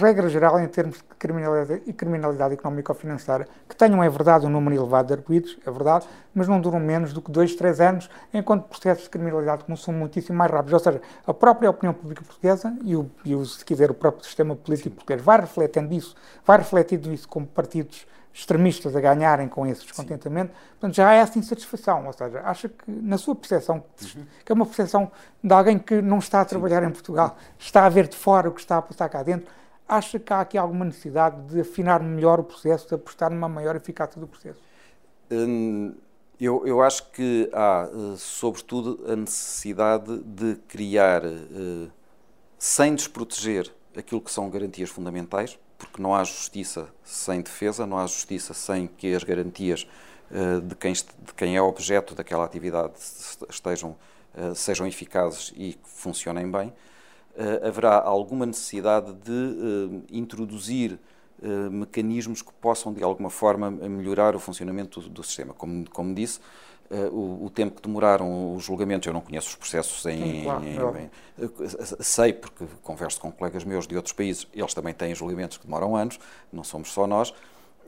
regra 0.00 0.28
geral, 0.28 0.58
em 0.58 0.66
termos 0.66 0.96
de 0.96 1.04
criminalidade 1.18 1.82
e 1.86 1.92
criminalidade 1.92 2.54
económica 2.54 2.92
ou 2.92 2.98
financeira, 2.98 3.46
que 3.68 3.76
tenham, 3.76 4.02
é 4.02 4.08
verdade, 4.08 4.44
um 4.44 4.50
número 4.50 4.74
elevado 4.74 5.08
de 5.08 5.14
arguídos, 5.14 5.56
é 5.64 5.70
verdade, 5.70 6.06
mas 6.34 6.48
não 6.48 6.60
duram 6.60 6.80
menos 6.80 7.12
do 7.12 7.22
que 7.22 7.30
dois, 7.30 7.54
três 7.54 7.80
anos, 7.80 8.10
enquanto 8.32 8.64
processos 8.64 9.04
de 9.04 9.10
criminalidade 9.10 9.64
como 9.64 9.76
são 9.76 9.94
muitíssimo 9.94 10.36
mais 10.36 10.50
rápidos. 10.50 10.72
Ou 10.72 10.80
seja, 10.80 11.00
a 11.26 11.32
própria 11.32 11.70
opinião 11.70 11.94
pública 11.94 12.22
portuguesa 12.22 12.76
e, 12.82 12.96
o, 12.96 13.10
e 13.24 13.34
o, 13.34 13.44
se 13.44 13.64
quiser, 13.64 13.90
o 13.90 13.94
próprio 13.94 14.24
sistema 14.24 14.56
político 14.56 14.90
Sim. 14.90 14.94
português 14.96 15.22
vai 15.22 15.40
refletindo 15.40 15.94
isso, 15.94 16.14
vai 16.44 16.58
refletindo 16.58 17.12
isso 17.12 17.28
como 17.28 17.46
partidos 17.46 18.06
extremistas 18.34 18.96
a 18.96 19.00
ganharem 19.00 19.46
com 19.46 19.64
esse 19.64 19.82
descontentamento, 19.82 20.52
portanto 20.72 20.96
já 20.96 21.08
há 21.08 21.14
essa 21.14 21.38
insatisfação, 21.38 22.04
ou 22.04 22.12
seja, 22.12 22.40
acha 22.40 22.68
que 22.68 22.90
na 22.90 23.16
sua 23.16 23.36
percepção, 23.36 23.76
uhum. 23.76 24.24
que 24.44 24.50
é 24.50 24.54
uma 24.54 24.66
percepção 24.66 25.12
de 25.42 25.52
alguém 25.54 25.78
que 25.78 26.02
não 26.02 26.18
está 26.18 26.40
a 26.40 26.44
trabalhar 26.44 26.82
Sim. 26.82 26.88
em 26.88 26.90
Portugal, 26.90 27.36
está 27.56 27.86
a 27.86 27.88
ver 27.88 28.08
de 28.08 28.16
fora 28.16 28.48
o 28.48 28.52
que 28.52 28.60
está 28.60 28.78
a 28.78 28.82
passar 28.82 29.08
cá 29.08 29.22
dentro, 29.22 29.46
acha 29.88 30.18
que 30.18 30.32
há 30.32 30.40
aqui 30.40 30.58
alguma 30.58 30.84
necessidade 30.84 31.40
de 31.42 31.60
afinar 31.60 32.02
melhor 32.02 32.40
o 32.40 32.44
processo, 32.44 32.88
de 32.88 32.94
apostar 32.96 33.30
numa 33.30 33.48
maior 33.48 33.76
eficácia 33.76 34.20
do 34.20 34.26
processo? 34.26 34.60
Hum, 35.30 35.94
eu, 36.40 36.66
eu 36.66 36.82
acho 36.82 37.10
que 37.10 37.48
há, 37.52 37.88
eh, 37.88 38.16
sobretudo, 38.16 39.04
a 39.06 39.14
necessidade 39.14 40.18
de 40.20 40.56
criar, 40.68 41.24
eh, 41.24 41.88
sem 42.58 42.94
desproteger 42.94 43.72
aquilo 43.96 44.20
que 44.20 44.30
são 44.30 44.50
garantias 44.50 44.90
fundamentais, 44.90 45.58
porque 45.78 46.02
não 46.02 46.14
há 46.14 46.24
justiça 46.24 46.88
sem 47.04 47.40
defesa, 47.40 47.86
não 47.86 47.98
há 47.98 48.06
justiça 48.06 48.52
sem 48.52 48.86
que 48.86 49.14
as 49.14 49.22
garantias 49.22 49.86
eh, 50.30 50.60
de 50.60 50.74
quem, 50.74 50.92
de 50.92 51.34
quem 51.36 51.56
é 51.56 51.62
objeto 51.62 52.14
daquela 52.14 52.44
atividade 52.44 52.94
estejam, 53.48 53.96
sejam 54.56 54.84
eficazes 54.86 55.52
e 55.56 55.78
funcionem 55.84 56.50
bem. 56.50 56.72
Haverá 57.64 58.00
alguma 58.00 58.44
necessidade 58.44 59.12
de 59.14 60.02
introduzir 60.10 60.98
eh, 61.42 61.68
mecanismos 61.68 62.42
que 62.42 62.52
possam, 62.54 62.92
de 62.92 63.02
alguma 63.02 63.28
forma, 63.28 63.70
melhorar 63.70 64.36
o 64.36 64.38
funcionamento 64.38 65.00
do, 65.00 65.08
do 65.08 65.22
sistema. 65.22 65.52
Como, 65.52 65.88
como 65.90 66.14
disse, 66.14 66.38
uh, 66.90 67.08
o, 67.12 67.46
o, 67.46 67.50
tempo 67.50 67.76
que 67.76 67.82
demoraram 67.82 68.54
os 68.54 68.64
julgamentos, 68.64 69.06
eu 69.06 69.12
não 69.12 69.20
conheço 69.20 69.48
os 69.48 69.56
processos 69.56 70.06
em. 70.06 70.22
Sim, 70.22 70.42
claro, 70.44 70.96
em, 70.96 71.10
em 71.44 71.50
sei, 72.00 72.32
porque 72.32 72.64
converso 72.82 73.20
com 73.20 73.32
colegas 73.32 73.64
meus 73.64 73.86
de 73.86 73.96
outros 73.96 74.12
países, 74.12 74.46
eles 74.54 74.72
também 74.72 74.94
têm 74.94 75.14
julgamentos 75.14 75.58
que 75.58 75.64
demoram 75.64 75.96
anos, 75.96 76.20
não 76.52 76.62
somos 76.62 76.92
só 76.92 77.06
nós. 77.06 77.34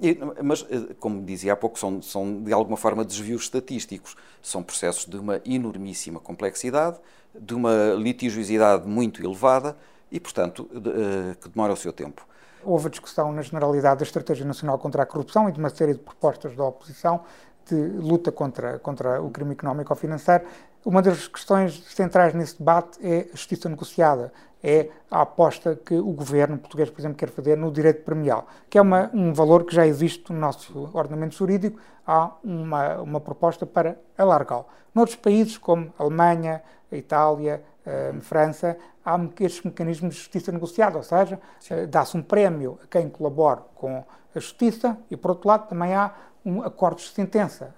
E, 0.02 0.18
mas, 0.42 0.66
eh, 0.68 0.94
como 1.00 1.24
dizia 1.24 1.54
há 1.54 1.56
pouco, 1.56 1.78
são, 1.78 2.02
são 2.02 2.42
de 2.42 2.52
alguma 2.52 2.76
forma 2.76 3.04
desvios 3.04 3.44
estatísticos. 3.44 4.16
São 4.42 4.62
processos 4.62 5.06
de 5.06 5.16
uma 5.16 5.40
enormíssima 5.46 6.20
complexidade, 6.20 6.98
de 7.34 7.54
uma 7.54 7.94
litigiosidade 7.94 8.86
muito 8.86 9.24
elevada 9.24 9.76
e, 10.12 10.20
portanto, 10.20 10.68
de, 10.74 11.36
que 11.36 11.48
demora 11.48 11.72
o 11.72 11.76
seu 11.76 11.92
tempo 11.92 12.26
houve 12.66 12.88
a 12.88 12.90
discussão 12.90 13.32
na 13.32 13.42
generalidade 13.42 14.00
da 14.00 14.04
Estratégia 14.04 14.44
Nacional 14.44 14.78
contra 14.78 15.02
a 15.02 15.06
Corrupção 15.06 15.48
e 15.48 15.52
de 15.52 15.58
uma 15.58 15.70
série 15.70 15.94
de 15.94 16.00
propostas 16.00 16.54
da 16.54 16.64
oposição 16.64 17.22
de 17.68 17.74
luta 17.74 18.30
contra, 18.30 18.78
contra 18.78 19.20
o 19.22 19.30
crime 19.30 19.52
económico 19.52 19.92
ou 19.92 19.96
financeiro. 19.96 20.44
Uma 20.84 21.02
das 21.02 21.26
questões 21.26 21.82
centrais 21.88 22.32
nesse 22.32 22.58
debate 22.58 22.98
é 23.02 23.26
a 23.32 23.36
justiça 23.36 23.68
negociada, 23.68 24.32
é 24.62 24.88
a 25.10 25.22
aposta 25.22 25.76
que 25.76 25.94
o 25.94 26.12
governo 26.12 26.58
português, 26.58 26.90
por 26.90 27.00
exemplo, 27.00 27.16
quer 27.16 27.28
fazer 27.28 27.56
no 27.56 27.70
direito 27.72 28.02
premial, 28.04 28.46
que 28.70 28.78
é 28.78 28.82
uma, 28.82 29.10
um 29.12 29.32
valor 29.32 29.64
que 29.64 29.74
já 29.74 29.86
existe 29.86 30.32
no 30.32 30.38
nosso 30.38 30.90
ordenamento 30.92 31.34
jurídico, 31.34 31.78
há 32.06 32.30
uma, 32.42 33.00
uma 33.00 33.20
proposta 33.20 33.66
para 33.66 33.96
alargá-lo. 34.16 34.66
Noutros 34.94 35.16
países, 35.16 35.58
como 35.58 35.92
Alemanha, 35.98 36.62
Itália, 36.90 37.62
a 37.84 38.20
França, 38.20 38.76
há 39.06 39.16
estes 39.40 39.62
mecanismos 39.62 40.14
de 40.14 40.20
justiça 40.20 40.50
negociada, 40.50 40.96
ou 40.96 41.04
seja, 41.04 41.40
eh, 41.70 41.86
dá-se 41.86 42.16
um 42.16 42.22
prémio 42.22 42.76
a 42.82 42.86
quem 42.88 43.08
colabora 43.08 43.62
com 43.76 44.04
a 44.34 44.40
justiça 44.40 44.98
e, 45.08 45.16
por 45.16 45.30
outro 45.30 45.48
lado, 45.48 45.68
também 45.68 45.94
há 45.94 46.12
um 46.44 46.62
acordos 46.62 47.04
de 47.04 47.10
sentença, 47.10 47.74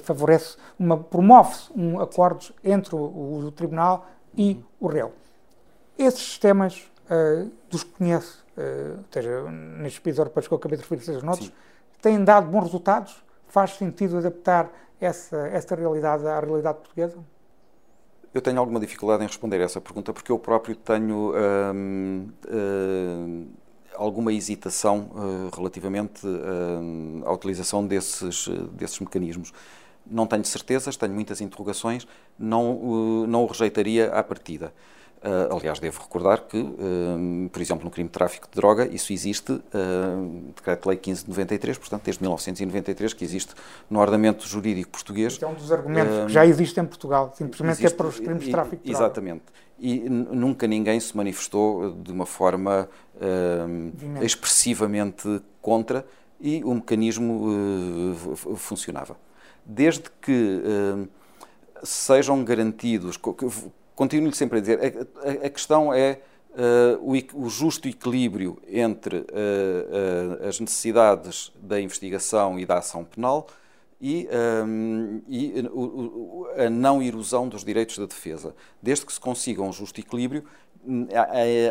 favorece, 0.00 0.56
promove-se 1.10 1.70
um 1.76 2.00
acordos 2.00 2.52
entre 2.64 2.94
o, 2.94 2.98
o, 3.46 3.52
tribunal 3.52 4.06
e 4.34 4.62
o 4.78 4.86
réu. 4.86 5.12
Esses 5.98 6.20
sistemas 6.20 6.90
uh, 7.04 7.50
dos 7.68 7.84
que 7.84 7.90
conhece, 7.92 8.38
uh, 8.56 8.98
ou 8.98 9.04
seja, 9.10 9.50
nestes 9.50 9.98
países 9.98 10.18
europeus 10.18 10.48
que 10.48 10.54
eu 10.54 10.58
acabei 10.58 10.78
de 10.78 10.84
referir, 10.84 11.02
seja 11.02 11.20
noutros, 11.20 11.52
têm 12.00 12.24
dado 12.24 12.46
bons 12.46 12.64
resultados? 12.64 13.22
Faz 13.46 13.76
sentido 13.76 14.16
adaptar 14.16 14.70
essa, 14.98 15.36
essa 15.48 15.74
realidade 15.74 16.26
à 16.26 16.40
realidade 16.40 16.78
portuguesa? 16.78 17.18
Eu 18.32 18.40
tenho 18.40 18.60
alguma 18.60 18.78
dificuldade 18.78 19.24
em 19.24 19.26
responder 19.26 19.60
essa 19.60 19.80
pergunta 19.80 20.12
porque 20.12 20.30
eu 20.30 20.38
próprio 20.38 20.76
tenho 20.76 21.32
hum, 21.74 22.28
hum, 22.48 23.48
alguma 23.96 24.32
hesitação 24.32 25.10
relativamente 25.54 26.26
à 27.24 27.32
utilização 27.32 27.84
desses, 27.84 28.48
desses 28.72 29.00
mecanismos. 29.00 29.52
Não 30.06 30.26
tenho 30.26 30.44
certezas, 30.44 30.96
tenho 30.96 31.12
muitas 31.12 31.40
interrogações, 31.40 32.06
não, 32.38 33.26
não 33.26 33.44
o 33.44 33.46
rejeitaria 33.46 34.12
à 34.12 34.22
partida. 34.22 34.72
Uh, 35.22 35.54
aliás, 35.54 35.78
devo 35.78 36.00
recordar 36.00 36.46
que, 36.46 36.56
uh, 36.56 37.48
por 37.52 37.60
exemplo, 37.60 37.84
no 37.84 37.90
crime 37.90 38.08
de 38.08 38.12
tráfico 38.12 38.48
de 38.50 38.54
droga, 38.54 38.86
isso 38.86 39.12
existe, 39.12 39.52
uh, 39.52 40.52
Decreto-Lei 40.56 40.96
15 40.96 41.24
de 41.24 41.28
93, 41.28 41.76
portanto, 41.76 42.04
desde 42.04 42.22
1993, 42.22 43.12
que 43.12 43.22
existe 43.22 43.54
no 43.90 44.00
ordenamento 44.00 44.48
jurídico 44.48 44.90
português. 44.90 45.34
Este 45.34 45.44
é 45.44 45.46
um 45.48 45.52
dos 45.52 45.70
argumentos 45.70 46.24
que 46.24 46.32
já 46.32 46.46
existe 46.46 46.80
em 46.80 46.86
Portugal, 46.86 47.34
simplesmente 47.36 47.80
existe, 47.80 47.92
é 47.92 47.96
para 47.98 48.06
os 48.06 48.18
crimes 48.18 48.44
de 48.44 48.50
tráfico 48.50 48.82
de 48.82 48.90
droga. 48.90 49.04
Exatamente. 49.04 49.42
E 49.78 50.08
nunca 50.08 50.66
ninguém 50.66 50.98
se 50.98 51.14
manifestou 51.14 51.92
de 51.92 52.12
uma 52.12 52.26
forma 52.26 52.88
expressivamente 54.20 55.40
contra 55.62 56.04
e 56.38 56.62
o 56.64 56.74
mecanismo 56.74 58.14
funcionava. 58.56 59.16
Desde 59.64 60.04
que 60.20 60.62
sejam 61.82 62.44
garantidos 62.44 63.16
continuo-lhe 63.94 64.34
sempre 64.34 64.58
a 64.58 64.60
dizer, 64.60 65.06
a, 65.24 65.46
a 65.46 65.50
questão 65.50 65.92
é 65.92 66.20
uh, 66.50 66.98
o, 67.00 67.44
o, 67.44 67.48
justo 67.48 67.88
equilíbrio 67.88 68.58
entre 68.68 69.18
uh, 69.18 69.22
uh, 69.22 70.48
as 70.48 70.60
necessidades 70.60 71.52
da 71.60 71.80
investigação 71.80 72.58
e 72.58 72.66
da 72.66 72.78
ação 72.78 73.04
penal 73.04 73.46
e, 74.00 74.28
um, 74.66 75.20
e 75.28 75.68
o, 75.72 76.46
a 76.56 76.70
não 76.70 77.02
erosão 77.02 77.48
dos 77.48 77.62
direitos 77.62 77.98
da 77.98 78.06
defesa. 78.06 78.54
Desde 78.82 79.04
que 79.04 79.12
se 79.12 79.20
consiga 79.20 79.62
um 79.62 79.72
justo 79.72 80.00
equilíbrio, 80.00 80.44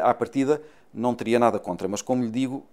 à, 0.03 0.09
à 0.09 0.13
partida 0.13 0.61
não 0.93 1.15
teria 1.15 1.39
nada 1.39 1.59
contra, 1.59 1.87
mas 1.87 2.01
como 2.01 2.23
lhe 2.23 2.29
digo, 2.29 2.63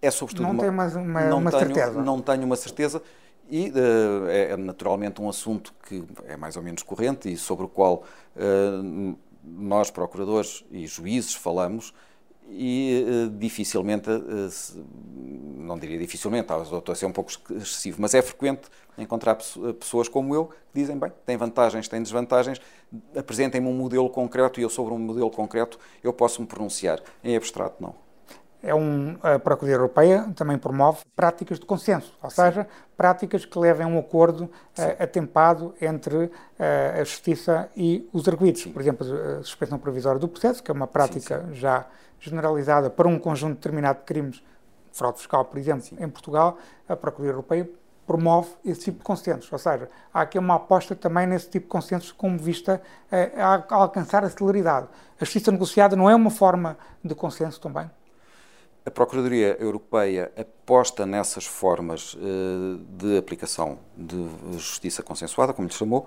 é 0.00 0.10
sobretudo 0.10 0.44
não 0.44 0.50
uma, 0.52 0.60
tem 0.60 0.70
uma, 0.70 1.20
não 1.24 1.38
uma 1.38 1.50
tenho, 1.50 1.62
certeza. 1.62 2.02
Não 2.02 2.20
tenho 2.20 2.44
uma 2.44 2.56
certeza 2.56 3.02
e 3.48 3.70
uh, 3.70 4.28
é 4.28 4.56
naturalmente 4.56 5.20
um 5.20 5.28
assunto 5.28 5.74
que 5.86 6.04
é 6.26 6.36
mais 6.36 6.56
ou 6.56 6.62
menos 6.62 6.82
corrente 6.82 7.30
e 7.30 7.36
sobre 7.36 7.66
o 7.66 7.68
qual 7.68 8.04
uh, 8.36 9.18
nós, 9.44 9.90
procuradores 9.90 10.64
e 10.70 10.86
juízes, 10.86 11.34
falamos 11.34 11.92
e 12.48 13.04
uh, 13.06 13.30
dificilmente, 13.30 14.08
não 15.58 15.78
diria 15.78 15.98
dificilmente, 15.98 16.52
estou 16.52 16.82
a 16.92 16.94
ser 16.94 17.06
um 17.06 17.12
pouco 17.12 17.30
excessivo, 17.50 18.00
mas 18.00 18.14
é 18.14 18.22
frequente 18.22 18.62
encontrar 18.96 19.36
pessoas 19.78 20.08
como 20.08 20.34
eu 20.34 20.46
que 20.46 20.56
dizem, 20.74 20.96
bem, 20.96 21.12
tem 21.26 21.36
vantagens, 21.36 21.88
tem 21.88 22.02
desvantagens, 22.02 22.60
apresentem-me 23.16 23.66
um 23.66 23.74
modelo 23.74 24.08
concreto 24.08 24.60
e 24.60 24.62
eu 24.62 24.70
sobre 24.70 24.94
um 24.94 24.98
modelo 24.98 25.30
concreto 25.30 25.78
eu 26.02 26.12
posso 26.12 26.40
me 26.40 26.46
pronunciar. 26.46 27.00
Em 27.22 27.36
abstrato, 27.36 27.82
não 27.82 28.03
é 28.64 28.74
um, 28.74 29.16
a 29.22 29.38
Procuradoria 29.38 29.74
Europeia 29.74 30.32
também 30.34 30.56
promove 30.56 31.00
práticas 31.14 31.60
de 31.60 31.66
consenso, 31.66 32.16
ou 32.22 32.30
seja, 32.30 32.66
práticas 32.96 33.44
que 33.44 33.58
levem 33.58 33.84
a 33.84 33.88
um 33.88 33.98
acordo 33.98 34.44
uh, 34.44 35.02
atempado 35.02 35.74
entre 35.80 36.16
uh, 36.16 36.30
a 37.00 37.04
Justiça 37.04 37.68
e 37.76 38.08
os 38.12 38.26
arguidos. 38.26 38.64
Por 38.66 38.80
exemplo, 38.80 39.06
a 39.38 39.42
suspensão 39.42 39.78
provisória 39.78 40.18
do 40.18 40.26
processo, 40.26 40.62
que 40.62 40.70
é 40.70 40.74
uma 40.74 40.86
prática 40.86 41.40
sim, 41.40 41.48
sim. 41.48 41.54
já 41.54 41.86
generalizada 42.18 42.88
para 42.88 43.06
um 43.06 43.18
conjunto 43.18 43.56
determinado 43.56 43.98
de 43.98 44.04
crimes, 44.06 44.42
fraude 44.92 45.18
fiscal, 45.18 45.44
por 45.44 45.58
exemplo, 45.58 45.84
em 45.98 46.08
Portugal, 46.08 46.56
a 46.88 46.96
Procuradoria 46.96 47.32
Europeia 47.32 47.70
promove 48.06 48.50
esse 48.64 48.80
tipo 48.80 48.98
de 48.98 49.04
consensos. 49.04 49.52
Ou 49.52 49.58
seja, 49.58 49.90
há 50.12 50.22
aqui 50.22 50.38
uma 50.38 50.54
aposta 50.54 50.94
também 50.94 51.26
nesse 51.26 51.50
tipo 51.50 51.66
de 51.66 51.70
consensos 51.70 52.12
como 52.12 52.38
vista 52.38 52.80
a, 53.10 53.74
a 53.74 53.74
alcançar 53.76 54.24
a 54.24 54.30
celeridade. 54.30 54.88
A 55.20 55.24
justiça 55.24 55.50
negociada 55.52 55.96
não 55.96 56.08
é 56.08 56.14
uma 56.14 56.30
forma 56.30 56.76
de 57.02 57.14
consenso 57.14 57.60
também? 57.60 57.90
A 58.86 58.90
Procuradoria 58.90 59.56
Europeia 59.58 60.30
aposta 60.36 61.06
nessas 61.06 61.46
formas 61.46 62.12
uh, 62.12 62.78
de 62.98 63.16
aplicação 63.16 63.78
de 63.96 64.28
justiça 64.58 65.02
consensuada, 65.02 65.54
como 65.54 65.66
lhe 65.66 65.72
chamou, 65.72 66.06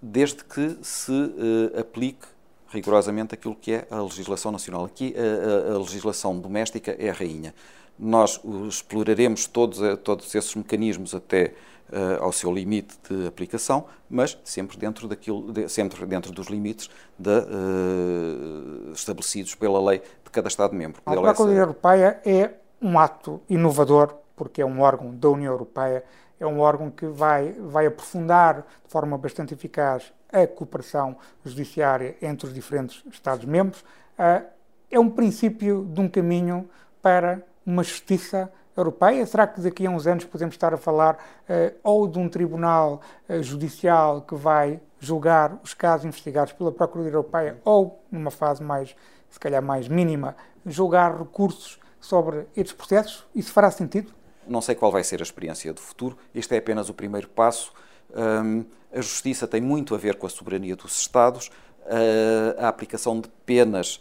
desde 0.00 0.42
que 0.42 0.78
se 0.82 1.12
uh, 1.12 1.78
aplique 1.78 2.26
rigorosamente 2.70 3.34
aquilo 3.34 3.54
que 3.54 3.74
é 3.74 3.86
a 3.88 4.02
legislação 4.02 4.50
nacional. 4.50 4.84
Aqui 4.84 5.14
a, 5.16 5.70
a, 5.70 5.74
a 5.76 5.78
legislação 5.78 6.36
doméstica 6.36 6.96
é 6.98 7.08
a 7.08 7.12
rainha. 7.12 7.54
Nós 7.96 8.40
exploraremos 8.68 9.46
todos, 9.46 9.78
todos 10.02 10.34
esses 10.34 10.56
mecanismos 10.56 11.14
até 11.14 11.54
uh, 11.92 12.20
ao 12.20 12.32
seu 12.32 12.52
limite 12.52 12.96
de 13.08 13.28
aplicação, 13.28 13.84
mas 14.10 14.36
sempre 14.42 14.76
dentro, 14.76 15.06
daquilo, 15.06 15.52
de, 15.52 15.68
sempre 15.68 16.04
dentro 16.06 16.32
dos 16.32 16.48
limites 16.48 16.90
de, 17.16 17.30
uh, 17.30 18.92
estabelecidos 18.92 19.54
pela 19.54 19.80
lei 19.80 20.02
cada 20.32 20.48
Estado-membro. 20.48 21.02
A 21.04 21.12
Procuradoria 21.12 21.60
Europeia 21.60 22.20
é 22.24 22.50
um 22.80 22.98
ato 22.98 23.40
inovador, 23.48 24.14
porque 24.34 24.60
é 24.60 24.66
um 24.66 24.80
órgão 24.80 25.14
da 25.14 25.28
União 25.28 25.52
Europeia, 25.52 26.02
é 26.40 26.46
um 26.46 26.58
órgão 26.58 26.90
que 26.90 27.06
vai, 27.06 27.52
vai 27.52 27.86
aprofundar 27.86 28.66
de 28.84 28.90
forma 28.90 29.16
bastante 29.16 29.54
eficaz 29.54 30.12
a 30.32 30.46
cooperação 30.46 31.16
judiciária 31.44 32.16
entre 32.20 32.46
os 32.48 32.54
diferentes 32.54 33.04
Estados-membros. 33.10 33.82
Uh, 34.18 34.44
é 34.90 34.98
um 34.98 35.08
princípio 35.08 35.86
de 35.88 36.00
um 36.00 36.08
caminho 36.08 36.68
para 37.00 37.42
uma 37.64 37.82
justiça 37.82 38.50
europeia? 38.76 39.24
Será 39.26 39.46
que 39.46 39.60
daqui 39.60 39.86
a 39.86 39.90
uns 39.90 40.06
anos 40.06 40.24
podemos 40.24 40.54
estar 40.54 40.72
a 40.72 40.76
falar 40.76 41.14
uh, 41.14 41.76
ou 41.82 42.08
de 42.08 42.18
um 42.18 42.28
tribunal 42.28 43.00
uh, 43.28 43.42
judicial 43.42 44.22
que 44.22 44.34
vai 44.34 44.80
julgar 44.98 45.58
os 45.62 45.74
casos 45.74 46.06
investigados 46.06 46.52
pela 46.52 46.72
Procuradoria 46.72 47.16
Europeia 47.16 47.58
ou, 47.64 48.02
numa 48.10 48.30
fase 48.30 48.62
mais, 48.62 48.96
se 49.32 49.40
calhar 49.40 49.62
mais 49.62 49.88
mínima, 49.88 50.36
julgar 50.64 51.18
recursos 51.18 51.80
sobre 51.98 52.46
estes 52.54 52.72
processos? 52.72 53.24
Isso 53.34 53.52
fará 53.52 53.70
sentido? 53.70 54.12
Não 54.46 54.60
sei 54.60 54.74
qual 54.74 54.92
vai 54.92 55.02
ser 55.02 55.20
a 55.20 55.22
experiência 55.22 55.72
do 55.72 55.80
futuro. 55.80 56.16
Este 56.34 56.54
é 56.54 56.58
apenas 56.58 56.88
o 56.88 56.94
primeiro 56.94 57.28
passo. 57.28 57.72
Um, 58.14 58.64
a 58.92 59.00
justiça 59.00 59.48
tem 59.48 59.60
muito 59.60 59.94
a 59.94 59.98
ver 59.98 60.16
com 60.16 60.26
a 60.26 60.30
soberania 60.30 60.76
dos 60.76 60.98
Estados. 60.98 61.48
Uh, 61.86 62.60
a 62.60 62.68
aplicação 62.68 63.20
de 63.20 63.28
penas 63.46 64.00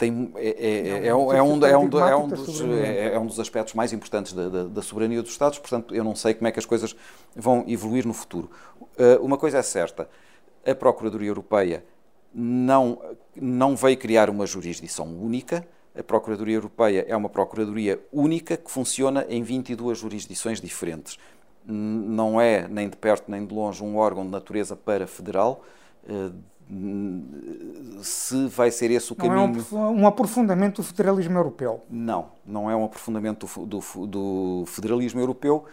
tem, 0.00 0.32
é, 0.36 0.48
é, 0.48 0.88
é, 1.04 1.06
é, 1.08 1.14
um, 1.14 1.32
é, 1.32 1.42
um, 1.42 1.66
é, 1.66 1.76
um, 1.76 1.98
é, 2.08 2.16
um 2.16 2.28
dos, 2.28 2.60
é, 2.60 3.18
um 3.18 3.26
dos 3.26 3.38
aspectos 3.38 3.74
mais 3.74 3.92
importantes 3.92 4.32
da, 4.32 4.48
da, 4.48 4.64
da, 4.64 4.82
soberania 4.82 5.20
dos 5.20 5.30
Estados, 5.30 5.58
portanto, 5.58 5.94
eu 5.94 6.02
não 6.02 6.16
sei 6.16 6.32
como 6.32 6.48
é 6.48 6.52
que 6.52 6.58
as 6.58 6.64
coisas 6.64 6.96
vão 7.36 7.64
evoluir 7.68 8.06
no 8.06 8.14
futuro. 8.14 8.50
Uh, 8.80 9.22
uma 9.22 9.36
coisa 9.36 9.58
é 9.58 9.62
certa, 9.62 10.08
a 10.66 10.74
Procuradoria 10.74 11.28
Europeia 11.28 11.84
não, 12.34 12.98
não 13.34 13.76
veio 13.76 13.96
criar 13.96 14.30
uma 14.30 14.46
jurisdição 14.46 15.06
única, 15.06 15.66
a 15.96 16.02
Procuradoria 16.02 16.56
Europeia 16.56 17.04
é 17.08 17.16
uma 17.16 17.28
Procuradoria 17.28 18.00
única 18.12 18.56
que 18.56 18.70
funciona 18.70 19.26
em 19.28 19.42
22 19.42 19.98
jurisdições 19.98 20.60
diferentes. 20.60 21.18
Não 21.66 22.40
é, 22.40 22.66
nem 22.68 22.88
de 22.88 22.96
perto 22.96 23.30
nem 23.30 23.44
de 23.44 23.54
longe, 23.54 23.82
um 23.82 23.96
órgão 23.96 24.24
de 24.24 24.30
natureza 24.30 24.74
para 24.76 25.06
federal, 25.06 25.62
uh, 26.08 26.32
se 28.02 28.46
vai 28.46 28.70
ser 28.70 28.92
esse 28.92 29.12
o 29.12 29.16
não 29.18 29.28
caminho. 29.28 29.66
É 29.72 29.74
um, 29.74 30.06
aprofundamento 30.06 30.76
do 30.76 30.82
federalismo 30.84 31.36
europeu. 31.36 31.82
Não, 31.90 32.28
não 32.46 32.70
é 32.70 32.76
um 32.76 32.84
aprofundamento 32.84 33.46
do, 33.66 33.66
do, 33.66 34.06
do 34.06 34.64
federalismo 34.66 35.20
europeu, 35.20 35.64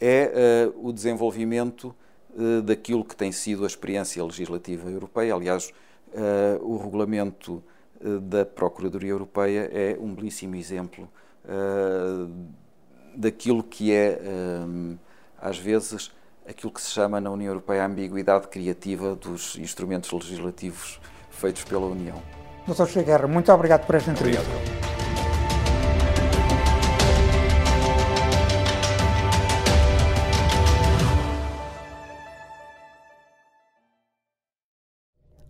é 0.00 0.72
uh, 0.74 0.88
o 0.88 0.92
desenvolvimento 0.92 1.94
uh, 2.36 2.62
daquilo 2.62 3.04
que 3.04 3.16
tem 3.16 3.32
sido 3.32 3.64
a 3.64 3.66
experiência 3.66 4.22
legislativa 4.22 4.88
europeia. 4.88 5.34
Aliás, 5.34 5.72
uh, 6.12 6.64
o 6.64 6.76
regulamento 6.76 7.62
da 8.20 8.44
Procuradoria 8.44 9.10
Europeia 9.10 9.70
é 9.72 9.96
um 9.98 10.14
belíssimo 10.14 10.54
exemplo 10.54 11.08
daquilo 13.16 13.62
que 13.62 13.90
é, 13.90 14.20
às 15.40 15.58
vezes, 15.58 16.12
aquilo 16.46 16.70
que 16.70 16.82
se 16.82 16.90
chama 16.90 17.22
na 17.22 17.30
União 17.30 17.48
Europeia 17.48 17.84
a 17.84 17.86
ambiguidade 17.86 18.48
criativa 18.48 19.14
dos 19.16 19.56
instrumentos 19.56 20.12
legislativos 20.12 21.00
feitos 21.30 21.64
pela 21.64 21.86
União. 21.86 22.22
Doutor 22.66 22.86
Che 22.86 23.02
Guerra, 23.02 23.26
muito 23.26 23.50
obrigado 23.50 23.86
por 23.86 23.94
esta 23.94 24.10
entrevista. 24.10 24.42
Obrigado. 24.42 24.95